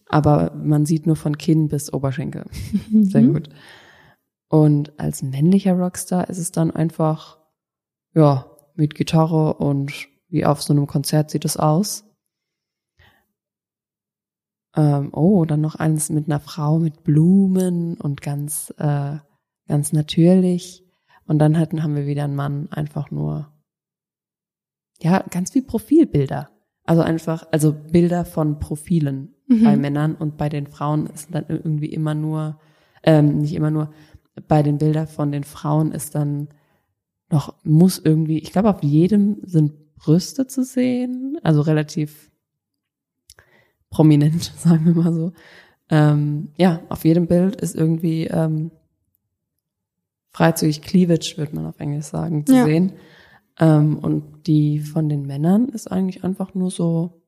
aber 0.09 0.55
man 0.55 0.87
sieht 0.87 1.07
nur 1.07 1.17
von 1.17 1.37
Kinn 1.37 1.69
bis 1.69 1.93
Oberschenkel. 1.93 2.45
Sehr 3.03 3.23
Mhm. 3.23 3.33
gut. 3.35 3.49
Und 4.55 5.01
als 5.01 5.25
männlicher 5.25 5.73
Rockstar 5.73 6.29
ist 6.29 6.39
es 6.39 6.53
dann 6.53 6.71
einfach, 6.71 7.41
ja, 8.15 8.49
mit 8.77 8.95
Gitarre 8.95 9.55
und 9.55 9.93
wie 10.29 10.45
auf 10.45 10.63
so 10.63 10.73
einem 10.73 10.87
Konzert 10.87 11.29
sieht 11.29 11.45
es 11.45 11.57
aus. 11.57 12.05
Ähm, 14.77 15.11
oh, 15.13 15.45
dann 15.45 15.61
noch 15.61 15.75
eins 15.75 16.09
mit 16.09 16.27
einer 16.29 16.39
Frau 16.39 16.79
mit 16.79 17.03
Blumen 17.03 17.97
und 17.97 18.23
ganz, 18.23 18.73
äh, 18.79 19.17
ganz 19.67 19.93
natürlich. 19.93 20.85
Und 21.27 21.41
dann 21.41 21.59
hatten, 21.59 21.83
haben 21.83 21.97
wir 21.97 22.07
wieder 22.07 22.23
einen 22.23 22.37
Mann, 22.37 22.69
einfach 22.71 23.11
nur, 23.11 23.53
ja, 25.01 25.25
ganz 25.31 25.53
wie 25.57 25.63
Profilbilder. 25.63 26.49
Also 26.85 27.03
einfach, 27.03 27.49
also 27.51 27.73
Bilder 27.73 28.25
von 28.25 28.61
Profilen 28.61 29.35
Mhm. 29.49 29.65
bei 29.65 29.77
Männern 29.77 30.15
und 30.15 30.37
bei 30.37 30.49
den 30.49 30.69
Frauen 30.69 31.07
ist 31.07 31.35
dann 31.35 31.47
irgendwie 31.49 31.93
immer 31.93 32.15
nur, 32.15 32.61
ähm, 33.03 33.39
nicht 33.39 33.55
immer 33.55 33.73
nur, 33.73 33.93
bei 34.49 34.63
den 34.63 34.79
Bildern 34.79 35.07
von 35.07 35.31
den 35.33 35.45
Frauen 35.45 35.93
ist 35.93 36.15
dann 36.15 36.49
noch, 37.31 37.55
muss 37.65 37.99
irgendwie, 37.99 38.39
ich 38.39 38.53
glaube, 38.53 38.71
auf 38.71 38.83
jedem 38.83 39.39
sind 39.43 39.73
Brüste 39.97 40.47
zu 40.47 40.65
sehen, 40.65 41.39
also 41.43 41.61
relativ 41.63 42.31
prominent, 43.91 44.43
sagen 44.57 44.85
wir 44.87 44.95
mal 44.95 45.13
so. 45.15 45.33
Ähm, 45.91 46.49
ja, 46.57 46.81
auf 46.89 47.05
jedem 47.05 47.27
Bild 47.27 47.57
ist 47.57 47.75
irgendwie 47.75 48.27
ähm, 48.27 48.71
freizügig 50.31 50.83
Cleavage, 50.83 51.35
würde 51.37 51.55
man 51.55 51.67
auf 51.67 51.79
Englisch 51.79 52.07
sagen, 52.07 52.45
zu 52.47 52.55
Ja. 52.55 52.65
sehen. 52.65 52.93
Ähm, 53.61 53.99
und 53.99 54.47
die 54.49 54.81
von 54.81 55.09
den 55.09 55.27
Männern 55.27 55.69
ist 55.69 55.91
eigentlich 55.91 56.25
einfach 56.25 56.55
nur 56.55 56.71
so, 56.71 57.23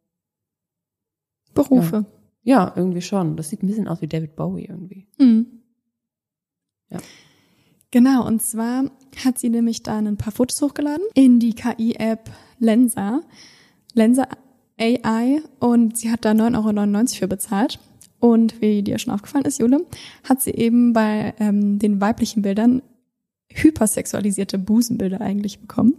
Berufe. 1.55 2.05
ja, 2.43 2.73
irgendwie 2.77 3.01
schon. 3.03 3.37
Das 3.37 3.49
sieht 3.49 3.63
ein 3.63 3.69
bisschen 3.69 3.89
aus 3.89 4.03
wie 4.03 4.09
David 4.09 4.35
Bowie 4.37 4.65
irgendwie. 4.65 5.07
Mhm. 5.19 5.56
Ja. 6.91 6.99
Genau, 7.91 8.27
und 8.27 8.43
zwar 8.43 8.91
hat 9.25 9.39
sie 9.39 9.49
nämlich 9.49 9.83
da 9.83 9.97
ein 9.99 10.17
paar 10.17 10.33
Fotos 10.33 10.61
hochgeladen 10.61 11.05
in 11.15 11.39
die 11.39 11.55
KI-App 11.55 12.31
Lensa. 12.59 13.23
Lensa 13.95 14.29
AI 14.79 15.41
und 15.59 15.97
sie 15.97 16.11
hat 16.11 16.25
da 16.25 16.33
9,99 16.33 16.97
Euro 16.97 17.07
für 17.19 17.29
bezahlt. 17.29 17.79
Und 18.19 18.61
wie 18.61 18.83
dir 18.83 18.99
schon 18.99 19.13
aufgefallen 19.13 19.45
ist, 19.45 19.61
Jule, 19.61 19.87
hat 20.25 20.43
sie 20.43 20.51
eben 20.51 20.93
bei 20.93 21.35
ähm, 21.39 21.79
den 21.79 22.01
weiblichen 22.01 22.43
Bildern 22.43 22.83
hypersexualisierte 23.49 24.59
Busenbilder 24.59 25.21
eigentlich 25.21 25.61
bekommen. 25.61 25.95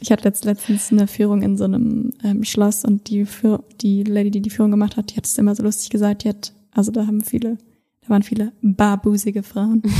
Ich 0.00 0.12
hatte 0.12 0.24
letzt, 0.24 0.44
letztens 0.44 0.92
eine 0.92 1.06
Führung 1.06 1.42
in 1.42 1.56
so 1.56 1.64
einem 1.64 2.10
ähm, 2.22 2.44
Schloss 2.44 2.84
und 2.84 3.08
die, 3.08 3.24
für, 3.24 3.64
die 3.80 4.02
Lady, 4.02 4.30
die 4.30 4.42
die 4.42 4.50
Führung 4.50 4.70
gemacht 4.70 4.96
hat, 4.96 5.10
die 5.10 5.16
hat 5.16 5.26
es 5.26 5.38
immer 5.38 5.54
so 5.54 5.62
lustig 5.62 5.90
gesagt, 5.90 6.24
die 6.24 6.28
hat, 6.28 6.52
also 6.72 6.92
da 6.92 7.06
haben 7.06 7.22
viele, 7.22 7.58
da 8.04 8.10
waren 8.10 8.22
viele 8.22 8.52
barbusige 8.62 9.42
Frauen. 9.42 9.82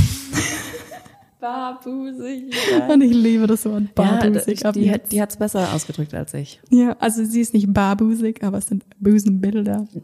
Barbusig. 1.39 2.51
Und 2.89 3.01
ich 3.01 3.13
liebe 3.13 3.45
das 3.45 3.65
Wort 3.65 3.83
Ja, 3.83 3.89
barbusig. 3.93 4.65
ab 4.65 4.73
die, 4.73 4.81
jetzt. 4.85 4.93
hat, 4.93 5.11
die 5.11 5.21
hat's 5.21 5.37
besser 5.37 5.71
ausgedrückt 5.73 6.13
als 6.15 6.33
ich. 6.33 6.59
ja, 6.71 6.95
also 6.99 7.23
sie 7.23 7.41
ist 7.41 7.53
nicht 7.53 7.71
barbusig, 7.71 8.43
aber 8.43 8.57
es 8.57 8.65
sind 8.67 8.83
Busenbilder. 8.99 9.85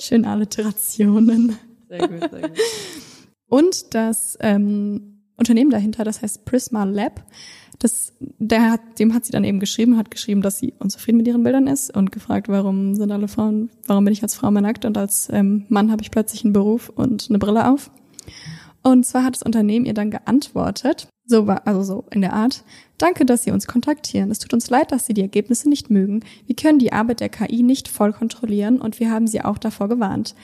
Schöne 0.00 0.28
Alliterationen. 0.30 1.58
Sehr 1.88 2.08
gut, 2.08 2.30
sehr 2.30 2.48
gut. 2.48 2.58
Und 3.48 3.94
das 3.94 4.38
ähm, 4.40 5.20
Unternehmen 5.36 5.70
dahinter, 5.70 6.04
das 6.04 6.22
heißt 6.22 6.44
Prisma 6.46 6.84
Lab, 6.84 7.22
das, 7.86 8.12
der 8.20 8.70
hat, 8.72 8.80
dem 8.98 9.14
hat 9.14 9.24
sie 9.24 9.32
dann 9.32 9.44
eben 9.44 9.60
geschrieben, 9.60 9.96
hat 9.96 10.10
geschrieben, 10.10 10.42
dass 10.42 10.58
sie 10.58 10.74
unzufrieden 10.80 11.18
mit 11.18 11.28
ihren 11.28 11.44
Bildern 11.44 11.68
ist 11.68 11.96
und 11.96 12.10
gefragt, 12.10 12.48
warum 12.48 12.96
sind 12.96 13.12
alle 13.12 13.28
Frauen, 13.28 13.70
warum 13.86 14.04
bin 14.04 14.12
ich 14.12 14.22
als 14.22 14.34
Frau 14.34 14.50
mal 14.50 14.60
nackt 14.60 14.84
und 14.84 14.98
als 14.98 15.28
ähm, 15.30 15.66
Mann 15.68 15.92
habe 15.92 16.02
ich 16.02 16.10
plötzlich 16.10 16.44
einen 16.44 16.52
Beruf 16.52 16.88
und 16.88 17.26
eine 17.28 17.38
Brille 17.38 17.70
auf. 17.70 17.90
Und 18.82 19.06
zwar 19.06 19.22
hat 19.22 19.36
das 19.36 19.44
Unternehmen 19.44 19.86
ihr 19.86 19.94
dann 19.94 20.10
geantwortet, 20.10 21.08
so 21.26 21.46
war, 21.46 21.66
also 21.66 21.82
so 21.82 22.04
in 22.10 22.22
der 22.22 22.32
Art, 22.32 22.64
danke, 22.98 23.24
dass 23.24 23.44
Sie 23.44 23.50
uns 23.50 23.66
kontaktieren. 23.66 24.30
Es 24.30 24.38
tut 24.38 24.52
uns 24.52 24.68
leid, 24.70 24.90
dass 24.90 25.06
Sie 25.06 25.14
die 25.14 25.22
Ergebnisse 25.22 25.68
nicht 25.68 25.90
mögen. 25.90 26.24
Wir 26.46 26.56
können 26.56 26.78
die 26.78 26.92
Arbeit 26.92 27.20
der 27.20 27.28
KI 27.28 27.62
nicht 27.62 27.88
voll 27.88 28.12
kontrollieren 28.12 28.80
und 28.80 29.00
wir 29.00 29.10
haben 29.10 29.26
Sie 29.26 29.42
auch 29.42 29.58
davor 29.58 29.88
gewarnt. 29.88 30.34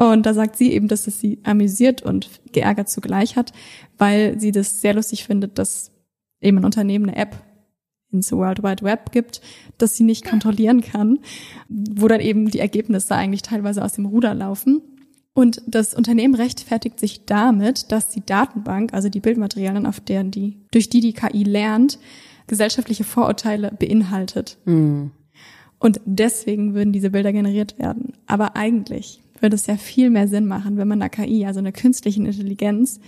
Und 0.00 0.24
da 0.24 0.32
sagt 0.32 0.56
sie 0.56 0.72
eben, 0.72 0.88
dass 0.88 1.06
es 1.06 1.20
sie 1.20 1.40
amüsiert 1.42 2.00
und 2.00 2.30
geärgert 2.52 2.88
zugleich 2.88 3.36
hat, 3.36 3.52
weil 3.98 4.40
sie 4.40 4.50
das 4.50 4.80
sehr 4.80 4.94
lustig 4.94 5.24
findet, 5.24 5.58
dass 5.58 5.92
eben 6.40 6.56
ein 6.56 6.64
Unternehmen 6.64 7.10
eine 7.10 7.18
App 7.18 7.44
ins 8.10 8.32
World 8.32 8.62
Wide 8.62 8.82
Web 8.82 9.12
gibt, 9.12 9.42
das 9.76 9.94
sie 9.94 10.04
nicht 10.04 10.24
kontrollieren 10.24 10.80
kann, 10.80 11.18
wo 11.68 12.08
dann 12.08 12.20
eben 12.20 12.50
die 12.50 12.60
Ergebnisse 12.60 13.14
eigentlich 13.14 13.42
teilweise 13.42 13.84
aus 13.84 13.92
dem 13.92 14.06
Ruder 14.06 14.32
laufen. 14.32 14.80
Und 15.34 15.60
das 15.66 15.92
Unternehmen 15.92 16.34
rechtfertigt 16.34 16.98
sich 16.98 17.26
damit, 17.26 17.92
dass 17.92 18.08
die 18.08 18.24
Datenbank, 18.24 18.94
also 18.94 19.10
die 19.10 19.20
Bildmaterialien, 19.20 19.84
auf 19.84 20.00
deren 20.00 20.30
die, 20.30 20.56
durch 20.72 20.88
die 20.88 21.00
die 21.00 21.12
KI 21.12 21.42
lernt, 21.42 21.98
gesellschaftliche 22.46 23.04
Vorurteile 23.04 23.70
beinhaltet. 23.78 24.56
Hm. 24.64 25.10
Und 25.78 26.00
deswegen 26.06 26.72
würden 26.72 26.94
diese 26.94 27.10
Bilder 27.10 27.34
generiert 27.34 27.78
werden. 27.78 28.14
Aber 28.26 28.56
eigentlich 28.56 29.20
würde 29.40 29.56
es 29.56 29.66
ja 29.66 29.76
viel 29.76 30.10
mehr 30.10 30.28
Sinn 30.28 30.46
machen, 30.46 30.76
wenn 30.76 30.88
man 30.88 31.00
einer 31.00 31.10
KI, 31.10 31.46
also 31.46 31.58
einer 31.58 31.72
künstlichen 31.72 32.26
Intelligenz, 32.26 33.00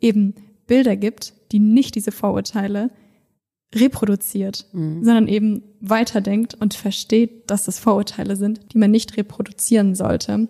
eben 0.00 0.34
Bilder 0.66 0.96
gibt, 0.96 1.34
die 1.52 1.58
nicht 1.58 1.94
diese 1.94 2.12
Vorurteile 2.12 2.90
reproduziert, 3.74 4.66
sondern 4.72 5.28
eben 5.28 5.62
weiterdenkt 5.80 6.54
und 6.54 6.72
versteht, 6.72 7.50
dass 7.50 7.64
das 7.64 7.78
Vorurteile 7.78 8.36
sind, 8.36 8.72
die 8.72 8.78
man 8.78 8.90
nicht 8.90 9.16
reproduzieren 9.18 9.94
sollte. 9.94 10.48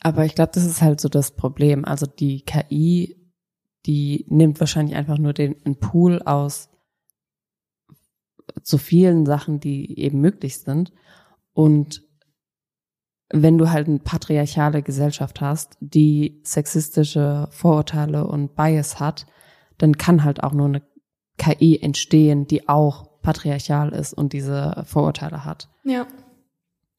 Aber 0.00 0.24
ich 0.24 0.36
glaube, 0.36 0.52
das 0.54 0.64
ist 0.64 0.80
halt 0.80 1.00
so 1.00 1.08
das 1.08 1.32
Problem. 1.32 1.84
Also 1.84 2.06
die 2.06 2.42
KI, 2.42 3.16
die 3.86 4.26
nimmt 4.28 4.60
wahrscheinlich 4.60 4.96
einfach 4.96 5.18
nur 5.18 5.32
den 5.32 5.56
einen 5.64 5.76
Pool 5.76 6.22
aus 6.22 6.68
so 8.62 8.78
vielen 8.78 9.26
Sachen, 9.26 9.58
die 9.58 9.98
eben 9.98 10.20
möglich 10.20 10.58
sind. 10.58 10.92
Und 11.52 12.05
wenn 13.30 13.58
du 13.58 13.70
halt 13.70 13.88
eine 13.88 13.98
patriarchale 13.98 14.82
Gesellschaft 14.82 15.40
hast, 15.40 15.76
die 15.80 16.40
sexistische 16.44 17.48
Vorurteile 17.50 18.26
und 18.26 18.54
Bias 18.54 19.00
hat, 19.00 19.26
dann 19.78 19.98
kann 19.98 20.24
halt 20.24 20.42
auch 20.42 20.52
nur 20.52 20.66
eine 20.66 20.82
KI 21.38 21.78
entstehen, 21.80 22.46
die 22.46 22.68
auch 22.68 23.20
patriarchal 23.20 23.90
ist 23.90 24.14
und 24.14 24.32
diese 24.32 24.84
Vorurteile 24.86 25.44
hat. 25.44 25.68
Ja. 25.84 26.06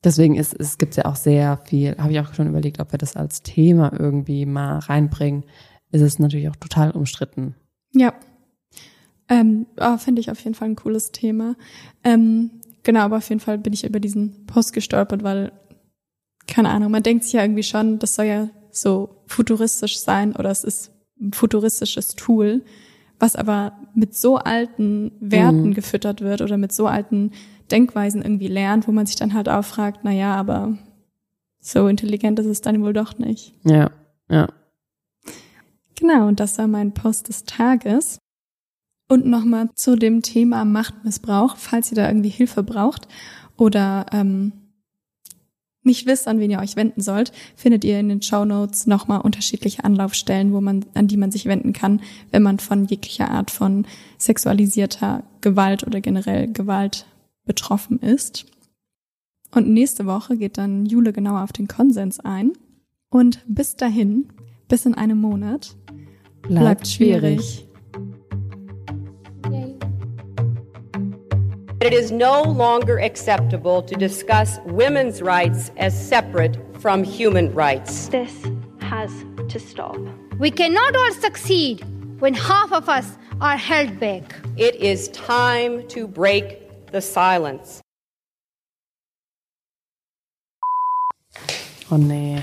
Deswegen 0.03 0.35
ist 0.35 0.53
es 0.59 0.77
gibt 0.77 0.95
ja 0.95 1.05
auch 1.05 1.15
sehr 1.15 1.57
viel, 1.65 1.97
habe 1.97 2.11
ich 2.11 2.19
auch 2.19 2.33
schon 2.33 2.47
überlegt, 2.47 2.79
ob 2.79 2.91
wir 2.91 2.99
das 2.99 3.15
als 3.15 3.41
Thema 3.41 3.91
irgendwie 3.97 4.45
mal 4.45 4.79
reinbringen, 4.79 5.45
ist 5.91 6.01
es 6.01 6.19
natürlich 6.19 6.49
auch 6.49 6.55
total 6.55 6.91
umstritten. 6.91 7.55
Ja. 7.93 8.13
Ähm, 9.29 9.65
oh, 9.79 9.97
Finde 9.97 10.21
ich 10.21 10.29
auf 10.31 10.39
jeden 10.41 10.55
Fall 10.55 10.69
ein 10.69 10.75
cooles 10.75 11.11
Thema. 11.11 11.55
Ähm, 12.03 12.51
genau, 12.83 13.01
aber 13.01 13.17
auf 13.17 13.29
jeden 13.29 13.41
Fall 13.41 13.57
bin 13.57 13.73
ich 13.73 13.85
über 13.85 13.99
diesen 13.99 14.45
Post 14.45 14.73
gestolpert, 14.73 15.23
weil, 15.23 15.51
keine 16.47 16.69
Ahnung, 16.69 16.91
man 16.91 17.03
denkt 17.03 17.23
sich 17.25 17.33
ja 17.33 17.41
irgendwie 17.43 17.63
schon, 17.63 17.99
das 17.99 18.15
soll 18.15 18.25
ja 18.25 18.49
so 18.71 19.09
futuristisch 19.27 19.99
sein 19.99 20.35
oder 20.35 20.49
es 20.49 20.63
ist 20.63 20.91
ein 21.19 21.33
futuristisches 21.33 22.09
Tool, 22.15 22.63
was 23.19 23.35
aber 23.35 23.73
mit 23.95 24.15
so 24.15 24.37
alten 24.37 25.11
Werten 25.19 25.69
Mhm. 25.69 25.73
gefüttert 25.73 26.21
wird 26.21 26.41
oder 26.41 26.57
mit 26.57 26.71
so 26.71 26.87
alten 26.87 27.31
Denkweisen 27.71 28.21
irgendwie 28.21 28.47
lernt, 28.47 28.87
wo 28.87 28.91
man 28.91 29.05
sich 29.05 29.15
dann 29.15 29.33
halt 29.33 29.49
auch 29.49 29.65
fragt, 29.65 30.01
na 30.03 30.11
ja, 30.11 30.35
aber 30.35 30.77
so 31.59 31.87
intelligent 31.87 32.39
ist 32.39 32.45
es 32.45 32.61
dann 32.61 32.81
wohl 32.83 32.93
doch 32.93 33.17
nicht. 33.17 33.53
Ja, 33.63 33.89
ja. 34.29 34.47
Genau, 35.99 36.27
und 36.27 36.39
das 36.39 36.57
war 36.59 36.67
mein 36.67 36.93
Post 36.93 37.27
des 37.29 37.43
Tages. 37.43 38.19
Und 39.09 39.25
nochmal 39.25 39.69
zu 39.73 39.95
dem 39.95 40.21
Thema 40.21 40.65
Machtmissbrauch, 40.65 41.55
falls 41.57 41.91
ihr 41.91 41.95
da 41.95 42.07
irgendwie 42.07 42.29
Hilfe 42.29 42.61
braucht 42.61 43.07
oder 43.57 44.05
ähm, 44.11 44.51
nicht 45.87 46.05
wisst, 46.05 46.27
an 46.27 46.39
wen 46.39 46.51
ihr 46.51 46.59
euch 46.59 46.75
wenden 46.75 47.01
sollt, 47.01 47.31
findet 47.55 47.83
ihr 47.83 47.99
in 47.99 48.09
den 48.09 48.21
Show 48.21 48.45
Notes 48.45 48.85
nochmal 48.85 49.21
unterschiedliche 49.21 49.83
Anlaufstellen, 49.83 50.53
wo 50.53 50.61
man, 50.61 50.85
an 50.93 51.07
die 51.07 51.17
man 51.17 51.31
sich 51.31 51.45
wenden 51.45 51.73
kann, 51.73 52.01
wenn 52.29 52.43
man 52.43 52.59
von 52.59 52.85
jeglicher 52.85 53.31
Art 53.31 53.49
von 53.49 53.85
sexualisierter 54.19 55.23
Gewalt 55.41 55.85
oder 55.87 55.99
generell 55.99 56.51
Gewalt 56.51 57.07
betroffen 57.45 57.99
ist. 57.99 58.45
Und 59.51 59.69
nächste 59.69 60.05
Woche 60.05 60.37
geht 60.37 60.57
dann 60.59 60.85
Jule 60.85 61.13
genauer 61.13 61.41
auf 61.41 61.53
den 61.53 61.67
Konsens 61.67 62.19
ein. 62.19 62.51
Und 63.09 63.43
bis 63.47 63.75
dahin, 63.75 64.27
bis 64.67 64.85
in 64.85 64.93
einem 64.93 65.19
Monat, 65.19 65.75
bleibt 66.43 66.87
schwierig. 66.87 67.66
It 71.79 71.93
is 71.93 72.11
no 72.11 72.41
longer 72.41 72.97
acceptable 72.97 73.83
to 73.83 73.95
discuss 73.95 74.57
women's 74.65 75.21
rights 75.21 75.69
as 75.77 75.93
separate 75.93 76.57
from 76.81 77.03
human 77.03 77.53
rights. 77.53 78.07
This 78.07 78.33
has 78.81 79.11
to 79.49 79.59
stop. 79.59 79.95
We 80.39 80.49
cannot 80.49 80.95
all 80.95 81.13
succeed 81.13 81.85
when 82.19 82.33
half 82.33 82.73
of 82.73 82.89
us 82.89 83.19
are 83.41 83.57
held 83.57 83.99
back. 83.99 84.23
It 84.57 84.75
is 84.77 85.09
time 85.09 85.87
to 85.89 86.07
break 86.07 86.91
the 86.91 86.99
silence. 86.99 87.79
Oh 91.91 91.97
nee. 91.97 92.41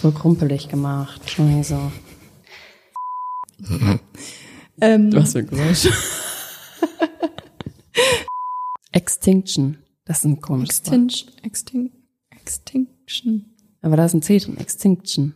Voll 0.00 0.12
krumpelig 0.12 0.68
gemacht. 0.68 1.28
Scheiße. 1.28 1.90
Ähm, 4.80 5.12
Was 5.14 5.32
für 5.32 5.38
ein 5.38 5.46
Geräusch. 5.46 5.86
Extinction. 8.92 9.78
Das 10.04 10.18
ist 10.18 10.24
ein 10.24 10.40
komisches 10.40 10.84
Wort. 10.86 10.94
Extinction. 10.94 11.32
Extin 11.42 11.90
Extinction. 12.30 13.44
Aber 13.82 13.96
da 13.96 14.04
ist 14.04 14.14
ein 14.14 14.22
C 14.22 14.38
drin. 14.38 14.56
Extinction. 14.58 15.34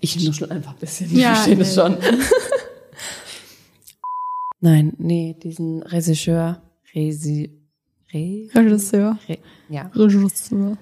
Ich 0.00 0.22
nuschel 0.24 0.48
einfach 0.52 0.74
ein 0.74 0.78
bisschen. 0.78 1.10
Ich 1.10 1.18
Ja, 1.18 1.34
verstehe 1.34 1.56
das 1.56 1.74
nee. 1.76 1.82
schon. 1.82 1.96
Nein, 4.60 4.92
nee, 4.98 5.34
diesen 5.42 5.82
Regisseur, 5.82 6.62
Resi, 6.94 7.50
Re, 8.12 8.48
Regisseur. 8.54 9.18
Re, 9.28 9.38
ja, 9.68 9.90
Regisseur. 9.94 10.78